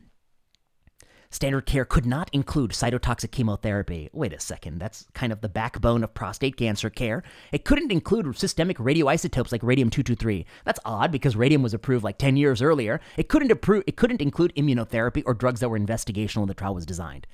Standard 1.33 1.65
care 1.65 1.87
could 1.87 2.05
not 2.05 2.29
include 2.35 2.73
cytotoxic 2.73 3.31
chemotherapy. 3.31 4.11
Wait 4.13 4.35
a 4.35 4.39
second, 4.39 4.79
that's 4.79 5.07
kind 5.15 5.33
of 5.33 5.41
the 5.41 5.49
backbone 5.49 6.05
of 6.05 6.13
prostate 6.13 6.59
cancer 6.59 6.91
care. 6.91 7.23
It 7.53 7.65
couldn't 7.65 7.91
include 7.91 8.37
systemic 8.37 8.77
radioisotopes 8.77 9.51
like 9.51 9.63
radium 9.63 9.89
223. 9.89 10.45
That's 10.67 10.79
odd 10.85 11.11
because 11.11 11.35
radium 11.35 11.63
was 11.63 11.73
approved 11.73 12.05
like 12.05 12.19
10 12.19 12.37
years 12.37 12.61
earlier. 12.61 13.01
It 13.17 13.31
couldn't 13.31 13.51
approve 13.51 13.83
it 13.87 13.97
couldn't 13.97 14.21
include 14.21 14.55
immunotherapy 14.57 15.23
or 15.25 15.33
drugs 15.33 15.61
that 15.61 15.71
were 15.71 15.79
investigational 15.79 16.41
when 16.41 16.49
the 16.49 16.55
trial 16.55 16.75
was 16.75 16.85
designed. 16.85 17.27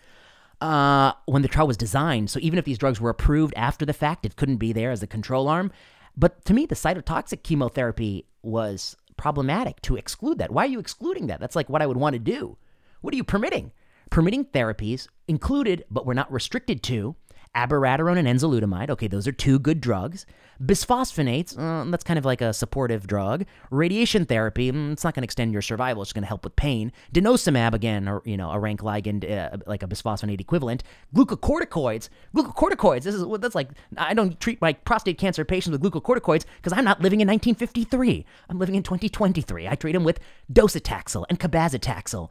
Uh, 0.61 1.13
when 1.27 1.43
the 1.43 1.49
trial 1.49 1.67
was 1.67 1.77
designed, 1.77 2.31
so 2.31 2.39
even 2.41 2.57
if 2.57 2.65
these 2.65 2.79
drugs 2.79 3.01
were 3.01 3.11
approved 3.11 3.53
after 3.57 3.85
the 3.85 3.93
fact, 3.93 4.25
it 4.25 4.37
couldn't 4.37 4.59
be 4.59 4.73
there 4.73 4.93
as 4.93 5.03
a 5.03 5.09
control 5.09 5.49
arm. 5.49 5.73
But 6.17 6.45
to 6.45 6.55
me, 6.55 6.67
the 6.67 6.77
cytotoxic 6.77 7.43
chemotherapy 7.43 8.27
was 8.43 8.97
problematic 9.17 9.83
to 9.83 9.97
exclude 9.97 10.39
that. 10.39 10.53
Why 10.53 10.65
are 10.65 10.69
you 10.69 10.79
excluding 10.79 11.27
that? 11.27 11.41
That's 11.41 11.57
like 11.57 11.69
what 11.69 11.83
I 11.83 11.87
would 11.87 11.97
want 11.97 12.15
to 12.15 12.21
do. 12.21 12.57
What 13.01 13.13
are 13.13 13.17
you 13.17 13.25
permitting? 13.25 13.73
Permitting 14.11 14.45
therapies 14.47 15.09
included, 15.27 15.85
but 15.91 16.07
were 16.07 16.15
not 16.15 16.31
restricted 16.33 16.83
to, 16.85 17.17
abiraterone 17.55 18.19
and 18.19 18.29
enzalutamide. 18.29 18.91
Okay, 18.91 19.09
those 19.09 19.27
are 19.27 19.33
two 19.33 19.59
good 19.59 19.81
drugs. 19.81 20.27
Bisphosphonates, 20.63 21.57
uh, 21.57 21.89
that's 21.91 22.03
kind 22.03 22.19
of 22.19 22.25
like 22.25 22.41
a 22.41 22.53
supportive 22.53 23.07
drug. 23.07 23.45
Radiation 23.71 24.27
therapy, 24.27 24.73
mm, 24.73 24.93
it's 24.93 25.05
not 25.05 25.15
going 25.15 25.23
to 25.23 25.25
extend 25.25 25.53
your 25.53 25.63
survival. 25.63 26.03
It's 26.03 26.13
going 26.13 26.23
to 26.23 26.29
help 26.29 26.45
with 26.45 26.57
pain. 26.57 26.93
Denosumab, 27.15 27.75
again, 27.75 28.09
or 28.09 28.23
you 28.25 28.37
know, 28.37 28.51
a 28.51 28.59
rank 28.59 28.81
ligand, 28.81 29.29
uh, 29.29 29.57
like 29.67 29.83
a 29.83 29.87
bisphosphonate 29.87 30.41
equivalent. 30.41 30.83
Glucocorticoids, 31.15 32.09
glucocorticoids. 32.35 33.03
This 33.03 33.15
is 33.15 33.25
that's 33.39 33.55
like 33.55 33.71
I 33.97 34.15
don't 34.15 34.39
treat 34.41 34.61
my 34.61 34.73
prostate 34.73 35.19
cancer 35.19 35.45
patients 35.45 35.79
with 35.79 35.83
glucocorticoids 35.83 36.45
because 36.57 36.73
I'm 36.73 36.85
not 36.85 37.01
living 37.01 37.21
in 37.21 37.29
1953. 37.29 38.27
I'm 38.49 38.59
living 38.59 38.75
in 38.75 38.83
2023. 38.83 39.69
I 39.69 39.75
treat 39.77 39.93
them 39.93 40.05
with 40.05 40.19
docetaxel 40.53 41.25
and 41.29 41.39
cabazitaxel 41.39 42.31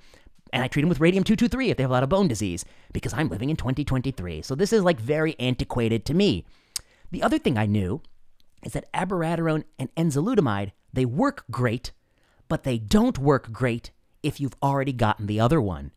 and 0.54 0.64
I 0.64 0.68
treat 0.68 0.82
them 0.82 0.90
with 0.90 1.00
radium 1.00 1.24
223 1.24 1.70
if 1.70 1.78
they 1.78 1.84
have 1.84 1.90
a 1.90 1.94
lot 1.94 2.04
of 2.04 2.10
bone 2.10 2.28
disease 2.28 2.66
because 2.94 3.14
I'm 3.14 3.30
living 3.30 3.50
in 3.50 3.56
2023. 3.56 4.42
So 4.42 4.56
this 4.56 4.74
is 4.74 4.84
like 4.84 5.00
very 5.00 5.36
antiquated 5.40 6.06
to 6.06 6.14
me. 6.14 6.46
The 7.12 7.24
other 7.24 7.40
thing 7.40 7.58
I 7.58 7.66
knew 7.66 8.02
is 8.64 8.74
that 8.74 8.92
abiraterone 8.94 9.64
and 9.80 9.94
enzalutamide, 9.96 10.72
they 10.92 11.06
work 11.06 11.46
great, 11.52 11.92
but 12.48 12.64
they 12.64 12.78
don't 12.78 13.18
work 13.18 13.52
great 13.52 13.92
if 14.24 14.40
you've 14.40 14.56
already 14.62 14.94
gotten 14.94 15.28
the 15.28 15.40
other 15.40 15.62
one. 15.62 15.92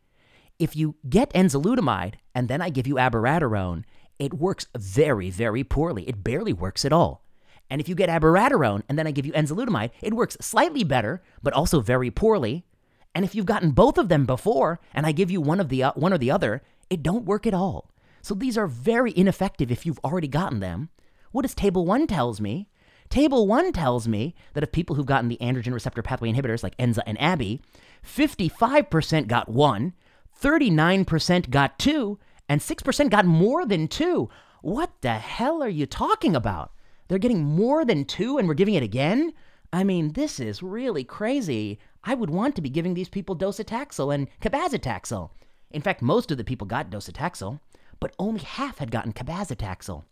If 0.59 0.77
you 0.77 0.97
get 1.09 1.33
enzalutamide 1.33 2.15
and 2.35 2.49
then 2.49 2.61
I 2.61 2.69
give 2.69 2.87
you 2.87 2.97
abiraterone, 2.97 3.85
it 4.19 4.35
works 4.35 4.67
very, 4.77 5.31
very 5.31 5.65
poorly. 5.65 6.09
It 6.09 6.23
barely 6.23 6.53
works 6.53 6.85
at 6.85 6.93
all. 6.93 7.25
And 7.71 7.81
if 7.81 7.89
you 7.89 7.95
get 7.95 8.11
abiraterone 8.11 8.83
and 8.89 8.99
then 8.99 9.07
I 9.07 9.13
give 9.13 9.25
you 9.25 9.33
enzalutamide, 9.33 9.91
it 10.03 10.15
works 10.15 10.37
slightly 10.41 10.85
better, 10.85 11.23
but 11.43 11.55
also 11.55 11.81
very 11.81 12.11
poorly. 12.11 12.65
And 13.15 13.25
if 13.25 13.35
you've 13.35 13.47
gotten 13.47 13.73
both 13.73 13.99
of 13.99 14.09
them 14.09 14.25
before 14.25 14.81
and 14.95 15.07
I 15.07 15.13
give 15.13 15.31
you 15.31 15.41
one 15.41 15.61
of 15.61 15.69
the 15.69 15.83
uh, 15.83 15.93
one 15.95 16.13
or 16.13 16.19
the 16.19 16.31
other, 16.31 16.63
it 16.89 17.03
don't 17.03 17.25
work 17.25 17.47
at 17.47 17.55
all. 17.55 17.91
So 18.23 18.35
these 18.35 18.59
are 18.59 18.67
very 18.67 19.13
ineffective 19.17 19.71
if 19.71 19.87
you've 19.87 20.01
already 20.05 20.29
gotten 20.29 20.61
them. 20.61 20.91
What 21.33 21.43
does 21.43 21.55
table 21.55 21.87
1 21.87 22.07
tells 22.07 22.41
me? 22.41 22.69
Table 23.09 23.47
1 23.47 23.73
tells 23.73 24.07
me 24.07 24.35
that 24.55 24.63
of 24.63 24.73
people 24.73 24.95
who've 24.95 25.07
gotten 25.07 25.29
the 25.29 25.39
androgen 25.41 25.73
receptor 25.73 26.03
pathway 26.03 26.33
inhibitors 26.33 26.63
like 26.63 26.77
Enza 26.77 27.01
and 27.07 27.19
Abi, 27.19 27.61
55% 28.05 29.27
got 29.27 29.49
1, 29.49 29.93
39% 30.41 31.51
got 31.51 31.79
2, 31.79 32.19
and 32.49 32.61
6% 32.61 33.11
got 33.11 33.27
more 33.27 33.67
than 33.67 33.89
2. 33.89 34.29
What 34.63 34.91
the 35.01 35.15
hell 35.15 35.63
are 35.63 35.69
you 35.69 35.87
talking 35.87 36.37
about? 36.37 36.73
They're 37.09 37.19
getting 37.19 37.43
more 37.43 37.85
than 37.85 38.05
2 38.05 38.39
and 38.39 38.47
we're 38.47 38.55
giving 38.55 38.75
it 38.75 38.83
again? 38.83 39.33
I 39.73 39.85
mean, 39.85 40.13
this 40.13 40.41
is 40.41 40.63
really 40.63 41.05
crazy. 41.05 41.79
I 42.05 42.15
would 42.15 42.31
want 42.31 42.57
to 42.57 42.63
be 42.63 42.71
giving 42.71 42.95
these 42.95 43.09
people 43.09 43.37
docetaxel 43.37 44.15
and 44.15 44.29
cabazitaxel. 44.41 45.31
In 45.71 45.83
fact, 45.83 46.03
most 46.03 46.31
of 46.31 46.39
the 46.39 46.45
people 46.45 46.67
got 46.67 46.91
docetaxel, 46.91 47.61
but 48.01 48.15
only 48.19 48.41
half 48.41 48.79
had 48.79 48.91
gotten 48.91 49.13
cabazitaxel. 49.13 50.05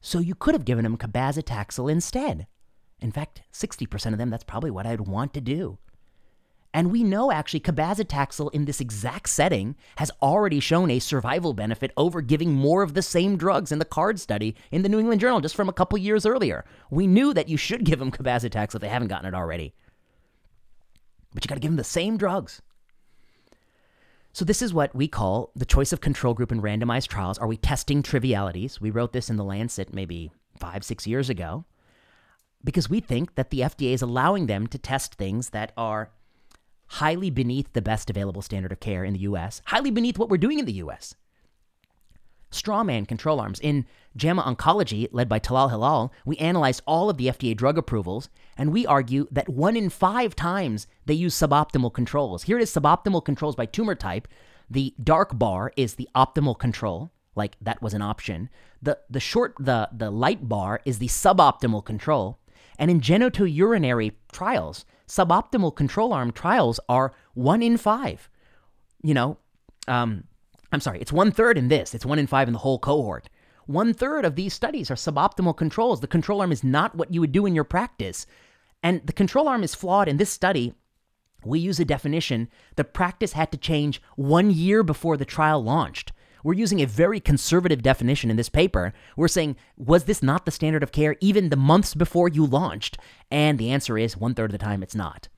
So 0.00 0.18
you 0.18 0.34
could 0.34 0.54
have 0.54 0.64
given 0.64 0.84
them 0.84 0.96
cabazitaxel 0.96 1.90
instead. 1.90 2.46
In 3.00 3.12
fact, 3.12 3.42
60% 3.52 4.12
of 4.12 4.18
them, 4.18 4.30
that's 4.30 4.44
probably 4.44 4.70
what 4.70 4.86
I'd 4.86 5.02
want 5.02 5.34
to 5.34 5.40
do. 5.40 5.78
And 6.72 6.90
we 6.90 7.04
know 7.04 7.30
actually 7.30 7.60
cabazitaxel 7.60 8.52
in 8.52 8.64
this 8.64 8.80
exact 8.80 9.28
setting 9.28 9.76
has 9.96 10.10
already 10.20 10.58
shown 10.58 10.90
a 10.90 10.98
survival 10.98 11.52
benefit 11.52 11.92
over 11.96 12.20
giving 12.20 12.52
more 12.52 12.82
of 12.82 12.94
the 12.94 13.02
same 13.02 13.36
drugs 13.36 13.70
in 13.70 13.78
the 13.78 13.84
CARD 13.84 14.18
study 14.18 14.56
in 14.72 14.82
the 14.82 14.88
New 14.88 14.98
England 14.98 15.20
Journal 15.20 15.40
just 15.40 15.54
from 15.54 15.68
a 15.68 15.72
couple 15.72 15.98
years 15.98 16.26
earlier. 16.26 16.64
We 16.90 17.06
knew 17.06 17.32
that 17.32 17.48
you 17.48 17.56
should 17.56 17.84
give 17.84 18.00
them 18.00 18.10
cabazitaxel 18.10 18.76
if 18.76 18.80
they 18.80 18.88
haven't 18.88 19.08
gotten 19.08 19.32
it 19.32 19.36
already 19.36 19.74
but 21.34 21.44
you 21.44 21.48
got 21.48 21.56
to 21.56 21.60
give 21.60 21.70
them 21.70 21.76
the 21.76 21.84
same 21.84 22.16
drugs. 22.16 22.62
So, 24.32 24.44
this 24.44 24.62
is 24.62 24.74
what 24.74 24.94
we 24.94 25.06
call 25.06 25.50
the 25.54 25.66
choice 25.66 25.92
of 25.92 26.00
control 26.00 26.34
group 26.34 26.50
in 26.50 26.60
randomized 26.60 27.08
trials. 27.08 27.38
Are 27.38 27.46
we 27.46 27.56
testing 27.56 28.02
trivialities? 28.02 28.80
We 28.80 28.90
wrote 28.90 29.12
this 29.12 29.30
in 29.30 29.36
the 29.36 29.44
Lancet 29.44 29.94
maybe 29.94 30.32
five, 30.58 30.82
six 30.84 31.06
years 31.06 31.30
ago 31.30 31.64
because 32.64 32.88
we 32.88 33.00
think 33.00 33.34
that 33.34 33.50
the 33.50 33.60
FDA 33.60 33.92
is 33.92 34.02
allowing 34.02 34.46
them 34.46 34.66
to 34.68 34.78
test 34.78 35.14
things 35.14 35.50
that 35.50 35.72
are 35.76 36.10
highly 36.86 37.30
beneath 37.30 37.72
the 37.74 37.82
best 37.82 38.10
available 38.10 38.42
standard 38.42 38.72
of 38.72 38.80
care 38.80 39.04
in 39.04 39.12
the 39.12 39.20
US, 39.20 39.60
highly 39.66 39.90
beneath 39.90 40.18
what 40.18 40.28
we're 40.28 40.36
doing 40.36 40.58
in 40.58 40.64
the 40.64 40.72
US 40.74 41.14
strawman 42.54 43.06
control 43.06 43.40
arms. 43.40 43.60
In 43.60 43.84
JAMA 44.16 44.42
Oncology, 44.42 45.08
led 45.10 45.28
by 45.28 45.40
Talal 45.40 45.70
Hilal, 45.70 46.12
we 46.24 46.36
analyzed 46.36 46.82
all 46.86 47.10
of 47.10 47.16
the 47.16 47.26
FDA 47.26 47.56
drug 47.56 47.76
approvals, 47.76 48.28
and 48.56 48.72
we 48.72 48.86
argue 48.86 49.26
that 49.30 49.48
one 49.48 49.76
in 49.76 49.90
five 49.90 50.36
times 50.36 50.86
they 51.06 51.14
use 51.14 51.34
suboptimal 51.34 51.92
controls. 51.92 52.44
Here 52.44 52.58
it 52.58 52.62
is 52.62 52.72
suboptimal 52.72 53.24
controls 53.24 53.56
by 53.56 53.66
tumor 53.66 53.94
type. 53.94 54.28
The 54.70 54.94
dark 55.02 55.36
bar 55.38 55.72
is 55.76 55.94
the 55.94 56.08
optimal 56.14 56.58
control, 56.58 57.12
like 57.34 57.56
that 57.60 57.82
was 57.82 57.94
an 57.94 58.02
option. 58.02 58.48
The 58.80 58.98
the 59.10 59.20
short 59.20 59.54
the 59.58 59.88
the 59.92 60.10
light 60.10 60.48
bar 60.48 60.80
is 60.84 60.98
the 60.98 61.08
suboptimal 61.08 61.84
control. 61.84 62.38
And 62.78 62.90
in 62.90 63.00
genitourinary 63.00 64.12
trials, 64.32 64.84
suboptimal 65.06 65.76
control 65.76 66.12
arm 66.12 66.32
trials 66.32 66.80
are 66.88 67.12
one 67.34 67.62
in 67.62 67.76
five. 67.76 68.28
You 69.02 69.14
know, 69.14 69.38
um, 69.86 70.24
I'm 70.72 70.80
sorry, 70.80 71.00
it's 71.00 71.12
one 71.12 71.30
third 71.30 71.58
in 71.58 71.68
this, 71.68 71.94
it's 71.94 72.06
one 72.06 72.18
in 72.18 72.26
five 72.26 72.48
in 72.48 72.52
the 72.52 72.58
whole 72.60 72.78
cohort. 72.78 73.28
One 73.66 73.94
third 73.94 74.24
of 74.24 74.36
these 74.36 74.52
studies 74.52 74.90
are 74.90 74.94
suboptimal 74.94 75.56
controls. 75.56 76.00
The 76.00 76.06
control 76.06 76.40
arm 76.40 76.52
is 76.52 76.64
not 76.64 76.94
what 76.94 77.12
you 77.12 77.20
would 77.20 77.32
do 77.32 77.46
in 77.46 77.54
your 77.54 77.64
practice. 77.64 78.26
And 78.82 79.06
the 79.06 79.12
control 79.12 79.48
arm 79.48 79.62
is 79.62 79.74
flawed. 79.74 80.08
In 80.08 80.18
this 80.18 80.30
study, 80.30 80.74
we 81.44 81.58
use 81.58 81.80
a 81.80 81.84
definition 81.84 82.48
the 82.76 82.84
practice 82.84 83.32
had 83.32 83.52
to 83.52 83.58
change 83.58 84.02
one 84.16 84.50
year 84.50 84.82
before 84.82 85.16
the 85.16 85.24
trial 85.24 85.62
launched. 85.62 86.12
We're 86.42 86.52
using 86.52 86.82
a 86.82 86.86
very 86.86 87.20
conservative 87.20 87.82
definition 87.82 88.30
in 88.30 88.36
this 88.36 88.50
paper. 88.50 88.92
We're 89.16 89.28
saying, 89.28 89.56
was 89.78 90.04
this 90.04 90.22
not 90.22 90.44
the 90.44 90.50
standard 90.50 90.82
of 90.82 90.92
care 90.92 91.16
even 91.20 91.48
the 91.48 91.56
months 91.56 91.94
before 91.94 92.28
you 92.28 92.44
launched? 92.44 92.98
And 93.30 93.58
the 93.58 93.70
answer 93.70 93.96
is 93.96 94.16
one 94.16 94.34
third 94.34 94.50
of 94.50 94.58
the 94.58 94.64
time 94.64 94.82
it's 94.82 94.94
not. 94.94 95.28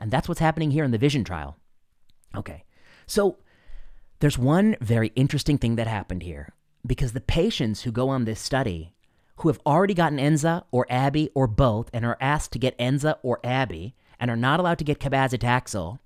And 0.00 0.10
that's 0.10 0.26
what's 0.26 0.40
happening 0.40 0.70
here 0.70 0.84
in 0.84 0.90
the 0.90 0.98
Vision 0.98 1.22
trial. 1.22 1.58
Okay, 2.34 2.64
so 3.06 3.38
there's 4.20 4.38
one 4.38 4.76
very 4.80 5.08
interesting 5.14 5.58
thing 5.58 5.76
that 5.76 5.86
happened 5.86 6.22
here 6.22 6.54
because 6.86 7.12
the 7.12 7.20
patients 7.20 7.82
who 7.82 7.92
go 7.92 8.08
on 8.08 8.24
this 8.24 8.40
study 8.40 8.94
who 9.36 9.48
have 9.48 9.60
already 9.66 9.94
gotten 9.94 10.18
Enza 10.18 10.64
or 10.70 10.86
Abi 10.90 11.30
or 11.34 11.46
both 11.46 11.90
and 11.92 12.04
are 12.04 12.18
asked 12.20 12.52
to 12.52 12.58
get 12.58 12.78
Enza 12.78 13.16
or 13.22 13.44
Abi 13.44 13.94
and 14.20 14.30
are 14.30 14.36
not 14.36 14.60
allowed 14.60 14.78
to 14.78 14.84
get 14.84 15.00
cabazitaxel, 15.00 15.98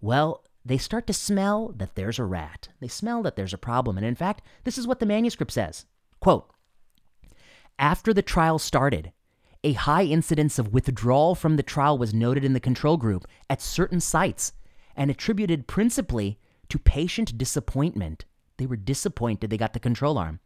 well, 0.00 0.44
they 0.64 0.78
start 0.78 1.06
to 1.06 1.12
smell 1.12 1.72
that 1.76 1.94
there's 1.94 2.18
a 2.18 2.24
rat. 2.24 2.68
They 2.80 2.88
smell 2.88 3.22
that 3.22 3.36
there's 3.36 3.54
a 3.54 3.58
problem. 3.58 3.96
And 3.96 4.06
in 4.06 4.14
fact, 4.14 4.42
this 4.64 4.78
is 4.78 4.86
what 4.86 5.00
the 5.00 5.06
manuscript 5.06 5.52
says. 5.52 5.86
Quote, 6.20 6.50
after 7.78 8.14
the 8.14 8.22
trial 8.22 8.58
started, 8.58 9.12
a 9.62 9.72
high 9.72 10.04
incidence 10.04 10.58
of 10.58 10.72
withdrawal 10.72 11.34
from 11.34 11.56
the 11.56 11.62
trial 11.62 11.98
was 11.98 12.14
noted 12.14 12.44
in 12.44 12.52
the 12.52 12.60
control 12.60 12.96
group 12.96 13.26
at 13.50 13.60
certain 13.60 14.00
sites 14.00 14.52
and 14.96 15.10
attributed 15.10 15.66
principally 15.66 16.38
to 16.68 16.78
patient 16.78 17.36
disappointment. 17.36 18.24
They 18.58 18.66
were 18.66 18.76
disappointed 18.76 19.50
they 19.50 19.56
got 19.56 19.72
the 19.72 19.80
control 19.80 20.18
arm. 20.18 20.40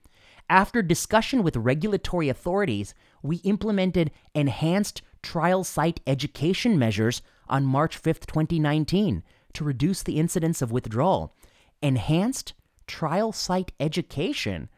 After 0.48 0.82
discussion 0.82 1.42
with 1.42 1.56
regulatory 1.56 2.28
authorities, 2.28 2.94
we 3.22 3.36
implemented 3.38 4.10
enhanced 4.34 5.02
trial 5.22 5.62
site 5.64 6.00
education 6.06 6.78
measures 6.78 7.22
on 7.48 7.64
March 7.64 8.00
5th, 8.00 8.26
2019, 8.26 9.22
to 9.52 9.64
reduce 9.64 10.02
the 10.02 10.18
incidence 10.18 10.60
of 10.62 10.72
withdrawal. 10.72 11.34
Enhanced 11.82 12.54
trial 12.86 13.32
site 13.32 13.72
education. 13.78 14.68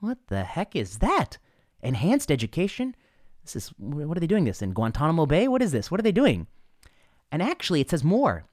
What 0.00 0.18
the 0.28 0.44
heck 0.44 0.76
is 0.76 0.98
that? 0.98 1.38
Enhanced 1.82 2.30
education? 2.30 2.94
This 3.42 3.56
is 3.56 3.68
what 3.78 4.16
are 4.16 4.20
they 4.20 4.26
doing 4.26 4.44
this 4.44 4.62
in 4.62 4.72
Guantanamo 4.72 5.26
Bay? 5.26 5.48
What 5.48 5.62
is 5.62 5.72
this? 5.72 5.90
What 5.90 6.00
are 6.00 6.02
they 6.02 6.12
doing? 6.12 6.46
And 7.32 7.42
actually, 7.42 7.80
it 7.80 7.90
says 7.90 8.04
more. 8.04 8.44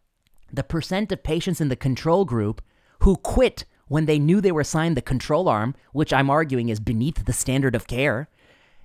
The 0.52 0.64
percent 0.64 1.12
of 1.12 1.24
patients 1.24 1.62
in 1.62 1.70
the 1.70 1.76
control 1.76 2.26
group 2.26 2.62
who 3.00 3.16
quit 3.18 3.66
when 3.92 4.06
they 4.06 4.18
knew 4.18 4.40
they 4.40 4.54
were 4.54 4.62
assigned 4.62 4.96
the 4.96 5.02
control 5.02 5.50
arm, 5.50 5.76
which 5.92 6.14
I'm 6.14 6.30
arguing 6.30 6.70
is 6.70 6.80
beneath 6.80 7.26
the 7.26 7.34
standard 7.34 7.76
of 7.76 7.88
care, 7.88 8.30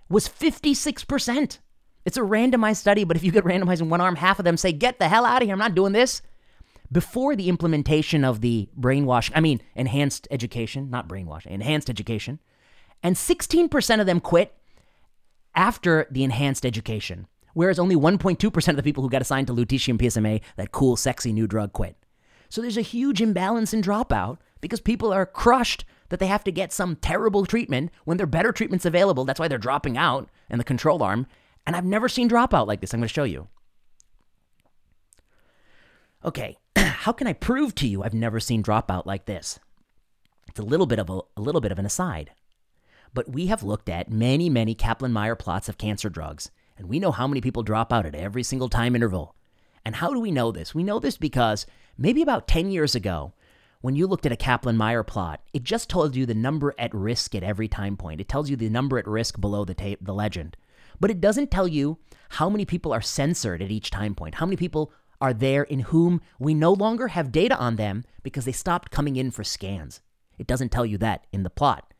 was 0.09 0.29
56%. 0.29 1.59
It's 2.05 2.17
a 2.17 2.23
randomized 2.23 2.79
study, 2.79 3.05
but 3.05 3.17
if 3.17 3.23
you 3.23 3.31
get 3.31 3.45
randomized 3.45 3.81
in 3.81 3.89
one 3.89 4.01
arm, 4.01 4.17
half 4.17 4.41
of 4.41 4.45
them 4.45 4.57
say, 4.57 4.73
Get 4.73 4.99
the 4.99 5.07
hell 5.07 5.25
out 5.25 5.43
of 5.43 5.47
here, 5.47 5.53
I'm 5.53 5.61
not 5.61 5.77
doing 5.77 5.93
this. 5.93 6.23
Before 6.91 7.37
the 7.37 7.49
implementation 7.49 8.25
of 8.25 8.41
the 8.41 8.69
brainwashing, 8.75 9.37
I 9.37 9.41
mean, 9.41 9.61
enhanced 9.77 10.27
education, 10.33 10.91
not 10.91 11.07
brainwashing, 11.07 11.53
enhanced 11.53 11.89
education, 11.89 12.41
and 13.01 13.15
16% 13.15 14.01
of 14.01 14.07
them 14.07 14.19
quit 14.19 14.57
after 15.55 16.09
the 16.11 16.25
enhanced 16.25 16.67
education, 16.67 17.29
whereas 17.55 17.79
only 17.79 17.95
1.2% 17.95 18.69
of 18.71 18.77
the 18.77 18.83
people 18.83 19.05
who 19.05 19.11
got 19.11 19.23
assigned 19.23 19.47
to 19.47 19.55
lutetium 19.55 19.99
PSMA, 19.99 20.41
that 20.57 20.73
cool, 20.73 20.97
sexy 20.97 21.33
new 21.33 21.47
drug, 21.47 21.73
quit. 21.73 21.97
So 22.49 22.61
there's 22.61 22.77
a 22.77 22.83
huge 22.83 23.21
imbalance 23.21 23.73
in 23.73 23.83
dropout 23.83 24.39
because 24.61 24.81
people 24.81 25.13
are 25.13 25.27
crushed 25.27 25.85
that 26.09 26.21
they 26.21 26.27
have 26.27 26.45
to 26.45 26.53
get 26.53 26.73
some 26.73 26.97
terrible 26.97 27.47
treatment 27.47 27.91
when 28.05 28.17
there 28.17 28.25
are 28.25 28.29
better 28.29 28.53
treatments 28.53 28.85
available. 28.85 29.25
That's 29.25 29.41
why 29.41 29.49
they're 29.49 29.59
dropping 29.59 29.99
out 29.99 30.29
in 30.49 30.59
the 30.59 30.65
control 30.65 31.03
arm. 31.03 31.27
And 31.67 31.75
I've 31.75 31.85
never 31.85 32.09
seen 32.09 32.29
dropout 32.29 32.67
like 32.67 32.81
this. 32.81 32.95
I'm 32.95 33.01
going 33.01 33.09
to 33.09 33.15
show 33.15 33.25
you. 33.25 33.49
Okay, 36.25 36.57
how 36.77 37.13
can 37.13 37.27
I 37.27 37.33
prove 37.33 37.75
to 37.77 37.89
you 37.89 38.03
I've 38.03 38.15
never 38.15 38.41
seen 38.41 38.63
dropout 38.63 39.07
like 39.07 39.27
this? 39.27 39.59
It's 40.49 40.61
a 40.61 40.65
little 40.65 40.87
bit 40.87 40.99
of 40.99 41.11
a, 41.11 41.21
a 41.37 41.41
little 41.41 41.61
bit 41.61 41.73
of 41.73 41.79
an 41.79 41.87
aside. 41.87 42.31
But 43.13 43.29
we 43.29 43.47
have 43.47 43.63
looked 43.63 43.89
at 43.89 44.11
many, 44.11 44.51
many 44.51 44.75
Kaplan-Meier 44.75 45.37
plots 45.37 45.69
of 45.69 45.79
cancer 45.79 46.09
drugs, 46.09 46.51
and 46.77 46.89
we 46.89 46.99
know 46.99 47.13
how 47.13 47.27
many 47.27 47.41
people 47.41 47.63
drop 47.63 47.93
out 47.93 48.07
at 48.07 48.15
every 48.15 48.43
single 48.43 48.69
time 48.69 48.95
interval. 48.95 49.35
And 49.87 49.95
how 49.95 50.13
do 50.13 50.19
we 50.19 50.33
know 50.33 50.51
this? 50.51 50.75
We 50.75 50.83
know 50.83 50.99
this 50.99 51.17
because 51.17 51.65
maybe 51.97 52.21
about 52.21 52.49
10 52.49 52.73
years 52.73 52.97
ago, 52.97 53.35
when 53.83 53.95
you 53.95 54.09
looked 54.09 54.27
at 54.27 54.33
a 54.33 54.37
Kaplan 54.37 54.77
Meier 54.77 55.05
plot, 55.05 55.43
it 55.53 55.63
just 55.63 55.89
told 55.89 56.17
you 56.17 56.27
the 56.27 56.35
number 56.35 56.75
at 56.77 56.93
risk 56.93 57.37
at 57.37 57.45
every 57.45 57.69
time 57.69 57.97
point. 57.97 58.21
It 58.21 58.29
tells 58.29 58.51
you 58.51 58.57
the 58.57 58.69
number 58.69 58.99
at 58.99 59.07
risk 59.07 59.41
below 59.41 59.65
the 59.65 59.97
the 60.01 60.13
legend. 60.13 60.57
But 60.99 61.13
it 61.13 61.21
doesn't 61.21 61.53
tell 61.53 61.69
you 61.69 61.99
how 62.31 62.51
many 62.51 62.65
people 62.65 62.93
are 62.93 63.01
censored 63.01 63.63
at 63.63 63.71
each 63.71 63.93
time 63.93 64.17
point, 64.17 64.35
how 64.35 64.47
many 64.47 64.57
people 64.57 64.93
are 65.21 65.33
there 65.33 65.63
in 65.63 65.79
whom 65.79 66.21
we 66.41 66.53
no 66.53 66.73
longer 66.73 67.07
have 67.07 67.31
data 67.31 67.57
on 67.57 67.77
them 67.77 68.03
because 68.25 68.45
they 68.45 68.51
stopped 68.51 68.91
coming 68.91 69.15
in 69.15 69.31
for 69.31 69.45
scans. 69.45 70.01
It 70.37 70.49
doesn't 70.49 70.71
tell 70.71 70.85
you 70.85 70.99
that 70.99 71.29
in 71.33 71.45
the 71.45 71.49
plot. 71.49 71.95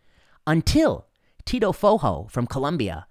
Until 0.45 1.07
Tito 1.45 1.71
Fojo 1.71 2.29
from 2.33 2.49
Columbia 2.49 3.07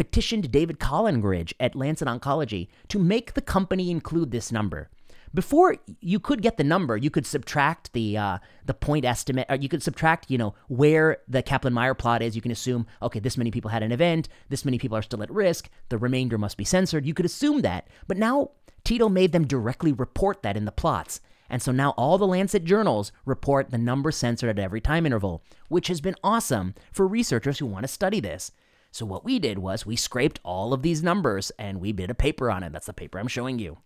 petitioned 0.00 0.50
David 0.50 0.78
Collingridge 0.78 1.52
at 1.60 1.74
Lancet 1.74 2.08
Oncology 2.08 2.68
to 2.88 2.98
make 2.98 3.34
the 3.34 3.42
company 3.42 3.90
include 3.90 4.30
this 4.30 4.50
number. 4.50 4.88
Before 5.34 5.76
you 6.00 6.18
could 6.18 6.40
get 6.40 6.56
the 6.56 6.64
number, 6.64 6.96
you 6.96 7.10
could 7.10 7.26
subtract 7.26 7.92
the 7.92 8.16
uh, 8.16 8.38
the 8.64 8.72
point 8.72 9.04
estimate, 9.04 9.46
or 9.50 9.56
you 9.56 9.68
could 9.68 9.82
subtract, 9.82 10.30
you 10.30 10.38
know, 10.38 10.54
where 10.68 11.18
the 11.28 11.42
Kaplan-Meier 11.42 11.92
plot 11.92 12.22
is. 12.22 12.34
You 12.34 12.40
can 12.40 12.50
assume, 12.50 12.86
okay, 13.02 13.20
this 13.20 13.36
many 13.36 13.50
people 13.50 13.70
had 13.70 13.82
an 13.82 13.92
event, 13.92 14.30
this 14.48 14.64
many 14.64 14.78
people 14.78 14.96
are 14.96 15.02
still 15.02 15.22
at 15.22 15.30
risk, 15.30 15.68
the 15.90 15.98
remainder 15.98 16.38
must 16.38 16.56
be 16.56 16.64
censored. 16.64 17.04
You 17.04 17.12
could 17.12 17.26
assume 17.26 17.60
that, 17.60 17.86
but 18.08 18.16
now 18.16 18.52
Tito 18.84 19.10
made 19.10 19.32
them 19.32 19.46
directly 19.46 19.92
report 19.92 20.42
that 20.42 20.56
in 20.56 20.64
the 20.64 20.72
plots. 20.72 21.20
And 21.50 21.60
so 21.60 21.72
now 21.72 21.90
all 21.98 22.16
the 22.16 22.26
Lancet 22.26 22.64
journals 22.64 23.12
report 23.26 23.70
the 23.70 23.76
number 23.76 24.10
censored 24.10 24.48
at 24.48 24.58
every 24.58 24.80
time 24.80 25.04
interval, 25.04 25.44
which 25.68 25.88
has 25.88 26.00
been 26.00 26.16
awesome 26.24 26.74
for 26.90 27.06
researchers 27.06 27.58
who 27.58 27.66
want 27.66 27.84
to 27.84 27.88
study 27.88 28.18
this. 28.18 28.52
So 28.92 29.06
what 29.06 29.24
we 29.24 29.38
did 29.38 29.58
was 29.58 29.86
we 29.86 29.96
scraped 29.96 30.40
all 30.42 30.72
of 30.72 30.82
these 30.82 31.02
numbers 31.02 31.50
and 31.58 31.80
we 31.80 31.92
did 31.92 32.10
a 32.10 32.14
paper 32.14 32.50
on 32.50 32.62
it. 32.62 32.72
That's 32.72 32.86
the 32.86 32.92
paper 32.92 33.18
I'm 33.18 33.28
showing 33.28 33.58
you. 33.58 33.78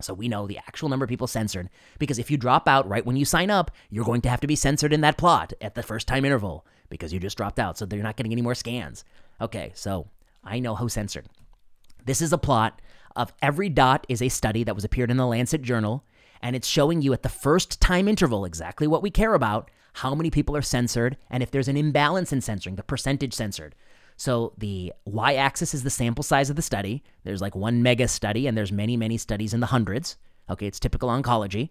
So 0.00 0.14
we 0.14 0.28
know 0.28 0.46
the 0.46 0.58
actual 0.58 0.88
number 0.88 1.04
of 1.04 1.08
people 1.08 1.26
censored 1.26 1.70
because 1.98 2.18
if 2.18 2.30
you 2.30 2.36
drop 2.36 2.68
out 2.68 2.88
right 2.88 3.04
when 3.06 3.16
you 3.16 3.24
sign 3.24 3.50
up, 3.50 3.70
you're 3.90 4.04
going 4.04 4.20
to 4.22 4.28
have 4.28 4.40
to 4.40 4.46
be 4.46 4.56
censored 4.56 4.92
in 4.92 5.00
that 5.02 5.16
plot 5.16 5.52
at 5.60 5.74
the 5.74 5.82
first 5.82 6.08
time 6.08 6.24
interval 6.24 6.66
because 6.90 7.12
you 7.12 7.20
just 7.20 7.36
dropped 7.36 7.58
out. 7.58 7.78
So 7.78 7.86
they're 7.86 8.02
not 8.02 8.16
getting 8.16 8.32
any 8.32 8.42
more 8.42 8.54
scans. 8.54 9.04
Okay, 9.40 9.72
so 9.74 10.08
I 10.44 10.58
know 10.58 10.74
who 10.74 10.88
censored. 10.88 11.26
This 12.04 12.20
is 12.20 12.32
a 12.32 12.38
plot 12.38 12.80
of 13.14 13.32
every 13.40 13.68
dot 13.68 14.06
is 14.08 14.22
a 14.22 14.28
study 14.28 14.64
that 14.64 14.74
was 14.74 14.84
appeared 14.84 15.10
in 15.10 15.16
the 15.16 15.26
Lancet 15.26 15.62
Journal, 15.62 16.04
and 16.40 16.56
it's 16.56 16.66
showing 16.66 17.02
you 17.02 17.12
at 17.12 17.22
the 17.22 17.28
first 17.28 17.80
time 17.80 18.08
interval 18.08 18.44
exactly 18.44 18.86
what 18.86 19.02
we 19.02 19.10
care 19.10 19.34
about, 19.34 19.70
how 19.94 20.14
many 20.14 20.30
people 20.30 20.56
are 20.56 20.62
censored, 20.62 21.16
and 21.30 21.42
if 21.42 21.50
there's 21.50 21.68
an 21.68 21.76
imbalance 21.76 22.32
in 22.32 22.40
censoring, 22.40 22.76
the 22.76 22.82
percentage 22.82 23.34
censored. 23.34 23.74
So 24.22 24.52
the 24.56 24.92
y 25.04 25.34
axis 25.34 25.74
is 25.74 25.82
the 25.82 25.90
sample 25.90 26.22
size 26.22 26.48
of 26.48 26.54
the 26.54 26.62
study. 26.62 27.02
There's 27.24 27.40
like 27.40 27.56
one 27.56 27.82
mega 27.82 28.06
study, 28.06 28.46
and 28.46 28.56
there's 28.56 28.70
many, 28.70 28.96
many 28.96 29.18
studies 29.18 29.52
in 29.52 29.58
the 29.58 29.66
hundreds. 29.66 30.16
Okay, 30.48 30.68
it's 30.68 30.78
typical 30.78 31.08
oncology. 31.08 31.70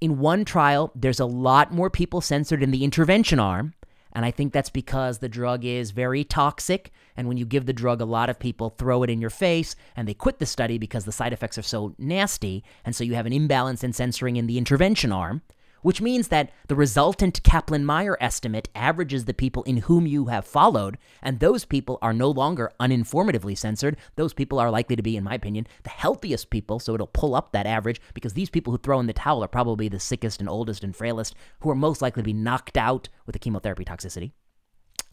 In 0.00 0.18
one 0.18 0.46
trial, 0.46 0.92
there's 0.94 1.20
a 1.20 1.26
lot 1.26 1.74
more 1.74 1.90
people 1.90 2.22
censored 2.22 2.62
in 2.62 2.70
the 2.70 2.84
intervention 2.84 3.38
arm, 3.38 3.74
and 4.14 4.24
I 4.24 4.30
think 4.30 4.50
that's 4.50 4.70
because 4.70 5.18
the 5.18 5.28
drug 5.28 5.66
is 5.66 5.90
very 5.90 6.24
toxic. 6.24 6.90
And 7.18 7.28
when 7.28 7.36
you 7.36 7.44
give 7.44 7.66
the 7.66 7.74
drug, 7.74 8.00
a 8.00 8.06
lot 8.06 8.30
of 8.30 8.38
people 8.38 8.70
throw 8.70 9.02
it 9.02 9.10
in 9.10 9.20
your 9.20 9.28
face 9.28 9.76
and 9.94 10.08
they 10.08 10.14
quit 10.14 10.38
the 10.38 10.46
study 10.46 10.78
because 10.78 11.04
the 11.04 11.12
side 11.12 11.34
effects 11.34 11.58
are 11.58 11.62
so 11.62 11.94
nasty. 11.98 12.64
And 12.86 12.96
so 12.96 13.04
you 13.04 13.14
have 13.14 13.26
an 13.26 13.34
imbalance 13.34 13.84
in 13.84 13.92
censoring 13.92 14.36
in 14.36 14.46
the 14.46 14.56
intervention 14.56 15.12
arm 15.12 15.42
which 15.84 16.00
means 16.00 16.28
that 16.28 16.50
the 16.68 16.74
resultant 16.74 17.42
Kaplan 17.42 17.84
Meier 17.84 18.16
estimate 18.18 18.70
averages 18.74 19.26
the 19.26 19.34
people 19.34 19.62
in 19.64 19.76
whom 19.76 20.06
you 20.06 20.24
have 20.26 20.46
followed, 20.46 20.96
and 21.20 21.40
those 21.40 21.66
people 21.66 21.98
are 22.00 22.14
no 22.14 22.30
longer 22.30 22.72
uninformatively 22.80 23.56
censored. 23.56 23.98
Those 24.16 24.32
people 24.32 24.58
are 24.58 24.70
likely 24.70 24.96
to 24.96 25.02
be, 25.02 25.14
in 25.14 25.24
my 25.24 25.34
opinion, 25.34 25.66
the 25.82 25.90
healthiest 25.90 26.48
people, 26.48 26.78
so 26.78 26.94
it'll 26.94 27.06
pull 27.08 27.34
up 27.34 27.52
that 27.52 27.66
average 27.66 28.00
because 28.14 28.32
these 28.32 28.48
people 28.48 28.70
who 28.70 28.78
throw 28.78 28.98
in 28.98 29.06
the 29.06 29.12
towel 29.12 29.44
are 29.44 29.48
probably 29.48 29.88
the 29.88 30.00
sickest 30.00 30.40
and 30.40 30.48
oldest 30.48 30.82
and 30.82 30.96
frailest 30.96 31.34
who 31.60 31.68
are 31.68 31.74
most 31.74 32.00
likely 32.00 32.22
to 32.22 32.24
be 32.24 32.32
knocked 32.32 32.78
out 32.78 33.10
with 33.26 33.34
the 33.34 33.38
chemotherapy 33.38 33.84
toxicity. 33.84 34.32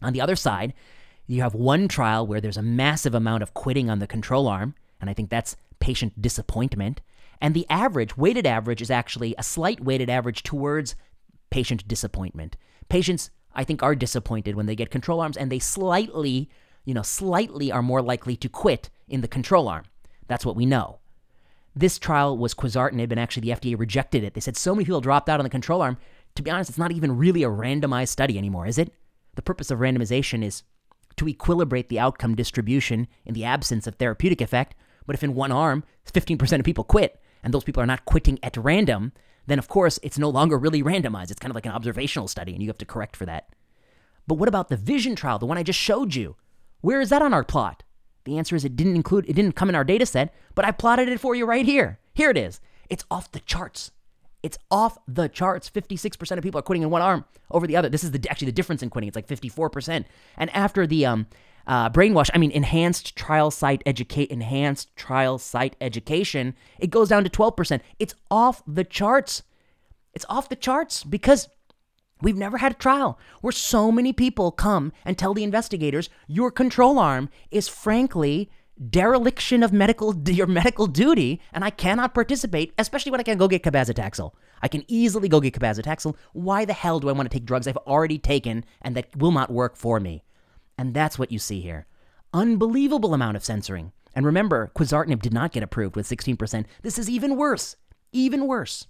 On 0.00 0.14
the 0.14 0.22
other 0.22 0.36
side, 0.36 0.72
you 1.26 1.42
have 1.42 1.54
one 1.54 1.86
trial 1.86 2.26
where 2.26 2.40
there's 2.40 2.56
a 2.56 2.62
massive 2.62 3.14
amount 3.14 3.42
of 3.42 3.52
quitting 3.52 3.90
on 3.90 3.98
the 3.98 4.06
control 4.06 4.48
arm, 4.48 4.74
and 5.02 5.10
I 5.10 5.12
think 5.12 5.28
that's 5.28 5.54
patient 5.80 6.22
disappointment. 6.22 7.02
And 7.42 7.54
the 7.54 7.66
average, 7.68 8.16
weighted 8.16 8.46
average, 8.46 8.80
is 8.80 8.90
actually 8.90 9.34
a 9.36 9.42
slight 9.42 9.80
weighted 9.80 10.08
average 10.08 10.44
towards 10.44 10.94
patient 11.50 11.86
disappointment. 11.88 12.56
Patients, 12.88 13.30
I 13.52 13.64
think, 13.64 13.82
are 13.82 13.96
disappointed 13.96 14.54
when 14.54 14.66
they 14.66 14.76
get 14.76 14.92
control 14.92 15.20
arms 15.20 15.36
and 15.36 15.50
they 15.50 15.58
slightly, 15.58 16.48
you 16.84 16.94
know, 16.94 17.02
slightly 17.02 17.72
are 17.72 17.82
more 17.82 18.00
likely 18.00 18.36
to 18.36 18.48
quit 18.48 18.90
in 19.08 19.22
the 19.22 19.28
control 19.28 19.66
arm. 19.66 19.84
That's 20.28 20.46
what 20.46 20.54
we 20.54 20.64
know. 20.64 21.00
This 21.74 21.98
trial 21.98 22.38
was 22.38 22.54
quizartinib, 22.54 23.10
and 23.10 23.18
actually 23.18 23.50
the 23.50 23.58
FDA 23.58 23.78
rejected 23.78 24.22
it. 24.22 24.34
They 24.34 24.40
said 24.40 24.56
so 24.56 24.72
many 24.72 24.84
people 24.84 25.00
dropped 25.00 25.28
out 25.28 25.40
on 25.40 25.44
the 25.44 25.50
control 25.50 25.82
arm. 25.82 25.98
To 26.36 26.42
be 26.42 26.50
honest, 26.50 26.70
it's 26.70 26.78
not 26.78 26.92
even 26.92 27.16
really 27.16 27.42
a 27.42 27.48
randomized 27.48 28.08
study 28.08 28.38
anymore, 28.38 28.66
is 28.66 28.78
it? 28.78 28.94
The 29.34 29.42
purpose 29.42 29.70
of 29.72 29.80
randomization 29.80 30.44
is 30.44 30.62
to 31.16 31.24
equilibrate 31.24 31.88
the 31.88 31.98
outcome 31.98 32.36
distribution 32.36 33.08
in 33.24 33.34
the 33.34 33.44
absence 33.44 33.88
of 33.88 33.96
therapeutic 33.96 34.40
effect. 34.40 34.76
But 35.06 35.14
if 35.14 35.24
in 35.24 35.34
one 35.34 35.50
arm, 35.50 35.82
15% 36.06 36.60
of 36.60 36.64
people 36.64 36.84
quit, 36.84 37.20
and 37.42 37.52
those 37.52 37.64
people 37.64 37.82
are 37.82 37.86
not 37.86 38.04
quitting 38.04 38.38
at 38.42 38.56
random, 38.56 39.12
then 39.46 39.58
of 39.58 39.68
course 39.68 39.98
it's 40.02 40.18
no 40.18 40.28
longer 40.28 40.58
really 40.58 40.82
randomized. 40.82 41.30
It's 41.30 41.40
kind 41.40 41.50
of 41.50 41.54
like 41.54 41.66
an 41.66 41.72
observational 41.72 42.28
study, 42.28 42.52
and 42.52 42.62
you 42.62 42.68
have 42.68 42.78
to 42.78 42.84
correct 42.84 43.16
for 43.16 43.26
that. 43.26 43.48
But 44.26 44.36
what 44.36 44.48
about 44.48 44.68
the 44.68 44.76
vision 44.76 45.16
trial, 45.16 45.38
the 45.38 45.46
one 45.46 45.58
I 45.58 45.62
just 45.62 45.78
showed 45.78 46.14
you? 46.14 46.36
Where 46.80 47.00
is 47.00 47.10
that 47.10 47.22
on 47.22 47.34
our 47.34 47.44
plot? 47.44 47.82
The 48.24 48.38
answer 48.38 48.54
is 48.54 48.64
it 48.64 48.76
didn't 48.76 48.96
include, 48.96 49.28
it 49.28 49.34
didn't 49.34 49.56
come 49.56 49.68
in 49.68 49.74
our 49.74 49.84
data 49.84 50.06
set, 50.06 50.32
but 50.54 50.64
I 50.64 50.70
plotted 50.70 51.08
it 51.08 51.20
for 51.20 51.34
you 51.34 51.44
right 51.44 51.66
here. 51.66 51.98
Here 52.14 52.30
it 52.30 52.36
is. 52.36 52.60
It's 52.88 53.04
off 53.10 53.32
the 53.32 53.40
charts. 53.40 53.90
It's 54.42 54.58
off 54.70 54.98
the 55.06 55.28
charts. 55.28 55.70
56% 55.70 56.36
of 56.36 56.42
people 56.42 56.58
are 56.58 56.62
quitting 56.62 56.82
in 56.82 56.90
one 56.90 57.02
arm 57.02 57.24
over 57.50 57.66
the 57.66 57.76
other. 57.76 57.88
This 57.88 58.04
is 58.04 58.10
the 58.10 58.28
actually 58.28 58.46
the 58.46 58.52
difference 58.52 58.82
in 58.82 58.90
quitting. 58.90 59.08
It's 59.08 59.16
like 59.16 59.28
54%. 59.28 60.04
And 60.36 60.50
after 60.50 60.86
the 60.86 61.06
um 61.06 61.26
uh, 61.66 61.90
brainwash, 61.90 62.30
I 62.34 62.38
mean 62.38 62.50
enhanced 62.50 63.16
trial 63.16 63.50
site 63.50 63.82
educate 63.86 64.30
enhanced 64.30 64.94
trial 64.96 65.38
site 65.38 65.76
education, 65.80 66.54
it 66.78 66.90
goes 66.90 67.08
down 67.08 67.24
to 67.24 67.30
12%. 67.30 67.80
It's 67.98 68.14
off 68.30 68.62
the 68.66 68.84
charts. 68.84 69.42
It's 70.14 70.26
off 70.28 70.48
the 70.48 70.56
charts 70.56 71.04
because 71.04 71.48
we've 72.20 72.36
never 72.36 72.58
had 72.58 72.72
a 72.72 72.76
trial 72.76 73.18
where 73.40 73.52
so 73.52 73.90
many 73.90 74.12
people 74.12 74.50
come 74.50 74.92
and 75.04 75.16
tell 75.16 75.34
the 75.34 75.44
investigators 75.44 76.10
your 76.26 76.50
control 76.50 76.98
arm 76.98 77.28
is 77.50 77.68
frankly 77.68 78.50
dereliction 78.90 79.62
of 79.62 79.72
medical 79.72 80.14
your 80.28 80.46
medical 80.46 80.86
duty 80.86 81.40
and 81.52 81.64
I 81.64 81.70
cannot 81.70 82.14
participate, 82.14 82.72
especially 82.78 83.12
when 83.12 83.20
I 83.20 83.24
can 83.24 83.38
go 83.38 83.48
get 83.48 83.62
cabazitaxel. 83.62 84.32
I 84.60 84.68
can 84.68 84.84
easily 84.86 85.28
go 85.28 85.40
get 85.40 85.54
cabazitaxel. 85.54 86.16
Why 86.32 86.64
the 86.64 86.72
hell 86.72 87.00
do 87.00 87.08
I 87.08 87.12
want 87.12 87.30
to 87.30 87.36
take 87.36 87.46
drugs 87.46 87.66
I've 87.66 87.76
already 87.78 88.18
taken 88.18 88.64
and 88.80 88.96
that 88.96 89.16
will 89.16 89.32
not 89.32 89.50
work 89.50 89.76
for 89.76 89.98
me? 90.00 90.22
And 90.78 90.94
that's 90.94 91.18
what 91.18 91.32
you 91.32 91.38
see 91.38 91.60
here. 91.60 91.86
Unbelievable 92.32 93.14
amount 93.14 93.36
of 93.36 93.44
censoring. 93.44 93.92
And 94.14 94.26
remember, 94.26 94.70
quizartinib 94.74 95.22
did 95.22 95.32
not 95.32 95.52
get 95.52 95.62
approved 95.62 95.96
with 95.96 96.08
16%. 96.08 96.66
This 96.82 96.98
is 96.98 97.08
even 97.08 97.36
worse. 97.36 97.76
Even 98.12 98.46
worse. 98.46 98.86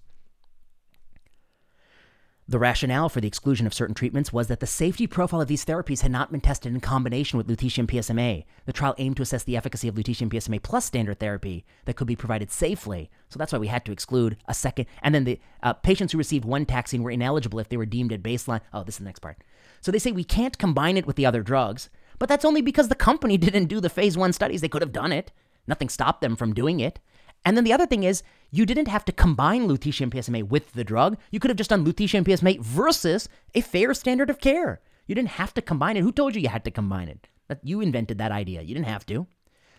The 2.48 2.58
rationale 2.58 3.08
for 3.08 3.20
the 3.20 3.28
exclusion 3.28 3.66
of 3.66 3.72
certain 3.72 3.94
treatments 3.94 4.32
was 4.32 4.48
that 4.48 4.58
the 4.58 4.66
safety 4.66 5.06
profile 5.06 5.40
of 5.40 5.46
these 5.46 5.64
therapies 5.64 6.02
had 6.02 6.10
not 6.10 6.32
been 6.32 6.40
tested 6.40 6.74
in 6.74 6.80
combination 6.80 7.36
with 7.36 7.46
lutetium 7.46 7.86
PSMA. 7.86 8.44
The 8.66 8.72
trial 8.72 8.96
aimed 8.98 9.16
to 9.16 9.22
assess 9.22 9.44
the 9.44 9.56
efficacy 9.56 9.86
of 9.86 9.94
lutetium 9.94 10.28
PSMA 10.28 10.60
plus 10.60 10.84
standard 10.84 11.20
therapy 11.20 11.64
that 11.84 11.94
could 11.94 12.08
be 12.08 12.16
provided 12.16 12.50
safely. 12.50 13.10
So 13.28 13.38
that's 13.38 13.52
why 13.52 13.58
we 13.58 13.68
had 13.68 13.84
to 13.84 13.92
exclude 13.92 14.36
a 14.46 14.54
second. 14.54 14.86
And 15.02 15.14
then 15.14 15.24
the 15.24 15.40
uh, 15.62 15.72
patients 15.74 16.12
who 16.12 16.18
received 16.18 16.44
one 16.44 16.66
taxane 16.66 17.00
were 17.00 17.12
ineligible 17.12 17.60
if 17.60 17.68
they 17.68 17.76
were 17.76 17.86
deemed 17.86 18.12
at 18.12 18.24
baseline. 18.24 18.60
Oh, 18.72 18.82
this 18.82 18.96
is 18.96 18.98
the 18.98 19.04
next 19.04 19.20
part. 19.20 19.38
So 19.82 19.92
they 19.92 19.98
say 19.98 20.12
we 20.12 20.24
can't 20.24 20.56
combine 20.56 20.96
it 20.96 21.06
with 21.06 21.16
the 21.16 21.26
other 21.26 21.42
drugs, 21.42 21.90
but 22.18 22.28
that's 22.28 22.44
only 22.44 22.62
because 22.62 22.88
the 22.88 22.94
company 22.94 23.36
didn't 23.38 23.66
do 23.66 23.80
the 23.80 23.90
phase 23.90 24.16
one 24.16 24.32
studies. 24.32 24.62
They 24.62 24.68
could 24.68 24.82
have 24.82 24.92
done 24.92 25.12
it. 25.12 25.32
Nothing 25.66 25.90
stopped 25.90 26.22
them 26.22 26.36
from 26.36 26.54
doing 26.54 26.80
it. 26.80 26.98
And 27.44 27.56
then 27.56 27.64
the 27.64 27.72
other 27.72 27.86
thing 27.86 28.04
is, 28.04 28.22
you 28.50 28.64
didn't 28.64 28.88
have 28.88 29.04
to 29.06 29.12
combine 29.12 29.68
lutetium 29.68 30.10
PSMA 30.10 30.48
with 30.48 30.72
the 30.72 30.84
drug. 30.84 31.18
You 31.30 31.40
could 31.40 31.50
have 31.50 31.58
just 31.58 31.70
done 31.70 31.84
lutetium 31.84 32.24
PSMA 32.24 32.60
versus 32.60 33.28
a 33.54 33.60
fair 33.60 33.92
standard 33.94 34.30
of 34.30 34.40
care. 34.40 34.80
You 35.06 35.14
didn't 35.16 35.30
have 35.30 35.52
to 35.54 35.62
combine 35.62 35.96
it. 35.96 36.02
Who 36.02 36.12
told 36.12 36.36
you 36.36 36.40
you 36.40 36.48
had 36.48 36.64
to 36.64 36.70
combine 36.70 37.08
it? 37.08 37.26
You 37.62 37.80
invented 37.80 38.18
that 38.18 38.32
idea. 38.32 38.62
You 38.62 38.74
didn't 38.74 38.86
have 38.86 39.04
to. 39.06 39.26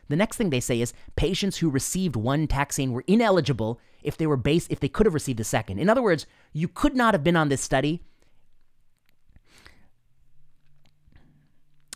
The 0.09 0.15
next 0.17 0.35
thing 0.35 0.49
they 0.49 0.59
say 0.59 0.81
is 0.81 0.93
patients 1.15 1.57
who 1.57 1.69
received 1.69 2.15
one 2.15 2.47
taxane 2.47 2.91
were 2.91 3.05
ineligible 3.07 3.79
if 4.03 4.17
they 4.17 4.27
were 4.27 4.37
base 4.37 4.67
if 4.69 4.79
they 4.79 4.89
could 4.89 5.05
have 5.05 5.13
received 5.13 5.39
a 5.39 5.45
second. 5.45 5.79
In 5.79 5.89
other 5.89 6.01
words, 6.01 6.25
you 6.51 6.67
could 6.67 6.95
not 6.95 7.13
have 7.13 7.23
been 7.23 7.37
on 7.37 7.49
this 7.49 7.61
study 7.61 8.03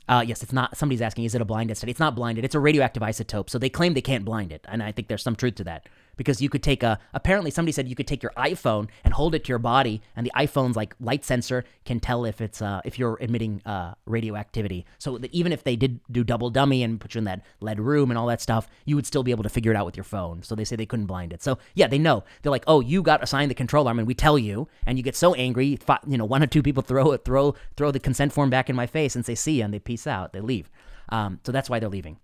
Uh, 0.07 0.23
yes, 0.25 0.41
it's 0.41 0.53
not. 0.53 0.77
Somebody's 0.77 1.01
asking, 1.01 1.25
is 1.25 1.35
it 1.35 1.41
a 1.41 1.45
blinded 1.45 1.77
study? 1.77 1.91
It's 1.91 1.99
not 1.99 2.15
blinded. 2.15 2.45
It's 2.45 2.55
a 2.55 2.59
radioactive 2.59 3.03
isotope. 3.03 3.49
So 3.49 3.59
they 3.59 3.69
claim 3.69 3.93
they 3.93 4.01
can't 4.01 4.23
blind 4.23 4.51
it, 4.51 4.65
and 4.69 4.81
I 4.81 4.91
think 4.91 5.07
there's 5.07 5.23
some 5.23 5.35
truth 5.35 5.55
to 5.55 5.63
that 5.65 5.87
because 6.17 6.41
you 6.41 6.49
could 6.49 6.63
take 6.63 6.83
a. 6.83 6.99
Apparently, 7.13 7.51
somebody 7.51 7.71
said 7.71 7.87
you 7.87 7.95
could 7.95 8.07
take 8.07 8.21
your 8.21 8.33
iPhone 8.35 8.89
and 9.03 9.13
hold 9.13 9.33
it 9.35 9.45
to 9.45 9.49
your 9.49 9.59
body, 9.59 10.01
and 10.15 10.25
the 10.25 10.31
iPhone's 10.35 10.75
like 10.75 10.95
light 10.99 11.23
sensor 11.23 11.63
can 11.85 11.99
tell 11.99 12.25
if 12.25 12.41
it's 12.41 12.61
uh, 12.61 12.81
if 12.83 12.99
you're 12.99 13.17
emitting 13.21 13.61
uh, 13.65 13.93
radioactivity. 14.05 14.85
So 14.97 15.17
that 15.19 15.33
even 15.33 15.51
if 15.51 15.63
they 15.63 15.75
did 15.75 15.99
do 16.11 16.23
double 16.23 16.49
dummy 16.49 16.83
and 16.83 16.99
put 16.99 17.15
you 17.15 17.19
in 17.19 17.25
that 17.25 17.41
lead 17.61 17.79
room 17.79 18.11
and 18.11 18.17
all 18.17 18.27
that 18.27 18.41
stuff, 18.41 18.67
you 18.85 18.95
would 18.95 19.05
still 19.05 19.23
be 19.23 19.31
able 19.31 19.43
to 19.43 19.49
figure 19.49 19.71
it 19.71 19.77
out 19.77 19.85
with 19.85 19.95
your 19.95 20.03
phone. 20.03 20.43
So 20.43 20.55
they 20.55 20.65
say 20.65 20.75
they 20.75 20.85
couldn't 20.85 21.05
blind 21.05 21.31
it. 21.31 21.41
So 21.41 21.59
yeah, 21.75 21.87
they 21.87 21.99
know. 21.99 22.23
They're 22.41 22.51
like, 22.51 22.65
oh, 22.67 22.81
you 22.81 23.01
got 23.01 23.23
assigned 23.23 23.51
the 23.51 23.55
control 23.55 23.87
arm, 23.87 23.99
and 23.99 24.07
we 24.07 24.15
tell 24.15 24.37
you, 24.37 24.67
and 24.85 24.97
you 24.97 25.03
get 25.03 25.15
so 25.15 25.33
angry, 25.35 25.77
you 26.07 26.17
know, 26.17 26.25
one 26.25 26.43
or 26.43 26.47
two 26.47 26.63
people 26.63 26.83
throw 26.83 27.11
it, 27.11 27.23
throw 27.23 27.55
throw 27.75 27.91
the 27.91 27.99
consent 27.99 28.33
form 28.33 28.49
back 28.49 28.69
in 28.69 28.75
my 28.75 28.87
face 28.87 29.15
and 29.15 29.25
say, 29.25 29.35
see, 29.35 29.61
and 29.61 29.73
they 29.73 29.79
peace 29.79 30.07
out, 30.07 30.33
they 30.33 30.41
leave. 30.41 30.69
Um, 31.09 31.39
so 31.45 31.51
that's 31.51 31.69
why 31.69 31.79
they're 31.79 31.89
leaving. 31.89 32.17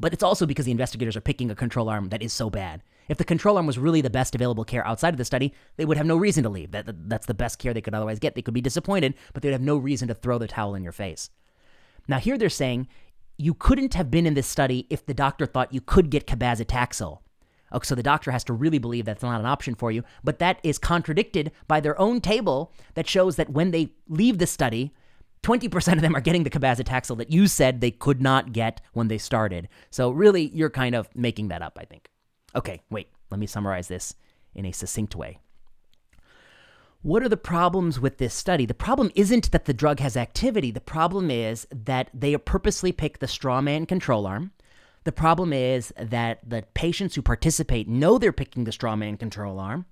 But 0.00 0.14
it's 0.14 0.22
also 0.22 0.46
because 0.46 0.64
the 0.64 0.72
investigators 0.72 1.14
are 1.14 1.20
picking 1.20 1.50
a 1.50 1.54
control 1.54 1.90
arm 1.90 2.08
that 2.08 2.22
is 2.22 2.32
so 2.32 2.48
bad. 2.48 2.82
If 3.08 3.18
the 3.18 3.24
control 3.24 3.58
arm 3.58 3.66
was 3.66 3.78
really 3.78 4.00
the 4.00 4.08
best 4.08 4.34
available 4.34 4.64
care 4.64 4.86
outside 4.86 5.12
of 5.12 5.18
the 5.18 5.26
study, 5.26 5.52
they 5.76 5.84
would 5.84 5.98
have 5.98 6.06
no 6.06 6.16
reason 6.16 6.42
to 6.44 6.48
leave. 6.48 6.70
That, 6.70 7.08
that's 7.08 7.26
the 7.26 7.34
best 7.34 7.58
care 7.58 7.74
they 7.74 7.82
could 7.82 7.94
otherwise 7.94 8.18
get. 8.18 8.34
They 8.34 8.40
could 8.40 8.54
be 8.54 8.62
disappointed, 8.62 9.14
but 9.34 9.42
they'd 9.42 9.52
have 9.52 9.60
no 9.60 9.76
reason 9.76 10.08
to 10.08 10.14
throw 10.14 10.38
the 10.38 10.48
towel 10.48 10.74
in 10.74 10.82
your 10.82 10.92
face. 10.92 11.28
Now, 12.08 12.18
here 12.18 12.38
they're 12.38 12.48
saying 12.48 12.88
you 13.36 13.52
couldn't 13.52 13.94
have 13.94 14.10
been 14.10 14.26
in 14.26 14.34
this 14.34 14.46
study 14.46 14.86
if 14.88 15.04
the 15.04 15.14
doctor 15.14 15.44
thought 15.44 15.74
you 15.74 15.82
could 15.82 16.08
get 16.08 16.26
cabazitaxel. 16.26 17.18
Okay, 17.72 17.86
so 17.86 17.94
the 17.94 18.02
doctor 18.02 18.30
has 18.30 18.44
to 18.44 18.52
really 18.52 18.78
believe 18.78 19.04
that's 19.04 19.22
not 19.22 19.38
an 19.38 19.46
option 19.46 19.74
for 19.74 19.92
you, 19.92 20.02
but 20.24 20.38
that 20.38 20.58
is 20.62 20.78
contradicted 20.78 21.52
by 21.68 21.78
their 21.78 21.98
own 22.00 22.20
table 22.20 22.72
that 22.94 23.06
shows 23.06 23.36
that 23.36 23.50
when 23.50 23.70
they 23.70 23.92
leave 24.08 24.38
the 24.38 24.46
study, 24.46 24.92
20% 25.42 25.94
of 25.94 26.00
them 26.02 26.14
are 26.14 26.20
getting 26.20 26.44
the 26.44 26.50
cabazitaxel 26.50 27.16
that 27.18 27.30
you 27.30 27.46
said 27.46 27.80
they 27.80 27.90
could 27.90 28.20
not 28.20 28.52
get 28.52 28.80
when 28.92 29.08
they 29.08 29.18
started. 29.18 29.68
So 29.90 30.10
really, 30.10 30.50
you're 30.54 30.70
kind 30.70 30.94
of 30.94 31.08
making 31.14 31.48
that 31.48 31.62
up, 31.62 31.78
I 31.80 31.84
think. 31.84 32.10
Okay, 32.54 32.82
wait, 32.90 33.08
let 33.30 33.40
me 33.40 33.46
summarize 33.46 33.88
this 33.88 34.14
in 34.54 34.66
a 34.66 34.72
succinct 34.72 35.16
way. 35.16 35.38
What 37.02 37.22
are 37.22 37.30
the 37.30 37.36
problems 37.38 37.98
with 37.98 38.18
this 38.18 38.34
study? 38.34 38.66
The 38.66 38.74
problem 38.74 39.10
isn't 39.14 39.52
that 39.52 39.64
the 39.64 39.72
drug 39.72 40.00
has 40.00 40.18
activity. 40.18 40.70
The 40.70 40.82
problem 40.82 41.30
is 41.30 41.66
that 41.72 42.10
they 42.12 42.36
purposely 42.36 42.92
pick 42.92 43.18
the 43.18 43.28
straw 43.28 43.62
man 43.62 43.86
control 43.86 44.26
arm. 44.26 44.52
The 45.04 45.12
problem 45.12 45.54
is 45.54 45.94
that 45.96 46.40
the 46.46 46.64
patients 46.74 47.14
who 47.14 47.22
participate 47.22 47.88
know 47.88 48.18
they're 48.18 48.32
picking 48.32 48.64
the 48.64 48.72
straw 48.72 48.96
man 48.96 49.16
control 49.16 49.58
arm. 49.58 49.86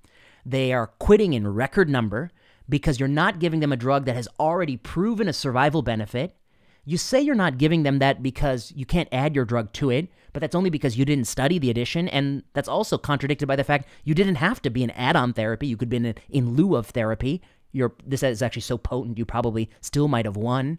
They 0.44 0.74
are 0.74 0.88
quitting 0.99 1.32
in 1.32 1.49
record 1.49 1.88
number 1.88 2.30
because 2.68 2.98
you're 2.98 3.08
not 3.08 3.38
giving 3.38 3.60
them 3.60 3.72
a 3.72 3.76
drug 3.76 4.04
that 4.04 4.16
has 4.16 4.28
already 4.38 4.76
proven 4.76 5.28
a 5.28 5.32
survival 5.32 5.82
benefit. 5.82 6.36
You 6.84 6.96
say 6.96 7.20
you're 7.20 7.34
not 7.34 7.58
giving 7.58 7.82
them 7.82 7.98
that 7.98 8.22
because 8.22 8.72
you 8.74 8.86
can't 8.86 9.08
add 9.12 9.34
your 9.34 9.44
drug 9.44 9.72
to 9.74 9.90
it, 9.90 10.08
but 10.32 10.40
that's 10.40 10.54
only 10.54 10.70
because 10.70 10.96
you 10.96 11.04
didn't 11.04 11.26
study 11.26 11.58
the 11.58 11.70
addition, 11.70 12.08
and 12.08 12.42
that's 12.54 12.68
also 12.68 12.96
contradicted 12.96 13.48
by 13.48 13.56
the 13.56 13.64
fact 13.64 13.88
you 14.04 14.14
didn't 14.14 14.36
have 14.36 14.62
to 14.62 14.70
be 14.70 14.84
an 14.84 14.90
add-on 14.92 15.32
therapy. 15.32 15.66
You 15.66 15.76
could 15.76 15.88
be 15.88 15.98
in, 15.98 16.14
in 16.30 16.54
lieu 16.54 16.76
of 16.76 16.86
therapy. 16.86 17.42
Your 17.72 17.94
this 18.06 18.22
is 18.22 18.42
actually 18.42 18.62
so 18.62 18.78
potent 18.78 19.18
you 19.18 19.26
probably 19.26 19.68
still 19.80 20.08
might 20.08 20.24
have 20.24 20.36
won. 20.36 20.78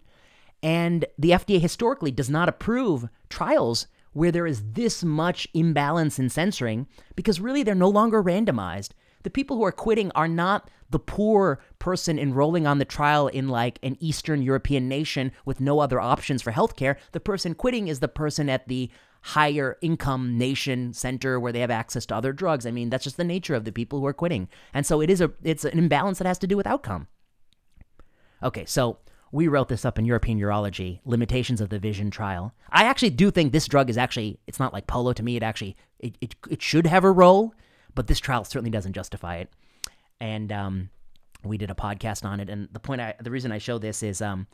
And 0.62 1.04
the 1.18 1.30
FDA 1.30 1.60
historically 1.60 2.10
does 2.10 2.28
not 2.28 2.48
approve 2.48 3.08
trials 3.28 3.86
where 4.12 4.32
there 4.32 4.46
is 4.46 4.72
this 4.72 5.04
much 5.04 5.46
imbalance 5.54 6.18
in 6.18 6.28
censoring 6.28 6.86
because 7.14 7.40
really 7.40 7.62
they're 7.62 7.74
no 7.74 7.88
longer 7.88 8.22
randomized. 8.22 8.90
The 9.22 9.30
people 9.30 9.56
who 9.56 9.64
are 9.64 9.72
quitting 9.72 10.10
are 10.12 10.28
not 10.28 10.68
the 10.90 10.98
poor 10.98 11.60
person 11.78 12.18
enrolling 12.18 12.66
on 12.66 12.78
the 12.78 12.84
trial 12.84 13.28
in 13.28 13.48
like 13.48 13.78
an 13.82 13.96
Eastern 14.00 14.42
European 14.42 14.88
nation 14.88 15.32
with 15.44 15.60
no 15.60 15.80
other 15.80 16.00
options 16.00 16.42
for 16.42 16.52
healthcare. 16.52 16.96
The 17.12 17.20
person 17.20 17.54
quitting 17.54 17.88
is 17.88 18.00
the 18.00 18.08
person 18.08 18.48
at 18.48 18.68
the 18.68 18.90
higher 19.22 19.76
income 19.82 20.38
nation 20.38 20.92
center 20.92 21.38
where 21.38 21.52
they 21.52 21.60
have 21.60 21.70
access 21.70 22.06
to 22.06 22.16
other 22.16 22.32
drugs. 22.32 22.66
I 22.66 22.70
mean, 22.70 22.90
that's 22.90 23.04
just 23.04 23.16
the 23.16 23.24
nature 23.24 23.54
of 23.54 23.64
the 23.64 23.72
people 23.72 24.00
who 24.00 24.06
are 24.06 24.12
quitting. 24.12 24.48
And 24.72 24.86
so 24.86 25.00
it 25.00 25.10
is 25.10 25.20
a 25.20 25.32
it's 25.42 25.64
an 25.64 25.78
imbalance 25.78 26.18
that 26.18 26.26
has 26.26 26.38
to 26.38 26.46
do 26.46 26.56
with 26.56 26.66
outcome. 26.66 27.06
Okay, 28.42 28.64
so 28.64 28.98
we 29.32 29.46
wrote 29.46 29.68
this 29.68 29.84
up 29.84 29.98
in 29.98 30.06
European 30.06 30.40
Urology, 30.40 31.00
Limitations 31.04 31.60
of 31.60 31.68
the 31.68 31.78
Vision 31.78 32.10
trial. 32.10 32.54
I 32.70 32.84
actually 32.84 33.10
do 33.10 33.30
think 33.30 33.52
this 33.52 33.68
drug 33.68 33.90
is 33.90 33.98
actually 33.98 34.40
it's 34.46 34.58
not 34.58 34.72
like 34.72 34.86
polo 34.86 35.12
to 35.12 35.22
me. 35.22 35.36
It 35.36 35.42
actually 35.42 35.76
it, 35.98 36.16
it, 36.20 36.34
it 36.48 36.62
should 36.62 36.86
have 36.86 37.04
a 37.04 37.12
role 37.12 37.54
but 37.94 38.06
this 38.06 38.18
trial 38.18 38.44
certainly 38.44 38.70
doesn't 38.70 38.92
justify 38.92 39.36
it. 39.36 39.50
And 40.20 40.52
um, 40.52 40.90
we 41.44 41.58
did 41.58 41.70
a 41.70 41.74
podcast 41.74 42.24
on 42.24 42.40
it. 42.40 42.50
And 42.50 42.68
the 42.72 42.80
point, 42.80 43.00
I, 43.00 43.14
the 43.20 43.30
reason 43.30 43.52
I 43.52 43.58
show 43.58 43.78
this 43.78 44.02
is 44.02 44.20
um, 44.20 44.46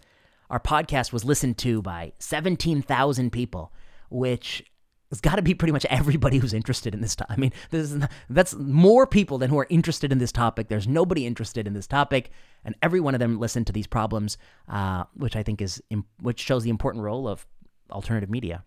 our 0.50 0.60
podcast 0.60 1.12
was 1.12 1.24
listened 1.24 1.58
to 1.58 1.82
by 1.82 2.12
17,000 2.18 3.30
people, 3.30 3.72
which 4.10 4.64
has 5.10 5.20
got 5.20 5.36
to 5.36 5.42
be 5.42 5.54
pretty 5.54 5.72
much 5.72 5.86
everybody 5.86 6.38
who's 6.38 6.52
interested 6.52 6.94
in 6.94 7.00
this. 7.00 7.14
topic. 7.14 7.36
I 7.36 7.40
mean, 7.40 7.52
this 7.70 7.92
is, 7.92 8.04
that's 8.28 8.54
more 8.54 9.06
people 9.06 9.38
than 9.38 9.50
who 9.50 9.58
are 9.58 9.66
interested 9.70 10.12
in 10.12 10.18
this 10.18 10.32
topic. 10.32 10.68
There's 10.68 10.88
nobody 10.88 11.26
interested 11.26 11.66
in 11.66 11.74
this 11.74 11.86
topic, 11.86 12.30
and 12.64 12.74
every 12.82 13.00
one 13.00 13.14
of 13.14 13.20
them 13.20 13.38
listened 13.38 13.66
to 13.68 13.72
these 13.72 13.86
problems, 13.86 14.36
uh, 14.68 15.04
which 15.14 15.36
I 15.36 15.42
think 15.42 15.62
is 15.62 15.82
which 16.20 16.40
shows 16.40 16.64
the 16.64 16.70
important 16.70 17.04
role 17.04 17.28
of 17.28 17.46
alternative 17.90 18.30
media. 18.30 18.64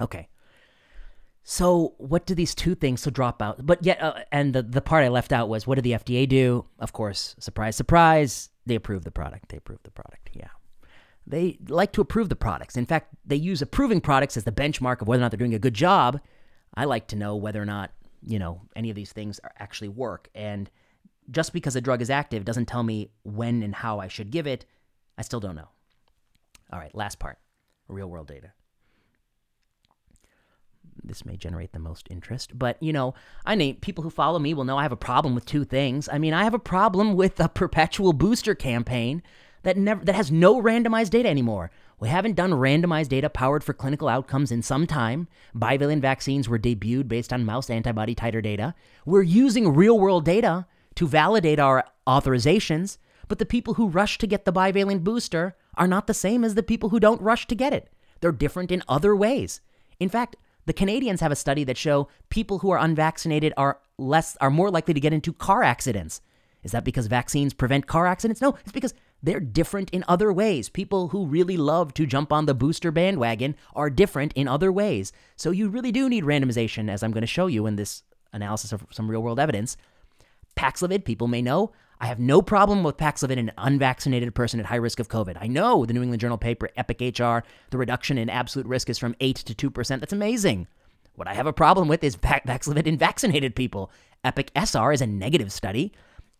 Okay, 0.00 0.28
so 1.48 1.94
what 1.98 2.26
do 2.26 2.34
these 2.34 2.56
two 2.56 2.74
things 2.74 3.00
so 3.02 3.08
drop 3.08 3.40
out? 3.40 3.64
But 3.64 3.84
yet, 3.84 4.02
uh, 4.02 4.24
and 4.32 4.52
the 4.52 4.64
the 4.64 4.80
part 4.80 5.04
I 5.04 5.08
left 5.08 5.32
out 5.32 5.48
was 5.48 5.64
what 5.64 5.76
did 5.76 5.84
the 5.84 5.92
FDA 5.92 6.28
do? 6.28 6.66
Of 6.80 6.92
course, 6.92 7.36
surprise, 7.38 7.76
surprise, 7.76 8.50
they 8.66 8.74
approve 8.74 9.04
the 9.04 9.12
product. 9.12 9.50
They 9.50 9.58
approve 9.58 9.78
the 9.84 9.92
product. 9.92 10.30
Yeah, 10.32 10.48
they 11.24 11.56
like 11.68 11.92
to 11.92 12.00
approve 12.00 12.30
the 12.30 12.36
products. 12.36 12.76
In 12.76 12.84
fact, 12.84 13.14
they 13.24 13.36
use 13.36 13.62
approving 13.62 14.00
products 14.00 14.36
as 14.36 14.42
the 14.42 14.50
benchmark 14.50 15.00
of 15.00 15.06
whether 15.06 15.20
or 15.20 15.24
not 15.24 15.30
they're 15.30 15.38
doing 15.38 15.54
a 15.54 15.60
good 15.60 15.72
job. 15.72 16.20
I 16.74 16.84
like 16.84 17.06
to 17.08 17.16
know 17.16 17.36
whether 17.36 17.62
or 17.62 17.64
not 17.64 17.92
you 18.22 18.40
know 18.40 18.62
any 18.74 18.90
of 18.90 18.96
these 18.96 19.12
things 19.12 19.38
actually 19.60 19.88
work. 19.88 20.28
And 20.34 20.68
just 21.30 21.52
because 21.52 21.76
a 21.76 21.80
drug 21.80 22.02
is 22.02 22.10
active 22.10 22.44
doesn't 22.44 22.66
tell 22.66 22.82
me 22.82 23.12
when 23.22 23.62
and 23.62 23.72
how 23.72 24.00
I 24.00 24.08
should 24.08 24.32
give 24.32 24.48
it. 24.48 24.66
I 25.16 25.22
still 25.22 25.38
don't 25.40 25.54
know. 25.54 25.68
All 26.72 26.80
right, 26.80 26.92
last 26.92 27.20
part, 27.20 27.38
real 27.86 28.10
world 28.10 28.26
data 28.26 28.50
this 31.02 31.24
may 31.24 31.36
generate 31.36 31.72
the 31.72 31.78
most 31.78 32.08
interest. 32.10 32.58
But, 32.58 32.82
you 32.82 32.92
know, 32.92 33.14
I 33.44 33.56
mean, 33.56 33.76
people 33.76 34.02
who 34.02 34.10
follow 34.10 34.38
me 34.38 34.54
will 34.54 34.64
know 34.64 34.76
I 34.76 34.82
have 34.82 34.92
a 34.92 34.96
problem 34.96 35.34
with 35.34 35.46
two 35.46 35.64
things. 35.64 36.08
I 36.10 36.18
mean, 36.18 36.34
I 36.34 36.44
have 36.44 36.54
a 36.54 36.58
problem 36.58 37.14
with 37.16 37.40
a 37.40 37.48
perpetual 37.48 38.12
booster 38.12 38.54
campaign 38.54 39.22
that 39.62 39.76
never 39.76 40.04
that 40.04 40.14
has 40.14 40.30
no 40.30 40.62
randomized 40.62 41.10
data 41.10 41.28
anymore. 41.28 41.70
We 41.98 42.08
haven't 42.08 42.36
done 42.36 42.52
randomized 42.52 43.08
data 43.08 43.30
powered 43.30 43.64
for 43.64 43.72
clinical 43.72 44.08
outcomes 44.08 44.52
in 44.52 44.62
some 44.62 44.86
time. 44.86 45.28
Bivalent 45.56 46.02
vaccines 46.02 46.48
were 46.48 46.58
debuted 46.58 47.08
based 47.08 47.32
on 47.32 47.44
mouse 47.44 47.70
antibody 47.70 48.14
titer 48.14 48.42
data. 48.42 48.74
We're 49.06 49.22
using 49.22 49.74
real-world 49.74 50.24
data 50.24 50.66
to 50.96 51.08
validate 51.08 51.58
our 51.58 51.84
authorizations, 52.06 52.98
but 53.28 53.38
the 53.38 53.46
people 53.46 53.74
who 53.74 53.88
rush 53.88 54.18
to 54.18 54.26
get 54.26 54.44
the 54.44 54.52
bivalent 54.52 55.04
booster 55.04 55.56
are 55.76 55.88
not 55.88 56.06
the 56.06 56.14
same 56.14 56.44
as 56.44 56.54
the 56.54 56.62
people 56.62 56.90
who 56.90 57.00
don't 57.00 57.20
rush 57.22 57.46
to 57.46 57.54
get 57.54 57.72
it. 57.72 57.88
They're 58.20 58.32
different 58.32 58.70
in 58.70 58.82
other 58.88 59.16
ways. 59.16 59.60
In 59.98 60.08
fact, 60.08 60.36
the 60.66 60.72
Canadians 60.72 61.20
have 61.20 61.32
a 61.32 61.36
study 61.36 61.64
that 61.64 61.78
show 61.78 62.08
people 62.28 62.58
who 62.58 62.70
are 62.70 62.78
unvaccinated 62.78 63.52
are 63.56 63.80
less 63.98 64.36
are 64.40 64.50
more 64.50 64.70
likely 64.70 64.94
to 64.94 65.00
get 65.00 65.12
into 65.12 65.32
car 65.32 65.62
accidents. 65.62 66.20
Is 66.62 66.72
that 66.72 66.84
because 66.84 67.06
vaccines 67.06 67.54
prevent 67.54 67.86
car 67.86 68.06
accidents? 68.06 68.40
No, 68.40 68.56
it's 68.62 68.72
because 68.72 68.92
they're 69.22 69.40
different 69.40 69.90
in 69.90 70.04
other 70.08 70.32
ways. 70.32 70.68
People 70.68 71.08
who 71.08 71.26
really 71.26 71.56
love 71.56 71.94
to 71.94 72.06
jump 72.06 72.32
on 72.32 72.46
the 72.46 72.54
booster 72.54 72.90
bandwagon 72.90 73.54
are 73.74 73.88
different 73.88 74.32
in 74.34 74.48
other 74.48 74.72
ways. 74.72 75.12
So 75.36 75.52
you 75.52 75.68
really 75.68 75.92
do 75.92 76.08
need 76.08 76.24
randomization, 76.24 76.90
as 76.90 77.02
I'm 77.02 77.12
going 77.12 77.22
to 77.22 77.26
show 77.28 77.46
you 77.46 77.66
in 77.66 77.76
this 77.76 78.02
analysis 78.32 78.72
of 78.72 78.84
some 78.90 79.08
real 79.08 79.22
world 79.22 79.38
evidence. 79.38 79.76
Paxlovid, 80.56 81.04
people 81.04 81.28
may 81.28 81.42
know, 81.42 81.70
I 81.98 82.06
have 82.06 82.18
no 82.18 82.42
problem 82.42 82.82
with 82.82 82.98
Paxlovid 82.98 83.38
in 83.38 83.48
an 83.48 83.52
unvaccinated 83.56 84.34
person 84.34 84.60
at 84.60 84.66
high 84.66 84.76
risk 84.76 85.00
of 85.00 85.08
COVID. 85.08 85.38
I 85.40 85.46
know 85.46 85.86
the 85.86 85.94
New 85.94 86.02
England 86.02 86.20
Journal 86.20 86.36
paper, 86.36 86.68
Epic 86.76 87.00
HR, 87.00 87.38
the 87.70 87.78
reduction 87.78 88.18
in 88.18 88.28
absolute 88.28 88.66
risk 88.66 88.90
is 88.90 88.98
from 88.98 89.16
8 89.20 89.36
to 89.36 89.70
2%. 89.70 90.00
That's 90.00 90.12
amazing. 90.12 90.66
What 91.14 91.26
I 91.26 91.32
have 91.32 91.46
a 91.46 91.54
problem 91.54 91.88
with 91.88 92.04
is 92.04 92.16
Paxlovid 92.18 92.86
in 92.86 92.98
vaccinated 92.98 93.56
people. 93.56 93.90
Epic 94.22 94.50
SR 94.54 94.92
is 94.92 95.00
a 95.00 95.06
negative 95.06 95.50
study. 95.50 95.92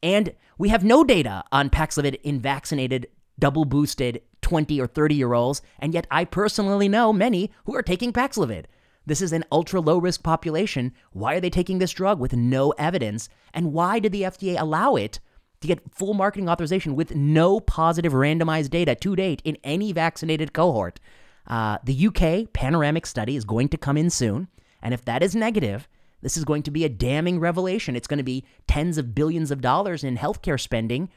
And 0.03 0.35
we 0.59 0.69
have 0.69 0.85
no 0.85 1.05
data 1.05 1.43
on 1.51 1.71
Paxlovid 1.71 2.21
in 2.23 2.39
vaccinated, 2.39 3.07
double 3.39 3.65
boosted 3.65 4.21
20 4.43 4.79
or 4.79 4.87
30 4.87 5.15
year 5.15 5.33
olds. 5.33 5.63
And 5.79 5.95
yet 5.95 6.07
I 6.11 6.27
personally 6.27 6.89
know 6.89 7.15
many 7.15 7.51
who 7.65 7.75
are 7.75 7.83
taking 7.83 8.13
Paxlovid. 8.13 8.67
This 9.07 9.23
is 9.23 9.33
an 9.33 9.45
ultra 9.51 9.81
low 9.81 9.99
risk 9.99 10.23
population. 10.23 10.93
Why 11.13 11.37
are 11.37 11.41
they 11.41 11.49
taking 11.49 11.79
this 11.79 11.93
drug 11.93 12.21
with 12.21 12.35
no 12.35 12.73
evidence? 12.73 13.31
And 13.55 13.73
why 13.73 14.01
did 14.01 14.13
the 14.13 14.23
FDA 14.23 14.61
allow 14.61 14.97
it 14.97 15.19
to 15.61 15.69
get 15.69 15.81
full 15.95 16.15
marketing 16.15 16.49
authorization 16.49 16.95
with 16.95 17.15
no 17.15 17.61
positive 17.61 18.13
randomized 18.13 18.71
data 18.71 18.95
to 18.95 19.17
date 19.17 19.43
in 19.45 19.57
any 19.65 19.93
vaccinated 19.93 20.53
cohort? 20.53 21.01
Uh, 21.47 21.79
the 21.85 22.07
UK 22.09 22.53
panoramic 22.53 23.07
study 23.07 23.37
is 23.37 23.45
going 23.45 23.69
to 23.69 23.77
come 23.77 23.97
in 23.97 24.11
soon. 24.11 24.49
And 24.83 24.93
if 24.93 25.05
that 25.05 25.23
is 25.23 25.35
negative, 25.35 25.89
this 26.23 26.37
is 26.37 26.45
going 26.45 26.63
to 26.65 26.71
be 26.71 26.85
a 26.85 26.89
damning 26.89 27.39
revelation. 27.39 27.97
It's 27.97 28.09
going 28.09 28.19
to 28.19 28.25
be 28.25 28.45
tens 28.67 28.99
of 28.99 29.15
billions 29.15 29.51
of 29.51 29.61
dollars 29.61 30.03
in 30.03 30.17
healthcare 30.17 30.61
spending 30.61 31.09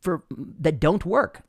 for 0.00 0.24
that 0.60 0.80
don't 0.80 1.04
work. 1.04 1.42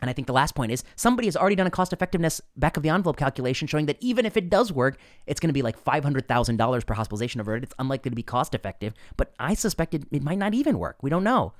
And 0.00 0.10
I 0.10 0.12
think 0.12 0.26
the 0.26 0.34
last 0.34 0.54
point 0.54 0.70
is 0.70 0.84
somebody 0.96 1.26
has 1.28 1.36
already 1.36 1.56
done 1.56 1.66
a 1.66 1.70
cost 1.70 1.92
effectiveness 1.92 2.40
back 2.56 2.76
of 2.76 2.82
the 2.82 2.90
envelope 2.90 3.16
calculation 3.16 3.66
showing 3.66 3.86
that 3.86 3.96
even 4.00 4.26
if 4.26 4.36
it 4.36 4.50
does 4.50 4.72
work, 4.72 4.98
it's 5.26 5.40
going 5.40 5.48
to 5.48 5.54
be 5.54 5.62
like 5.62 5.82
$500,000 5.82 6.86
per 6.86 6.94
hospitalization 6.94 7.40
averted. 7.40 7.64
It's 7.64 7.74
unlikely 7.78 8.10
to 8.10 8.14
be 8.14 8.22
cost 8.22 8.54
effective, 8.54 8.92
but 9.16 9.32
I 9.38 9.54
suspect 9.54 9.94
it, 9.94 10.04
it 10.10 10.22
might 10.22 10.38
not 10.38 10.52
even 10.52 10.78
work. 10.78 11.02
We 11.02 11.10
don't 11.10 11.24
know. 11.24 11.54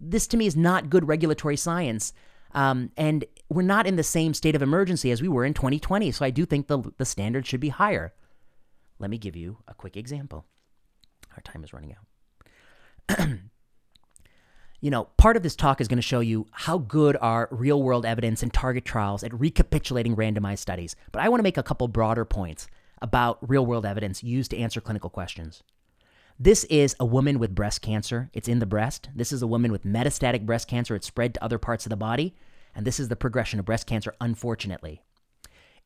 This 0.00 0.26
to 0.28 0.36
me 0.36 0.46
is 0.46 0.56
not 0.56 0.90
good 0.90 1.08
regulatory 1.08 1.56
science. 1.56 2.12
Um, 2.52 2.90
and 2.96 3.24
we're 3.48 3.62
not 3.62 3.86
in 3.86 3.96
the 3.96 4.02
same 4.02 4.34
state 4.34 4.54
of 4.54 4.62
emergency 4.62 5.10
as 5.10 5.20
we 5.20 5.28
were 5.28 5.44
in 5.44 5.54
2020. 5.54 6.10
So 6.12 6.24
I 6.24 6.30
do 6.30 6.46
think 6.46 6.68
the, 6.68 6.82
the 6.96 7.04
standard 7.04 7.46
should 7.46 7.60
be 7.60 7.68
higher. 7.68 8.14
Let 8.98 9.10
me 9.10 9.18
give 9.18 9.36
you 9.36 9.58
a 9.68 9.74
quick 9.74 9.96
example. 9.96 10.46
Our 11.36 11.42
time 11.42 11.62
is 11.62 11.72
running 11.72 11.94
out. 11.94 13.28
you 14.80 14.90
know, 14.90 15.04
part 15.16 15.36
of 15.36 15.42
this 15.42 15.54
talk 15.54 15.80
is 15.80 15.88
going 15.88 15.98
to 15.98 16.02
show 16.02 16.20
you 16.20 16.46
how 16.50 16.78
good 16.78 17.16
are 17.20 17.48
real 17.50 17.82
world 17.82 18.06
evidence 18.06 18.42
and 18.42 18.52
target 18.52 18.84
trials 18.84 19.22
at 19.22 19.38
recapitulating 19.38 20.16
randomized 20.16 20.58
studies. 20.58 20.96
But 21.12 21.22
I 21.22 21.28
want 21.28 21.40
to 21.40 21.44
make 21.44 21.58
a 21.58 21.62
couple 21.62 21.88
broader 21.88 22.24
points 22.24 22.68
about 23.02 23.38
real 23.46 23.66
world 23.66 23.84
evidence 23.84 24.22
used 24.22 24.50
to 24.52 24.58
answer 24.58 24.80
clinical 24.80 25.10
questions. 25.10 25.62
This 26.38 26.64
is 26.64 26.94
a 27.00 27.06
woman 27.06 27.38
with 27.38 27.54
breast 27.54 27.80
cancer. 27.80 28.28
It's 28.34 28.48
in 28.48 28.58
the 28.58 28.66
breast. 28.66 29.08
This 29.14 29.32
is 29.32 29.40
a 29.40 29.46
woman 29.46 29.72
with 29.72 29.84
metastatic 29.84 30.44
breast 30.44 30.68
cancer. 30.68 30.94
It's 30.94 31.06
spread 31.06 31.32
to 31.34 31.44
other 31.44 31.58
parts 31.58 31.86
of 31.86 31.90
the 31.90 31.96
body. 31.96 32.34
And 32.74 32.86
this 32.86 33.00
is 33.00 33.08
the 33.08 33.16
progression 33.16 33.58
of 33.58 33.64
breast 33.64 33.86
cancer, 33.86 34.14
unfortunately. 34.20 35.00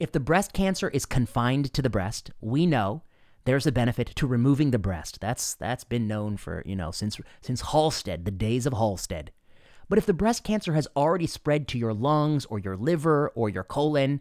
If 0.00 0.10
the 0.10 0.18
breast 0.18 0.52
cancer 0.52 0.88
is 0.88 1.06
confined 1.06 1.72
to 1.72 1.82
the 1.82 1.90
breast, 1.90 2.32
we 2.40 2.66
know 2.66 3.04
there's 3.44 3.66
a 3.66 3.72
benefit 3.72 4.08
to 4.16 4.26
removing 4.26 4.72
the 4.72 4.78
breast. 4.78 5.20
That's 5.20 5.54
that's 5.54 5.84
been 5.84 6.08
known 6.08 6.36
for, 6.36 6.64
you 6.66 6.74
know, 6.74 6.90
since 6.90 7.20
since 7.40 7.62
Halsted, 7.62 8.24
the 8.24 8.32
days 8.32 8.66
of 8.66 8.72
Halsted. 8.72 9.28
But 9.88 9.98
if 9.98 10.06
the 10.06 10.12
breast 10.12 10.42
cancer 10.42 10.74
has 10.74 10.88
already 10.96 11.28
spread 11.28 11.68
to 11.68 11.78
your 11.78 11.94
lungs 11.94 12.44
or 12.46 12.58
your 12.58 12.76
liver 12.76 13.28
or 13.36 13.48
your 13.48 13.64
colon, 13.64 14.20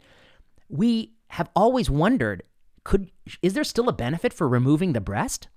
we 0.68 1.14
have 1.30 1.50
always 1.56 1.90
wondered 1.90 2.44
could 2.84 3.10
is 3.42 3.54
there 3.54 3.64
still 3.64 3.90
a 3.90 3.94
benefit 3.94 4.32
for 4.32 4.48
removing 4.48 4.94
the 4.94 5.02
breast? 5.02 5.48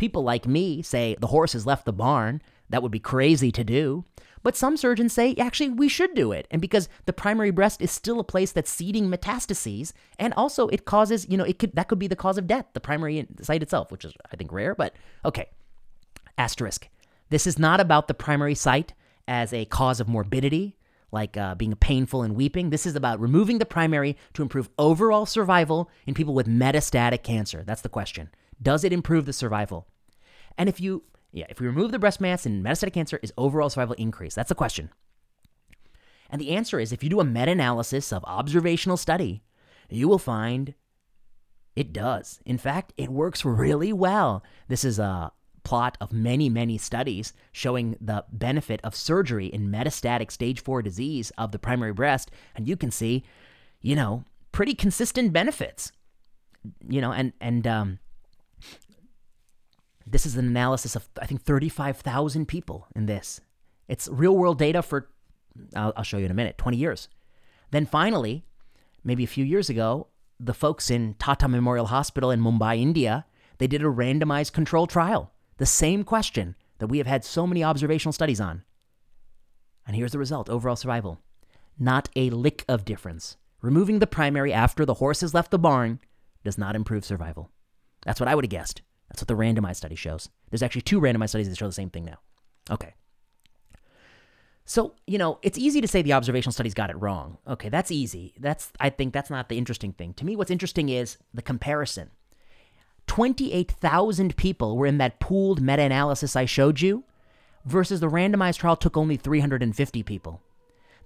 People 0.00 0.22
like 0.22 0.46
me 0.46 0.80
say 0.80 1.14
the 1.20 1.26
horse 1.26 1.52
has 1.52 1.66
left 1.66 1.84
the 1.84 1.92
barn. 1.92 2.40
That 2.70 2.82
would 2.82 2.90
be 2.90 2.98
crazy 2.98 3.52
to 3.52 3.62
do. 3.62 4.06
But 4.42 4.56
some 4.56 4.78
surgeons 4.78 5.12
say 5.12 5.34
actually 5.34 5.68
we 5.68 5.90
should 5.90 6.14
do 6.14 6.32
it. 6.32 6.48
And 6.50 6.62
because 6.62 6.88
the 7.04 7.12
primary 7.12 7.50
breast 7.50 7.82
is 7.82 7.90
still 7.90 8.18
a 8.18 8.24
place 8.24 8.50
that's 8.50 8.70
seeding 8.70 9.10
metastases, 9.10 9.92
and 10.18 10.32
also 10.38 10.68
it 10.68 10.86
causes, 10.86 11.28
you 11.28 11.36
know, 11.36 11.44
it 11.44 11.58
could 11.58 11.76
that 11.76 11.88
could 11.88 11.98
be 11.98 12.06
the 12.06 12.16
cause 12.16 12.38
of 12.38 12.46
death, 12.46 12.64
the 12.72 12.80
primary 12.80 13.26
site 13.42 13.62
itself, 13.62 13.92
which 13.92 14.06
is 14.06 14.14
I 14.32 14.36
think 14.36 14.50
rare, 14.52 14.74
but 14.74 14.94
okay. 15.22 15.50
Asterisk. 16.38 16.88
This 17.28 17.46
is 17.46 17.58
not 17.58 17.78
about 17.78 18.08
the 18.08 18.14
primary 18.14 18.54
site 18.54 18.94
as 19.28 19.52
a 19.52 19.66
cause 19.66 20.00
of 20.00 20.08
morbidity, 20.08 20.78
like 21.12 21.36
uh, 21.36 21.56
being 21.56 21.74
painful 21.74 22.22
and 22.22 22.34
weeping. 22.34 22.70
This 22.70 22.86
is 22.86 22.96
about 22.96 23.20
removing 23.20 23.58
the 23.58 23.66
primary 23.66 24.16
to 24.32 24.40
improve 24.40 24.70
overall 24.78 25.26
survival 25.26 25.90
in 26.06 26.14
people 26.14 26.32
with 26.32 26.48
metastatic 26.48 27.22
cancer. 27.22 27.64
That's 27.66 27.82
the 27.82 27.90
question. 27.90 28.30
Does 28.62 28.82
it 28.82 28.94
improve 28.94 29.26
the 29.26 29.34
survival? 29.34 29.86
And 30.60 30.68
if 30.68 30.78
you 30.78 31.02
yeah, 31.32 31.46
if 31.48 31.58
we 31.58 31.66
remove 31.66 31.90
the 31.90 31.98
breast 31.98 32.20
mass 32.20 32.44
in 32.44 32.62
metastatic 32.62 32.92
cancer, 32.92 33.18
is 33.22 33.32
overall 33.38 33.70
survival 33.70 33.94
increase? 33.94 34.34
That's 34.34 34.50
the 34.50 34.54
question. 34.54 34.90
And 36.28 36.38
the 36.40 36.50
answer 36.50 36.78
is 36.78 36.92
if 36.92 37.02
you 37.02 37.08
do 37.08 37.20
a 37.20 37.24
meta 37.24 37.52
analysis 37.52 38.12
of 38.12 38.22
observational 38.24 38.98
study, 38.98 39.42
you 39.88 40.06
will 40.06 40.18
find 40.18 40.74
it 41.74 41.94
does. 41.94 42.40
In 42.44 42.58
fact, 42.58 42.92
it 42.98 43.08
works 43.08 43.42
really 43.42 43.92
well. 43.92 44.44
This 44.68 44.84
is 44.84 44.98
a 44.98 45.32
plot 45.62 45.96
of 45.98 46.12
many, 46.12 46.50
many 46.50 46.76
studies 46.76 47.32
showing 47.52 47.96
the 47.98 48.26
benefit 48.30 48.80
of 48.84 48.94
surgery 48.94 49.46
in 49.46 49.70
metastatic 49.70 50.30
stage 50.30 50.60
four 50.62 50.82
disease 50.82 51.32
of 51.38 51.52
the 51.52 51.58
primary 51.58 51.94
breast. 51.94 52.30
And 52.54 52.68
you 52.68 52.76
can 52.76 52.90
see, 52.90 53.24
you 53.80 53.96
know, 53.96 54.24
pretty 54.52 54.74
consistent 54.74 55.32
benefits. 55.32 55.90
You 56.86 57.00
know, 57.00 57.12
and, 57.12 57.32
and, 57.40 57.66
um, 57.66 57.98
this 60.10 60.26
is 60.26 60.36
an 60.36 60.46
analysis 60.46 60.96
of, 60.96 61.08
I 61.20 61.26
think, 61.26 61.42
35,000 61.42 62.46
people 62.46 62.88
in 62.94 63.06
this. 63.06 63.40
It's 63.88 64.08
real 64.08 64.36
world 64.36 64.58
data 64.58 64.82
for, 64.82 65.08
I'll, 65.74 65.92
I'll 65.96 66.04
show 66.04 66.18
you 66.18 66.24
in 66.24 66.30
a 66.30 66.34
minute, 66.34 66.58
20 66.58 66.76
years. 66.76 67.08
Then 67.70 67.86
finally, 67.86 68.44
maybe 69.04 69.24
a 69.24 69.28
few 69.28 69.44
years 69.44 69.70
ago, 69.70 70.08
the 70.38 70.54
folks 70.54 70.90
in 70.90 71.14
Tata 71.14 71.48
Memorial 71.48 71.86
Hospital 71.86 72.30
in 72.30 72.40
Mumbai, 72.40 72.80
India, 72.80 73.26
they 73.58 73.66
did 73.66 73.82
a 73.82 73.86
randomized 73.86 74.52
control 74.52 74.86
trial. 74.86 75.32
The 75.58 75.66
same 75.66 76.02
question 76.02 76.56
that 76.78 76.86
we 76.86 76.98
have 76.98 77.06
had 77.06 77.24
so 77.24 77.46
many 77.46 77.62
observational 77.62 78.12
studies 78.12 78.40
on. 78.40 78.64
And 79.86 79.94
here's 79.94 80.12
the 80.12 80.18
result 80.18 80.48
overall 80.48 80.76
survival. 80.76 81.20
Not 81.78 82.08
a 82.16 82.30
lick 82.30 82.64
of 82.68 82.84
difference. 82.84 83.36
Removing 83.60 83.98
the 83.98 84.06
primary 84.06 84.52
after 84.52 84.84
the 84.86 84.94
horse 84.94 85.20
has 85.20 85.34
left 85.34 85.50
the 85.50 85.58
barn 85.58 86.00
does 86.42 86.56
not 86.56 86.74
improve 86.74 87.04
survival. 87.04 87.50
That's 88.04 88.18
what 88.18 88.28
I 88.28 88.34
would 88.34 88.44
have 88.44 88.50
guessed. 88.50 88.82
That's 89.10 89.22
what 89.22 89.28
the 89.28 89.34
randomized 89.34 89.76
study 89.76 89.96
shows. 89.96 90.28
There's 90.50 90.62
actually 90.62 90.82
two 90.82 91.00
randomized 91.00 91.30
studies 91.30 91.48
that 91.48 91.58
show 91.58 91.66
the 91.66 91.72
same 91.72 91.90
thing 91.90 92.04
now. 92.04 92.18
Okay. 92.70 92.94
So, 94.64 94.94
you 95.06 95.18
know, 95.18 95.40
it's 95.42 95.58
easy 95.58 95.80
to 95.80 95.88
say 95.88 96.00
the 96.00 96.12
observational 96.12 96.52
studies 96.52 96.74
got 96.74 96.90
it 96.90 97.00
wrong. 97.00 97.38
Okay, 97.46 97.68
that's 97.68 97.90
easy. 97.90 98.34
That's 98.38 98.72
I 98.78 98.88
think 98.88 99.12
that's 99.12 99.28
not 99.30 99.48
the 99.48 99.58
interesting 99.58 99.92
thing. 99.92 100.14
To 100.14 100.24
me, 100.24 100.36
what's 100.36 100.50
interesting 100.50 100.88
is 100.88 101.18
the 101.34 101.42
comparison. 101.42 102.10
28,000 103.08 104.36
people 104.36 104.76
were 104.76 104.86
in 104.86 104.98
that 104.98 105.18
pooled 105.18 105.60
meta-analysis 105.60 106.36
I 106.36 106.44
showed 106.44 106.80
you 106.80 107.02
versus 107.64 107.98
the 107.98 108.06
randomized 108.06 108.58
trial 108.58 108.76
took 108.76 108.96
only 108.96 109.16
350 109.16 110.04
people. 110.04 110.40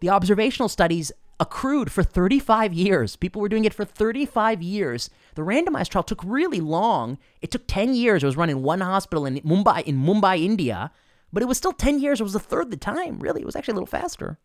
The 0.01 0.11
observational 0.11 0.69
studies 0.69 1.11
accrued 1.41 1.91
for 1.91 2.03
35 2.03 2.73
years. 2.73 3.17
People 3.17 3.43
were 3.43 3.49
doing 3.49 3.65
it 3.65 3.75
for 3.75 3.85
35 3.85 4.63
years. 4.63 5.11
The 5.35 5.43
randomized 5.43 5.89
trial 5.89 6.03
took 6.03 6.23
really 6.25 6.61
long. 6.61 7.19
It 7.43 7.51
took 7.51 7.67
10 7.67 7.95
years. 7.95 8.23
It 8.23 8.27
was 8.27 8.37
run 8.37 8.51
in 8.51 8.63
one 8.63 8.81
hospital 8.81 9.27
in 9.27 9.37
Mumbai, 9.41 9.83
in 9.83 9.97
Mumbai, 9.97 10.43
India, 10.43 10.91
but 11.33 11.43
it 11.43 11.47
was 11.47 11.59
still 11.59 11.73
10 11.73 11.99
years. 11.99 12.21
It 12.21 12.25
was 12.25 12.35
a 12.35 12.41
third 12.41 12.71
the 12.71 12.77
time. 12.77 13.19
Really, 13.19 13.43
it 13.43 13.47
was 13.47 13.57
actually 13.57 13.73
a 13.73 13.77
little 13.77 13.87
faster. 13.87 14.39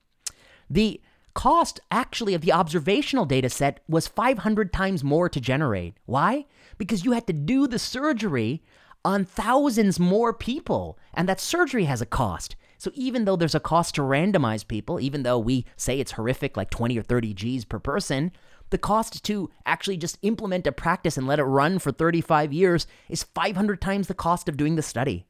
The 0.70 1.02
cost 1.36 1.80
actually 1.92 2.34
of 2.34 2.42
the 2.42 2.52
observational 2.52 3.26
data 3.26 3.50
set 3.50 3.82
was 3.88 4.08
500 4.08 4.74
times 4.74 5.04
more 5.04 5.30
to 5.30 5.40
generate. 5.40 5.96
Why? 6.06 6.46
Because 6.78 7.06
you 7.06 7.12
had 7.12 7.28
to 7.28 7.34
do 7.34 7.68
the 7.68 7.80
surgery 7.80 8.64
on 9.06 9.26
thousands 9.26 10.00
more 10.00 10.34
people, 10.34 10.98
and 11.14 11.30
that 11.30 11.40
surgery 11.40 11.86
has 11.86 12.02
a 12.02 12.06
cost. 12.06 12.56
So 12.80 12.92
even 12.96 13.26
though 13.26 13.36
there's 13.36 13.54
a 13.54 13.60
cost 13.60 13.96
to 13.96 14.02
randomize 14.02 14.66
people, 14.66 15.02
even 15.02 15.24
though 15.24 15.38
we 15.38 15.66
say 15.76 16.00
it's 16.00 16.14
horrific, 16.14 16.56
like 16.56 16.70
20 16.70 16.98
or 16.98 17.04
30 17.04 17.34
G's 17.34 17.66
per 17.66 17.78
person, 17.78 18.32
the 18.70 18.78
cost 18.78 19.22
to 19.26 19.52
actually 19.66 19.98
just 19.98 20.18
implement 20.22 20.66
a 20.66 20.72
practice 20.72 21.18
and 21.18 21.28
let 21.28 21.40
it 21.40 21.44
run 21.44 21.78
for 21.80 21.92
35 21.92 22.54
years 22.54 22.88
is 23.10 23.24
500 23.24 23.82
times 23.82 24.08
the 24.08 24.14
cost 24.14 24.48
of 24.48 24.56
doing 24.56 24.76
the 24.76 24.82
study. 24.82 25.26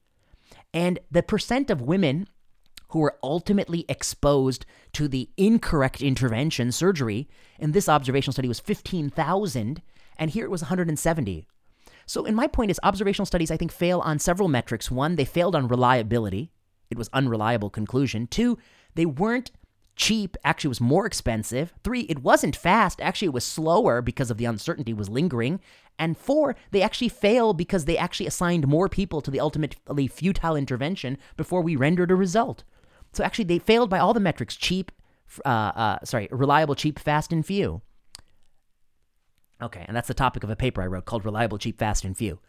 And 0.76 1.00
the 1.10 1.24
percent 1.24 1.72
of 1.72 1.82
women 1.82 2.28
who 2.90 3.00
were 3.00 3.18
ultimately 3.24 3.84
exposed 3.90 4.68
to 4.94 5.08
the 5.08 5.30
incorrect 5.36 6.04
intervention 6.04 6.72
surgery 6.72 7.28
in 7.58 7.72
this 7.72 7.90
observational 7.90 8.34
study 8.34 8.48
was 8.48 8.60
15,000, 8.60 9.82
and 10.18 10.32
here 10.32 10.46
it 10.46 10.52
was 10.52 10.62
170. 10.62 11.48
So, 12.06 12.26
in 12.26 12.36
my 12.36 12.48
point 12.48 12.72
is 12.72 12.80
observational 12.84 13.26
studies, 13.26 13.52
I 13.52 13.58
think, 13.58 13.72
fail 13.72 14.00
on 14.02 14.20
several 14.20 14.50
metrics. 14.50 14.92
One, 14.92 15.16
they 15.16 15.26
failed 15.26 15.56
on 15.56 15.68
reliability. 15.68 16.52
It 16.90 16.98
was 16.98 17.10
unreliable 17.14 17.70
conclusion. 17.70 18.28
Two, 18.28 18.58
they 18.96 19.06
weren't 19.06 19.52
cheap 20.00 20.38
actually 20.46 20.70
was 20.70 20.80
more 20.80 21.06
expensive. 21.06 21.74
Three, 21.84 22.02
it 22.02 22.24
wasn't 22.24 22.56
fast. 22.56 23.02
Actually, 23.02 23.28
it 23.28 23.34
was 23.34 23.44
slower 23.44 24.02
because 24.02 24.32
of 24.32 24.38
the 24.38 24.46
uncertainty 24.46 24.94
was 24.94 25.10
lingering. 25.10 25.60
And 26.00 26.18
four, 26.18 26.56
they 26.72 26.82
actually 26.82 27.10
failed 27.10 27.58
because 27.58 27.84
they 27.84 27.98
actually 27.98 28.26
assigned 28.26 28.66
more 28.66 28.88
people 28.88 29.20
to 29.20 29.30
the 29.30 29.42
ultimately 29.42 30.08
futile 30.08 30.56
intervention 30.56 31.18
before 31.36 31.62
we 31.62 31.76
rendered 31.76 32.12
a 32.12 32.16
result. 32.16 32.64
So 33.12 33.24
actually, 33.24 33.46
they 33.46 33.60
failed 33.60 33.90
by 33.90 34.00
all 34.00 34.14
the 34.14 34.22
metrics: 34.22 34.56
cheap, 34.56 34.92
uh, 35.46 35.50
uh, 35.50 36.00
sorry, 36.06 36.30
reliable, 36.32 36.76
cheap, 36.76 36.98
fast, 36.98 37.34
and 37.34 37.46
few. 37.46 37.82
Okay, 39.62 39.84
and 39.86 39.96
that's 39.96 40.08
the 40.08 40.14
topic 40.14 40.46
of 40.46 40.50
a 40.50 40.56
paper 40.56 40.82
I 40.82 40.88
wrote 40.88 41.06
called 41.06 41.26
"Reliable, 41.26 41.58
Cheap, 41.58 41.78
Fast, 41.78 42.06
and 42.06 42.16
Few." 42.16 42.40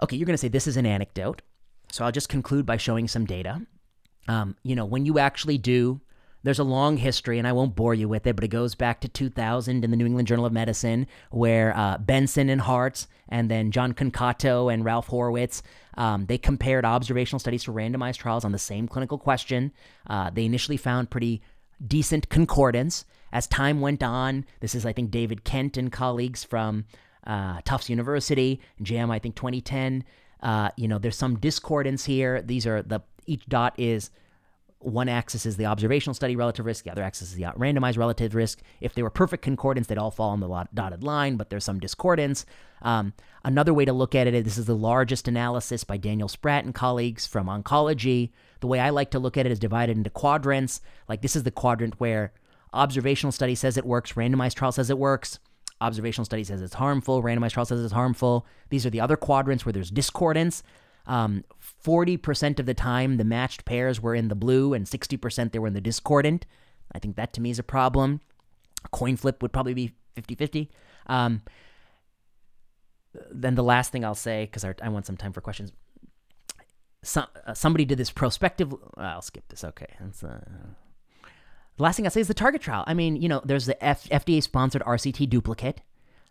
Okay, 0.00 0.16
you're 0.16 0.26
going 0.26 0.34
to 0.34 0.38
say 0.38 0.48
this 0.48 0.68
is 0.68 0.76
an 0.76 0.86
anecdote, 0.86 1.42
so 1.94 2.04
I'll 2.04 2.10
just 2.10 2.28
conclude 2.28 2.66
by 2.66 2.76
showing 2.76 3.06
some 3.06 3.24
data. 3.24 3.62
Um, 4.26 4.56
you 4.64 4.74
know, 4.74 4.84
when 4.84 5.06
you 5.06 5.20
actually 5.20 5.58
do 5.58 6.00
there's 6.42 6.58
a 6.58 6.64
long 6.64 6.98
history, 6.98 7.38
and 7.38 7.48
I 7.48 7.52
won't 7.52 7.74
bore 7.74 7.94
you 7.94 8.06
with 8.06 8.26
it, 8.26 8.36
but 8.36 8.44
it 8.44 8.48
goes 8.48 8.74
back 8.74 9.00
to 9.00 9.08
2000 9.08 9.82
in 9.82 9.90
the 9.90 9.96
New 9.96 10.04
England 10.04 10.28
Journal 10.28 10.44
of 10.44 10.52
Medicine, 10.52 11.06
where 11.30 11.74
uh, 11.74 11.96
Benson 11.96 12.50
and 12.50 12.60
Hartz, 12.60 13.06
and 13.30 13.50
then 13.50 13.70
John 13.70 13.94
Concato 13.94 14.70
and 14.70 14.84
Ralph 14.84 15.08
Horwitz, 15.08 15.62
um, 15.96 16.26
they 16.26 16.36
compared 16.36 16.84
observational 16.84 17.38
studies 17.38 17.64
to 17.64 17.72
randomized 17.72 18.18
trials 18.18 18.44
on 18.44 18.52
the 18.52 18.58
same 18.58 18.86
clinical 18.88 19.16
question. 19.16 19.72
Uh, 20.06 20.28
they 20.28 20.44
initially 20.44 20.76
found 20.76 21.10
pretty 21.10 21.40
decent 21.84 22.28
concordance. 22.28 23.06
As 23.32 23.46
time 23.46 23.80
went 23.80 24.02
on, 24.02 24.44
this 24.60 24.74
is, 24.74 24.84
I 24.84 24.92
think, 24.92 25.10
David 25.10 25.44
Kent 25.44 25.78
and 25.78 25.90
colleagues 25.90 26.44
from 26.44 26.84
uh, 27.26 27.60
Tufts 27.64 27.88
University, 27.88 28.60
JAMA, 28.82 29.14
I 29.14 29.18
think 29.18 29.34
2010. 29.34 30.04
Uh, 30.44 30.68
you 30.76 30.86
know, 30.86 30.98
there's 30.98 31.16
some 31.16 31.38
discordance 31.38 32.04
here. 32.04 32.40
These 32.42 32.66
are 32.66 32.82
the 32.82 33.00
each 33.26 33.46
dot 33.46 33.74
is 33.78 34.10
one 34.84 35.08
axis 35.08 35.46
is 35.46 35.56
the 35.56 35.64
observational 35.64 36.12
study 36.12 36.36
relative 36.36 36.66
risk, 36.66 36.84
the 36.84 36.92
other 36.92 37.02
axis 37.02 37.30
is 37.30 37.36
the 37.36 37.44
randomized 37.44 37.96
relative 37.96 38.34
risk. 38.34 38.60
If 38.82 38.94
they 38.94 39.02
were 39.02 39.08
perfect 39.10 39.42
concordance, 39.42 39.86
they'd 39.86 39.96
all 39.96 40.10
fall 40.10 40.30
on 40.30 40.40
the 40.40 40.68
dotted 40.74 41.02
line, 41.02 41.36
but 41.36 41.48
there's 41.48 41.64
some 41.64 41.80
discordance. 41.80 42.44
Um, 42.82 43.14
another 43.44 43.72
way 43.72 43.86
to 43.86 43.94
look 43.94 44.14
at 44.14 44.26
it, 44.26 44.44
this 44.44 44.58
is 44.58 44.66
the 44.66 44.76
largest 44.76 45.26
analysis 45.26 45.84
by 45.84 45.96
Daniel 45.96 46.28
Spratt 46.28 46.66
and 46.66 46.74
colleagues 46.74 47.26
from 47.26 47.46
oncology. 47.46 48.32
The 48.60 48.66
way 48.66 48.78
I 48.78 48.90
like 48.90 49.10
to 49.12 49.18
look 49.18 49.38
at 49.38 49.46
it 49.46 49.52
is 49.52 49.58
divided 49.58 49.96
into 49.96 50.10
quadrants. 50.10 50.82
Like 51.08 51.22
this 51.22 51.34
is 51.34 51.44
the 51.44 51.50
quadrant 51.50 51.98
where 51.98 52.34
observational 52.74 53.32
study 53.32 53.54
says 53.54 53.78
it 53.78 53.86
works, 53.86 54.12
randomized 54.12 54.54
trial 54.54 54.72
says 54.72 54.90
it 54.90 54.98
works. 54.98 55.38
Observational 55.80 56.24
study 56.24 56.44
says 56.44 56.62
it's 56.62 56.74
harmful, 56.74 57.22
randomized 57.22 57.52
trial 57.52 57.66
says 57.66 57.82
it's 57.82 57.92
harmful. 57.92 58.46
These 58.70 58.86
are 58.86 58.90
the 58.90 59.00
other 59.00 59.16
quadrants 59.16 59.66
where 59.66 59.72
there's 59.72 59.90
discordance. 59.90 60.62
Um, 61.06 61.44
40% 61.84 62.58
of 62.58 62.66
the 62.66 62.74
time, 62.74 63.16
the 63.16 63.24
matched 63.24 63.64
pairs 63.64 64.00
were 64.00 64.14
in 64.14 64.28
the 64.28 64.34
blue, 64.34 64.72
and 64.72 64.86
60% 64.86 65.52
they 65.52 65.58
were 65.58 65.66
in 65.66 65.74
the 65.74 65.80
discordant. 65.80 66.46
I 66.92 66.98
think 66.98 67.16
that 67.16 67.32
to 67.34 67.40
me 67.40 67.50
is 67.50 67.58
a 67.58 67.64
problem. 67.64 68.20
A 68.84 68.88
coin 68.88 69.16
flip 69.16 69.42
would 69.42 69.52
probably 69.52 69.74
be 69.74 69.92
50 70.14 70.34
50. 70.34 70.70
Um, 71.06 71.42
then 73.30 73.54
the 73.54 73.62
last 73.62 73.92
thing 73.92 74.04
I'll 74.04 74.14
say, 74.14 74.44
because 74.46 74.64
I, 74.64 74.88
want 74.88 75.06
some 75.06 75.16
time 75.16 75.32
for 75.32 75.40
questions. 75.40 75.72
Some, 77.02 77.26
uh, 77.46 77.54
somebody 77.54 77.84
did 77.84 77.98
this 77.98 78.10
prospective. 78.10 78.74
I'll 78.96 79.22
skip 79.22 79.44
this. 79.48 79.62
Okay. 79.62 79.86
Uh, 80.00 80.28
the 81.76 81.82
last 81.82 81.96
thing 81.96 82.06
I'll 82.06 82.10
say 82.10 82.20
is 82.20 82.28
the 82.28 82.34
target 82.34 82.62
trial. 82.62 82.84
I 82.86 82.94
mean, 82.94 83.16
you 83.16 83.28
know, 83.28 83.42
there's 83.44 83.66
the 83.66 83.82
F- 83.84 84.08
FDA 84.08 84.42
sponsored 84.42 84.82
RCT 84.82 85.28
duplicate. 85.28 85.80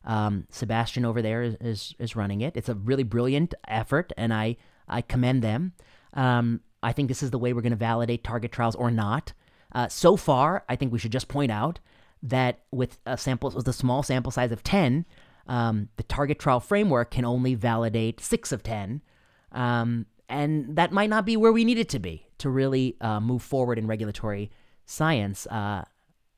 Um, 0.06 0.48
Sebastian 0.50 1.06
over 1.06 1.22
there 1.22 1.44
is, 1.44 1.56
is, 1.62 1.96
is 2.00 2.16
running 2.16 2.42
it. 2.42 2.56
It's 2.56 2.70
a 2.70 2.76
really 2.76 3.04
brilliant 3.04 3.54
effort, 3.68 4.12
and 4.18 4.34
I 4.34 4.58
I 4.88 5.02
commend 5.02 5.44
them. 5.44 5.74
Um, 6.14 6.62
I 6.82 6.92
think 6.92 7.08
this 7.08 7.24
is 7.24 7.32
the 7.32 7.40
way 7.40 7.54
we're 7.54 7.62
going 7.62 7.72
to 7.72 7.78
validate 7.78 8.24
target 8.24 8.52
trials 8.52 8.76
or 8.76 8.92
not. 8.92 9.32
Uh, 9.72 9.88
so 9.88 10.18
far, 10.18 10.66
I 10.68 10.76
think 10.76 10.92
we 10.92 11.00
should 11.00 11.14
just 11.14 11.30
point 11.30 11.52
out 11.52 11.80
that 12.22 12.60
with 12.72 13.00
a 13.06 13.18
sample 13.18 13.50
with 13.52 13.68
a 13.68 13.74
small 13.74 14.04
sample 14.04 14.32
size 14.32 14.52
of 14.52 14.62
ten, 14.64 15.06
um, 15.48 15.90
the 15.96 16.04
target 16.04 16.40
trial 16.40 16.60
framework 16.60 17.12
can 17.12 17.26
only 17.26 17.56
validate 17.56 18.20
six 18.20 18.52
of 18.52 18.62
ten, 18.62 19.02
um, 19.52 20.06
and 20.28 20.76
that 20.76 20.92
might 20.92 21.10
not 21.10 21.26
be 21.26 21.38
where 21.38 21.54
we 21.54 21.64
need 21.64 21.78
it 21.78 21.90
to 21.90 22.00
be 22.00 22.28
to 22.40 22.50
really 22.50 22.98
uh, 23.02 23.20
move 23.20 23.42
forward 23.42 23.78
in 23.78 23.88
regulatory 23.88 24.52
science. 24.86 25.48
Uh, 25.48 25.84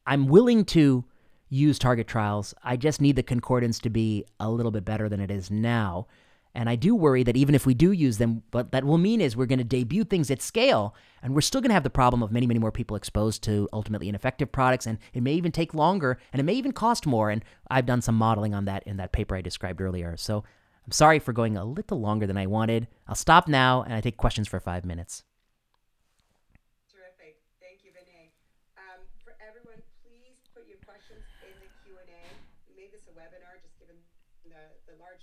I'm 0.06 0.28
willing 0.28 0.66
to 0.66 1.06
use 1.50 1.80
target 1.80 2.08
trials. 2.08 2.54
I 2.64 2.76
just 2.76 3.02
need 3.02 3.16
the 3.16 3.24
concordance 3.24 3.80
to 3.80 3.90
be 3.90 4.26
a 4.40 4.50
little 4.50 4.72
bit 4.72 4.86
better 4.86 5.10
than 5.10 5.20
it 5.20 5.32
is 5.32 5.50
now. 5.52 6.08
And 6.56 6.70
I 6.70 6.76
do 6.76 6.96
worry 6.96 7.24
that 7.24 7.36
even 7.36 7.54
if 7.54 7.66
we 7.66 7.74
do 7.74 7.92
use 7.92 8.18
them, 8.18 8.42
what 8.52 8.72
that 8.72 8.86
will 8.86 8.98
mean 8.98 9.20
is 9.20 9.36
we're 9.36 9.46
going 9.46 9.60
to 9.60 9.66
debut 9.66 10.06
things 10.06 10.32
at 10.32 10.42
scale, 10.42 10.96
and 11.22 11.36
we're 11.36 11.42
still 11.42 11.60
going 11.60 11.70
to 11.70 11.74
have 11.76 11.84
the 11.84 11.90
problem 11.90 12.24
of 12.24 12.32
many, 12.32 12.48
many 12.48 12.60
more 12.60 12.72
people 12.72 12.96
exposed 12.96 13.44
to 13.44 13.68
ultimately 13.74 14.08
ineffective 14.08 14.54
products, 14.54 14.88
and 14.88 14.98
it 15.14 15.22
may 15.22 15.34
even 15.34 15.52
take 15.52 15.74
longer, 15.74 16.18
and 16.32 16.40
it 16.40 16.44
may 16.44 16.54
even 16.54 16.72
cost 16.72 17.06
more. 17.06 17.30
And 17.30 17.44
I've 17.70 17.86
done 17.86 18.02
some 18.02 18.16
modeling 18.16 18.54
on 18.54 18.66
that 18.66 18.84
in 18.88 18.96
that 18.98 19.12
paper 19.12 19.36
I 19.36 19.42
described 19.42 19.82
earlier. 19.82 20.16
So 20.16 20.46
I'm 20.86 20.92
sorry 20.94 21.20
for 21.20 21.34
going 21.34 21.58
a 21.58 21.66
little 21.66 22.00
longer 22.00 22.26
than 22.26 22.38
I 22.38 22.48
wanted. 22.48 22.88
I'll 23.06 23.16
stop 23.16 23.50
now, 23.50 23.84
and 23.84 23.94
I 23.94 24.00
take 24.00 24.16
questions 24.16 24.48
for 24.48 24.62
five 24.62 24.86
minutes. 24.86 25.24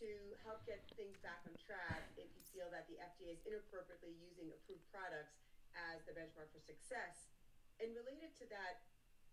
to 0.00 0.34
help 0.42 0.64
get 0.64 0.80
things 0.96 1.20
back 1.20 1.44
on 1.44 1.52
track 1.60 2.08
if 2.16 2.26
you 2.32 2.42
feel 2.50 2.72
that 2.72 2.88
the 2.88 2.96
FDA 2.96 3.36
is 3.36 3.40
inappropriately 3.44 4.16
using 4.16 4.48
approved 4.56 4.84
products 4.88 5.36
as 5.76 6.00
the 6.08 6.16
benchmark 6.16 6.48
for 6.50 6.60
success? 6.64 7.28
And 7.78 7.92
related 7.92 8.32
to 8.40 8.48
that, 8.48 8.80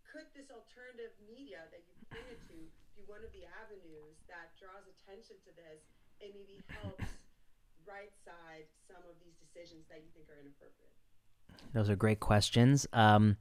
could 0.04 0.28
this 0.36 0.48
alternative 0.52 1.12
media 1.24 1.68
that 1.72 1.84
you 1.84 1.92
pointed 2.08 2.40
to 2.48 2.56
be 2.96 3.04
one 3.08 3.24
of 3.24 3.32
the 3.32 3.44
avenues 3.60 4.20
that 4.28 4.52
draws 4.56 4.84
attention 4.88 5.36
to 5.44 5.52
this 5.56 5.84
and 6.20 6.32
maybe 6.32 6.60
helps 6.80 7.16
right 7.88 8.12
side 8.24 8.68
some 8.84 9.00
of 9.08 9.16
these 9.24 9.36
decisions 9.40 9.88
that 9.88 10.04
you 10.04 10.08
think 10.12 10.28
are 10.28 10.40
inappropriate? 10.40 10.92
Those 11.72 11.88
are 11.88 11.96
great 11.96 12.20
questions. 12.20 12.84
Um, 12.92 13.36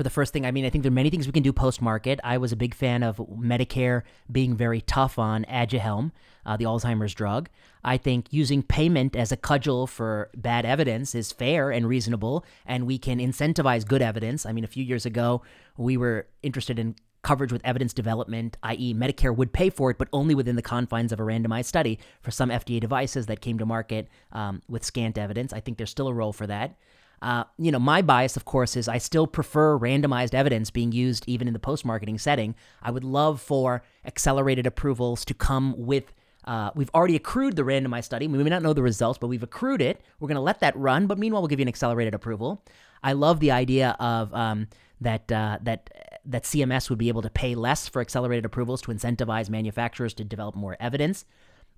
for 0.00 0.04
the 0.04 0.08
first 0.08 0.32
thing, 0.32 0.46
I 0.46 0.50
mean, 0.50 0.64
I 0.64 0.70
think 0.70 0.80
there 0.80 0.90
are 0.90 0.94
many 0.94 1.10
things 1.10 1.26
we 1.26 1.32
can 1.32 1.42
do 1.42 1.52
post 1.52 1.82
market. 1.82 2.20
I 2.24 2.38
was 2.38 2.52
a 2.52 2.56
big 2.56 2.74
fan 2.74 3.02
of 3.02 3.18
Medicare 3.18 4.00
being 4.32 4.56
very 4.56 4.80
tough 4.80 5.18
on 5.18 5.44
Aduhelm, 5.44 6.12
uh, 6.46 6.56
the 6.56 6.64
Alzheimer's 6.64 7.12
drug. 7.12 7.50
I 7.84 7.98
think 7.98 8.28
using 8.30 8.62
payment 8.62 9.14
as 9.14 9.30
a 9.30 9.36
cudgel 9.36 9.86
for 9.86 10.30
bad 10.34 10.64
evidence 10.64 11.14
is 11.14 11.32
fair 11.32 11.70
and 11.70 11.86
reasonable, 11.86 12.46
and 12.64 12.86
we 12.86 12.96
can 12.96 13.18
incentivize 13.18 13.86
good 13.86 14.00
evidence. 14.00 14.46
I 14.46 14.52
mean, 14.52 14.64
a 14.64 14.68
few 14.68 14.82
years 14.82 15.04
ago, 15.04 15.42
we 15.76 15.98
were 15.98 16.28
interested 16.42 16.78
in 16.78 16.96
coverage 17.20 17.52
with 17.52 17.60
evidence 17.62 17.92
development, 17.92 18.56
i.e., 18.62 18.94
Medicare 18.94 19.36
would 19.36 19.52
pay 19.52 19.68
for 19.68 19.90
it, 19.90 19.98
but 19.98 20.08
only 20.14 20.34
within 20.34 20.56
the 20.56 20.62
confines 20.62 21.12
of 21.12 21.20
a 21.20 21.24
randomized 21.24 21.66
study 21.66 21.98
for 22.22 22.30
some 22.30 22.48
FDA 22.48 22.80
devices 22.80 23.26
that 23.26 23.42
came 23.42 23.58
to 23.58 23.66
market 23.66 24.08
um, 24.32 24.62
with 24.66 24.82
scant 24.82 25.18
evidence. 25.18 25.52
I 25.52 25.60
think 25.60 25.76
there's 25.76 25.90
still 25.90 26.08
a 26.08 26.14
role 26.14 26.32
for 26.32 26.46
that. 26.46 26.78
Uh, 27.22 27.44
you 27.58 27.70
know, 27.70 27.78
my 27.78 28.00
bias, 28.00 28.36
of 28.36 28.44
course, 28.44 28.76
is 28.76 28.88
I 28.88 28.98
still 28.98 29.26
prefer 29.26 29.78
randomized 29.78 30.34
evidence 30.34 30.70
being 30.70 30.92
used 30.92 31.24
even 31.26 31.46
in 31.46 31.52
the 31.52 31.58
post 31.58 31.84
marketing 31.84 32.18
setting. 32.18 32.54
I 32.82 32.90
would 32.90 33.04
love 33.04 33.40
for 33.40 33.82
accelerated 34.04 34.66
approvals 34.66 35.24
to 35.26 35.34
come 35.34 35.74
with. 35.76 36.12
Uh, 36.44 36.70
we've 36.74 36.90
already 36.94 37.16
accrued 37.16 37.56
the 37.56 37.62
randomized 37.62 38.04
study. 38.04 38.26
We 38.26 38.42
may 38.42 38.48
not 38.48 38.62
know 38.62 38.72
the 38.72 38.82
results, 38.82 39.18
but 39.18 39.26
we've 39.26 39.42
accrued 39.42 39.82
it. 39.82 40.00
We're 40.18 40.28
going 40.28 40.36
to 40.36 40.40
let 40.40 40.60
that 40.60 40.74
run, 40.76 41.06
but 41.06 41.18
meanwhile, 41.18 41.42
we'll 41.42 41.48
give 41.48 41.60
you 41.60 41.64
an 41.64 41.68
accelerated 41.68 42.14
approval. 42.14 42.64
I 43.02 43.12
love 43.12 43.40
the 43.40 43.50
idea 43.50 43.96
of 44.00 44.32
um, 44.34 44.68
that 45.02 45.30
uh, 45.30 45.58
that 45.62 45.90
that 46.24 46.44
CMS 46.44 46.88
would 46.90 46.98
be 46.98 47.08
able 47.08 47.22
to 47.22 47.30
pay 47.30 47.54
less 47.54 47.88
for 47.88 48.00
accelerated 48.00 48.44
approvals 48.44 48.82
to 48.82 48.92
incentivize 48.92 49.50
manufacturers 49.50 50.14
to 50.14 50.24
develop 50.24 50.54
more 50.54 50.76
evidence. 50.80 51.24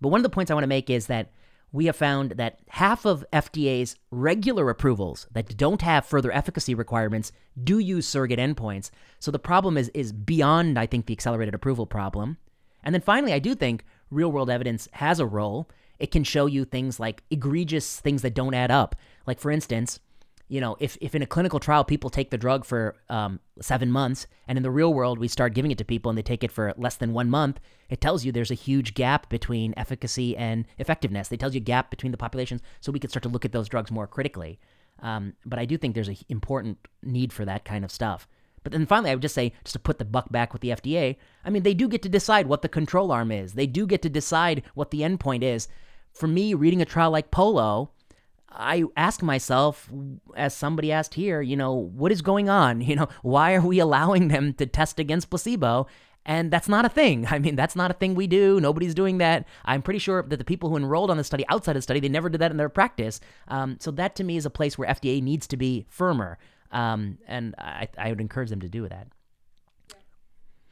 But 0.00 0.08
one 0.08 0.18
of 0.18 0.24
the 0.24 0.30
points 0.30 0.50
I 0.50 0.54
want 0.54 0.64
to 0.64 0.68
make 0.68 0.90
is 0.90 1.06
that 1.06 1.30
we 1.72 1.86
have 1.86 1.96
found 1.96 2.32
that 2.32 2.60
half 2.68 3.06
of 3.06 3.24
FDA's 3.32 3.96
regular 4.10 4.68
approvals 4.68 5.26
that 5.32 5.56
don't 5.56 5.82
have 5.82 6.04
further 6.04 6.30
efficacy 6.30 6.74
requirements 6.74 7.32
do 7.64 7.78
use 7.78 8.06
surrogate 8.06 8.38
endpoints. 8.38 8.90
So 9.18 9.30
the 9.30 9.38
problem 9.38 9.78
is 9.78 9.88
is 9.90 10.12
beyond 10.12 10.78
I 10.78 10.86
think 10.86 11.06
the 11.06 11.14
accelerated 11.14 11.54
approval 11.54 11.86
problem. 11.86 12.36
And 12.84 12.94
then 12.94 13.02
finally 13.02 13.32
I 13.32 13.38
do 13.38 13.54
think 13.54 13.84
real-world 14.10 14.50
evidence 14.50 14.88
has 14.92 15.18
a 15.18 15.26
role. 15.26 15.68
It 15.98 16.10
can 16.10 16.24
show 16.24 16.46
you 16.46 16.64
things 16.64 17.00
like 17.00 17.22
egregious 17.30 18.00
things 18.00 18.22
that 18.22 18.34
don't 18.34 18.54
add 18.54 18.70
up. 18.70 18.94
Like 19.26 19.40
for 19.40 19.50
instance, 19.50 19.98
you 20.48 20.60
know, 20.60 20.76
if, 20.80 20.98
if 21.00 21.14
in 21.14 21.22
a 21.22 21.26
clinical 21.26 21.58
trial 21.58 21.84
people 21.84 22.10
take 22.10 22.30
the 22.30 22.38
drug 22.38 22.64
for 22.64 22.96
um, 23.08 23.40
seven 23.60 23.90
months, 23.90 24.26
and 24.46 24.58
in 24.58 24.62
the 24.62 24.70
real 24.70 24.92
world 24.92 25.18
we 25.18 25.28
start 25.28 25.54
giving 25.54 25.70
it 25.70 25.78
to 25.78 25.84
people 25.84 26.10
and 26.10 26.18
they 26.18 26.22
take 26.22 26.44
it 26.44 26.52
for 26.52 26.74
less 26.76 26.96
than 26.96 27.12
one 27.12 27.30
month, 27.30 27.60
it 27.88 28.00
tells 28.00 28.24
you 28.24 28.32
there's 28.32 28.50
a 28.50 28.54
huge 28.54 28.94
gap 28.94 29.28
between 29.28 29.72
efficacy 29.76 30.36
and 30.36 30.66
effectiveness. 30.78 31.32
It 31.32 31.40
tells 31.40 31.54
you 31.54 31.60
a 31.60 31.64
gap 31.64 31.90
between 31.90 32.12
the 32.12 32.18
populations, 32.18 32.60
so 32.80 32.92
we 32.92 33.00
could 33.00 33.10
start 33.10 33.22
to 33.22 33.28
look 33.28 33.44
at 33.44 33.52
those 33.52 33.68
drugs 33.68 33.90
more 33.90 34.06
critically. 34.06 34.58
Um, 35.00 35.34
but 35.44 35.58
I 35.58 35.64
do 35.64 35.76
think 35.76 35.94
there's 35.94 36.08
an 36.08 36.18
important 36.28 36.78
need 37.02 37.32
for 37.32 37.44
that 37.44 37.64
kind 37.64 37.84
of 37.84 37.90
stuff. 37.90 38.28
But 38.62 38.72
then 38.72 38.86
finally, 38.86 39.10
I 39.10 39.14
would 39.14 39.22
just 39.22 39.34
say, 39.34 39.52
just 39.64 39.74
to 39.74 39.80
put 39.80 39.98
the 39.98 40.04
buck 40.04 40.30
back 40.30 40.52
with 40.52 40.62
the 40.62 40.68
FDA, 40.68 41.16
I 41.44 41.50
mean, 41.50 41.62
they 41.62 41.74
do 41.74 41.88
get 41.88 42.02
to 42.02 42.08
decide 42.08 42.46
what 42.46 42.62
the 42.62 42.68
control 42.68 43.10
arm 43.10 43.32
is. 43.32 43.54
They 43.54 43.66
do 43.66 43.86
get 43.86 44.02
to 44.02 44.08
decide 44.08 44.62
what 44.74 44.90
the 44.90 45.00
endpoint 45.00 45.42
is. 45.42 45.68
For 46.12 46.28
me, 46.28 46.54
reading 46.54 46.82
a 46.82 46.86
trial 46.86 47.10
like 47.10 47.30
Polo, 47.30 47.90
I 48.54 48.84
ask 48.96 49.22
myself, 49.22 49.90
as 50.36 50.54
somebody 50.54 50.92
asked 50.92 51.14
here, 51.14 51.40
you 51.40 51.56
know, 51.56 51.72
what 51.72 52.12
is 52.12 52.22
going 52.22 52.48
on? 52.48 52.80
You 52.92 52.96
know, 52.96 53.08
why 53.22 53.54
are 53.54 53.62
we 53.62 53.78
allowing 53.78 54.28
them 54.28 54.52
to 54.54 54.66
test 54.66 54.98
against 54.98 55.30
placebo? 55.30 55.86
And 56.26 56.50
that's 56.50 56.68
not 56.68 56.84
a 56.84 56.88
thing. 56.88 57.26
I 57.30 57.38
mean, 57.38 57.56
that's 57.56 57.74
not 57.74 57.90
a 57.90 57.94
thing 57.94 58.14
we 58.14 58.26
do. 58.26 58.60
Nobody's 58.60 58.94
doing 58.94 59.18
that. 59.18 59.46
I'm 59.64 59.82
pretty 59.82 59.98
sure 59.98 60.22
that 60.22 60.36
the 60.36 60.44
people 60.44 60.68
who 60.68 60.76
enrolled 60.76 61.10
on 61.10 61.16
the 61.16 61.24
study 61.24 61.44
outside 61.48 61.72
of 61.72 61.78
the 61.78 61.82
study, 61.82 62.00
they 62.00 62.08
never 62.08 62.28
did 62.28 62.40
that 62.40 62.50
in 62.50 62.58
their 62.58 62.68
practice. 62.68 63.20
Um, 63.48 63.76
so 63.80 63.90
that 63.92 64.14
to 64.16 64.24
me 64.24 64.36
is 64.36 64.44
a 64.46 64.50
place 64.50 64.76
where 64.76 64.88
FDA 64.88 65.22
needs 65.22 65.46
to 65.48 65.56
be 65.56 65.86
firmer. 65.88 66.38
Um, 66.70 67.18
and 67.28 67.54
I, 67.58 67.88
I 67.98 68.08
would 68.10 68.20
encourage 68.20 68.48
them 68.50 68.60
to 68.60 68.68
do 68.68 68.88
that. 68.88 69.08
Yeah. 69.92 70.00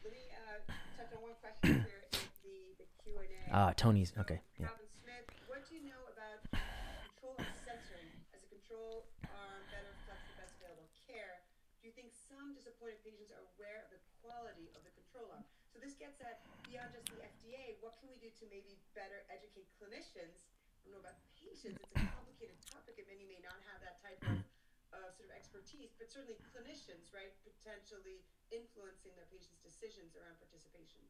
Let 0.05 0.13
me 0.13 0.25
uh, 0.33 0.73
touch 0.97 1.13
on 1.13 1.21
one 1.21 1.37
question 1.41 1.85
here 1.85 2.01
in 2.09 2.13
the, 2.41 2.85
the 2.85 2.87
Q&A. 3.05 3.53
Ah, 3.53 3.73
Tony's, 3.77 4.13
okay. 4.17 4.41
Yeah. 4.57 4.73
Calvin 4.73 4.89
Smith, 4.97 5.29
what 5.45 5.61
do 5.69 5.77
you 5.77 5.85
know 5.85 6.01
about 6.09 6.41
control 6.57 7.37
of 7.37 7.53
censoring 7.69 8.09
as 8.33 8.41
a 8.41 8.49
control 8.49 9.05
arm 9.29 9.61
that 9.77 9.85
reflects 9.93 10.25
the 10.33 10.37
best 10.41 10.57
available 10.57 10.89
care? 11.05 11.45
Do 11.85 11.93
you 11.93 11.93
think 11.93 12.17
some 12.17 12.57
disappointed 12.57 13.05
patients 13.05 13.29
are 13.29 13.45
aware 13.61 13.85
of 13.85 13.93
the 13.93 14.01
quality 14.25 14.73
of 14.73 14.81
the 14.81 14.93
control 14.97 15.29
arm? 15.37 15.45
So 15.69 15.85
this 15.85 16.01
gets 16.01 16.17
at 16.25 16.41
beyond 16.65 16.97
just 16.97 17.13
the 17.13 17.21
FDA. 17.21 17.77
What 17.85 18.01
can 18.01 18.09
we 18.09 18.17
do 18.25 18.33
to 18.41 18.45
maybe 18.49 18.73
better 19.01 19.25
educate 19.33 19.65
clinicians? 19.81 20.37
I 20.85 20.93
don't 20.93 21.01
know 21.01 21.01
about 21.01 21.17
patients. 21.41 21.81
It's 21.81 21.97
a 21.97 22.13
complicated 22.13 22.61
topic, 22.69 23.01
and 23.01 23.09
many 23.09 23.25
may 23.25 23.41
not 23.41 23.57
have 23.73 23.81
that 23.81 23.97
type 24.05 24.21
of 24.29 24.45
uh, 24.93 25.09
sort 25.17 25.33
of 25.33 25.33
expertise, 25.33 25.97
but 25.97 26.13
certainly 26.13 26.37
clinicians, 26.53 27.09
right, 27.17 27.33
potentially 27.41 28.21
influencing 28.53 29.17
their 29.17 29.25
patients' 29.33 29.65
decisions 29.65 30.13
around 30.21 30.37
participation. 30.37 31.01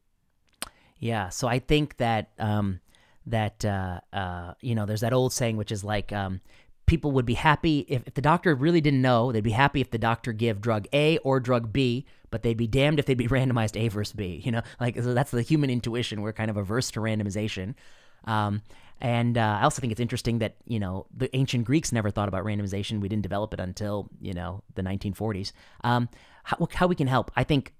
Yeah, 1.03 1.27
so 1.29 1.51
I 1.51 1.59
think 1.59 1.97
that 1.97 2.31
um, 2.39 2.79
that 3.25 3.65
uh, 3.65 3.99
uh, 4.13 4.53
you 4.61 4.75
know, 4.75 4.85
there's 4.85 5.01
that 5.01 5.13
old 5.13 5.33
saying 5.33 5.57
which 5.57 5.71
is 5.71 5.83
like 5.83 6.13
um, 6.13 6.39
people 6.91 7.11
would 7.13 7.25
be 7.25 7.35
happy 7.35 7.85
if, 7.87 8.05
if 8.05 8.15
the 8.15 8.21
doctor 8.21 8.53
really 8.53 8.81
didn't 8.81 9.01
know. 9.01 9.31
They'd 9.31 9.41
be 9.41 9.51
happy 9.51 9.79
if 9.79 9.91
the 9.91 9.97
doctor 9.97 10.33
give 10.33 10.59
drug 10.59 10.87
A 10.91 11.17
or 11.19 11.39
drug 11.39 11.71
B, 11.71 12.05
but 12.31 12.43
they'd 12.43 12.57
be 12.57 12.67
damned 12.67 12.99
if 12.99 13.05
they'd 13.05 13.17
be 13.17 13.27
randomized 13.37 13.79
A 13.79 13.87
versus 13.87 14.13
B. 14.13 14.41
You 14.43 14.51
know, 14.51 14.61
like 14.79 14.95
so 14.97 15.13
that's 15.13 15.31
the 15.31 15.41
human 15.41 15.69
intuition. 15.69 16.21
We're 16.21 16.33
kind 16.33 16.51
of 16.51 16.57
averse 16.57 16.91
to 16.91 16.99
randomization. 16.99 17.75
Um, 18.25 18.61
and 18.99 19.37
uh, 19.37 19.57
I 19.61 19.63
also 19.63 19.79
think 19.79 19.91
it's 19.91 20.01
interesting 20.01 20.39
that 20.39 20.57
you 20.67 20.79
know 20.81 21.07
the 21.15 21.33
ancient 21.33 21.63
Greeks 21.63 21.93
never 21.93 22.11
thought 22.11 22.27
about 22.27 22.43
randomization. 22.43 22.99
We 22.99 23.07
didn't 23.07 23.23
develop 23.23 23.53
it 23.53 23.61
until 23.61 24.09
you 24.19 24.33
know 24.33 24.61
the 24.75 24.83
1940s. 24.83 25.53
Um, 25.85 26.09
how, 26.43 26.67
how 26.73 26.87
we 26.87 26.95
can 26.95 27.07
help? 27.07 27.31
I 27.37 27.45
think 27.45 27.73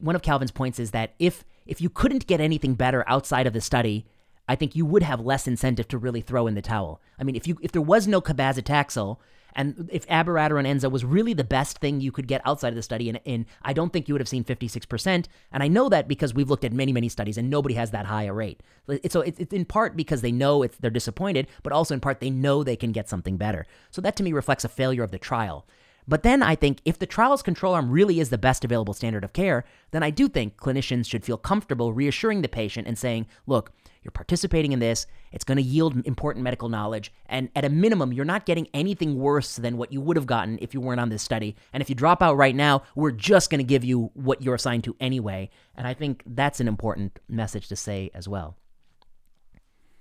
one 0.00 0.14
of 0.14 0.22
Calvin's 0.22 0.52
points 0.52 0.78
is 0.78 0.92
that 0.92 1.14
if 1.18 1.44
if 1.66 1.80
you 1.80 1.90
couldn't 1.90 2.28
get 2.28 2.40
anything 2.40 2.74
better 2.74 3.04
outside 3.08 3.48
of 3.48 3.52
the 3.52 3.60
study, 3.60 4.06
I 4.48 4.56
think 4.56 4.74
you 4.74 4.86
would 4.86 5.02
have 5.02 5.20
less 5.20 5.46
incentive 5.46 5.88
to 5.88 5.98
really 5.98 6.20
throw 6.20 6.46
in 6.46 6.54
the 6.54 6.62
towel. 6.62 7.00
I 7.18 7.24
mean, 7.24 7.36
if 7.36 7.46
you 7.46 7.58
if 7.62 7.72
there 7.72 7.82
was 7.82 8.06
no 8.06 8.20
cabazitaxel 8.20 9.18
and 9.54 9.88
if 9.92 10.06
abiraterone 10.06 10.66
enza 10.66 10.90
was 10.90 11.04
really 11.04 11.34
the 11.34 11.44
best 11.44 11.78
thing 11.78 12.00
you 12.00 12.12
could 12.12 12.28
get 12.28 12.40
outside 12.44 12.68
of 12.68 12.76
the 12.76 12.82
study, 12.82 13.08
and, 13.08 13.46
I 13.62 13.72
don't 13.72 13.92
think 13.92 14.06
you 14.06 14.14
would 14.14 14.20
have 14.20 14.28
seen 14.28 14.44
56%. 14.44 15.26
And 15.50 15.62
I 15.62 15.68
know 15.68 15.88
that 15.88 16.06
because 16.06 16.32
we've 16.32 16.48
looked 16.48 16.64
at 16.64 16.72
many, 16.72 16.92
many 16.92 17.08
studies 17.08 17.36
and 17.36 17.50
nobody 17.50 17.74
has 17.74 17.90
that 17.90 18.06
high 18.06 18.24
a 18.24 18.32
rate. 18.32 18.62
So 19.08 19.22
it's, 19.22 19.40
it's 19.40 19.52
in 19.52 19.64
part 19.64 19.96
because 19.96 20.20
they 20.20 20.30
know 20.30 20.64
they're 20.80 20.90
disappointed, 20.90 21.48
but 21.62 21.72
also 21.72 21.94
in 21.94 22.00
part 22.00 22.20
they 22.20 22.30
know 22.30 22.62
they 22.62 22.76
can 22.76 22.92
get 22.92 23.08
something 23.08 23.36
better. 23.36 23.66
So 23.90 24.00
that 24.02 24.16
to 24.16 24.22
me 24.22 24.32
reflects 24.32 24.64
a 24.64 24.68
failure 24.68 25.02
of 25.02 25.10
the 25.10 25.18
trial. 25.18 25.66
But 26.06 26.22
then 26.22 26.42
I 26.42 26.54
think 26.54 26.80
if 26.86 26.98
the 26.98 27.06
trial's 27.06 27.42
control 27.42 27.74
arm 27.74 27.90
really 27.90 28.18
is 28.18 28.30
the 28.30 28.38
best 28.38 28.64
available 28.64 28.94
standard 28.94 29.24
of 29.24 29.34
care, 29.34 29.64
then 29.90 30.02
I 30.02 30.10
do 30.10 30.28
think 30.28 30.56
clinicians 30.56 31.06
should 31.06 31.24
feel 31.24 31.36
comfortable 31.36 31.92
reassuring 31.92 32.40
the 32.40 32.48
patient 32.48 32.86
and 32.86 32.96
saying, 32.96 33.26
look, 33.46 33.72
you're 34.08 34.12
participating 34.12 34.72
in 34.72 34.78
this. 34.78 35.06
It's 35.32 35.44
going 35.44 35.60
to 35.60 35.62
yield 35.62 35.92
important 36.06 36.42
medical 36.42 36.70
knowledge. 36.70 37.12
And 37.26 37.50
at 37.54 37.66
a 37.66 37.68
minimum, 37.68 38.10
you're 38.10 38.24
not 38.24 38.46
getting 38.46 38.66
anything 38.72 39.20
worse 39.20 39.56
than 39.56 39.76
what 39.76 39.92
you 39.92 40.00
would 40.00 40.16
have 40.16 40.24
gotten 40.24 40.58
if 40.62 40.72
you 40.72 40.80
weren't 40.80 40.98
on 40.98 41.10
this 41.10 41.20
study. 41.20 41.56
And 41.74 41.82
if 41.82 41.90
you 41.90 41.94
drop 41.94 42.22
out 42.22 42.38
right 42.38 42.56
now, 42.56 42.84
we're 42.96 43.12
just 43.12 43.50
going 43.50 43.60
to 43.60 43.68
give 43.68 43.84
you 43.84 44.10
what 44.14 44.40
you're 44.40 44.54
assigned 44.54 44.84
to 44.84 44.96
anyway. 44.98 45.50
And 45.76 45.86
I 45.86 45.92
think 45.92 46.22
that's 46.24 46.58
an 46.58 46.68
important 46.68 47.20
message 47.28 47.68
to 47.68 47.76
say 47.76 48.10
as 48.14 48.26
well. 48.26 48.56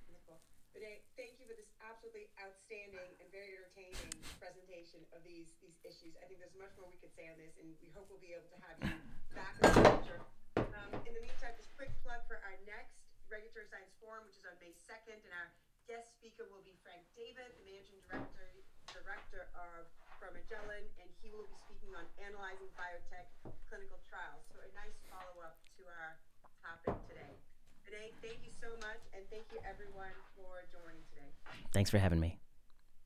Wonderful. 0.07 0.39
Vinay, 0.71 1.03
thank 1.19 1.35
you 1.35 1.43
for 1.43 1.59
this 1.59 1.67
absolutely 1.83 2.31
outstanding 2.39 3.11
and 3.19 3.27
very 3.27 3.59
entertaining 3.59 4.07
presentation 4.39 5.03
of 5.11 5.19
these 5.27 5.51
these 5.59 5.75
issues. 5.83 6.15
I 6.23 6.31
think 6.31 6.39
there's 6.39 6.55
much 6.55 6.71
more 6.79 6.87
we 6.87 6.95
could 7.03 7.11
say 7.11 7.27
on 7.27 7.35
this, 7.35 7.59
and 7.59 7.67
we 7.83 7.91
hope 7.91 8.07
we'll 8.07 8.23
be 8.23 8.31
able 8.31 8.47
to 8.55 8.59
have 8.71 8.77
you 8.87 8.95
back 9.35 9.51
in 9.59 9.67
the 9.67 9.99
future. 9.99 10.23
Um, 10.63 10.95
in 11.03 11.11
the 11.11 11.19
meantime, 11.19 11.59
just 11.59 11.75
quick 11.75 11.91
plug 12.07 12.23
for 12.31 12.39
our 12.47 12.55
next 12.63 12.95
Regulatory 13.27 13.67
Science 13.67 13.91
Forum, 13.99 14.23
which 14.23 14.39
is 14.39 14.47
on 14.47 14.55
May 14.63 14.71
2nd, 14.71 15.19
and 15.19 15.33
our 15.35 15.51
guest 15.83 16.15
speaker 16.15 16.47
will 16.47 16.63
be 16.63 16.75
Frank 16.79 17.03
David, 17.11 17.51
the 17.59 17.63
Managing 17.67 17.99
Director 18.07 18.47
Director 18.87 19.51
of 19.51 19.91
from 20.15 20.36
Magellan, 20.47 20.87
and 21.03 21.11
he 21.19 21.27
will 21.35 21.43
be 21.43 21.59
speaking 21.67 21.91
on 21.91 22.07
analyzing 22.23 22.71
biotech 22.79 23.27
clinical 23.67 23.99
trials. 24.07 24.39
So 24.47 24.63
a 24.63 24.71
nice 24.79 24.95
follow-up 25.11 25.59
to 25.75 25.83
our 25.91 26.15
topic 26.63 26.95
today. 27.11 27.35
Today, 27.83 28.15
thank 28.23 28.39
you 28.47 28.55
so 28.63 28.71
much, 28.79 29.03
and 29.11 29.27
thank 29.27 29.43
you 29.51 29.59
everyone 29.67 30.15
for 30.39 30.63
joining 30.71 31.03
today. 31.11 31.35
Thanks 31.75 31.91
for 31.91 31.99
having 31.99 32.23
me. 32.23 32.39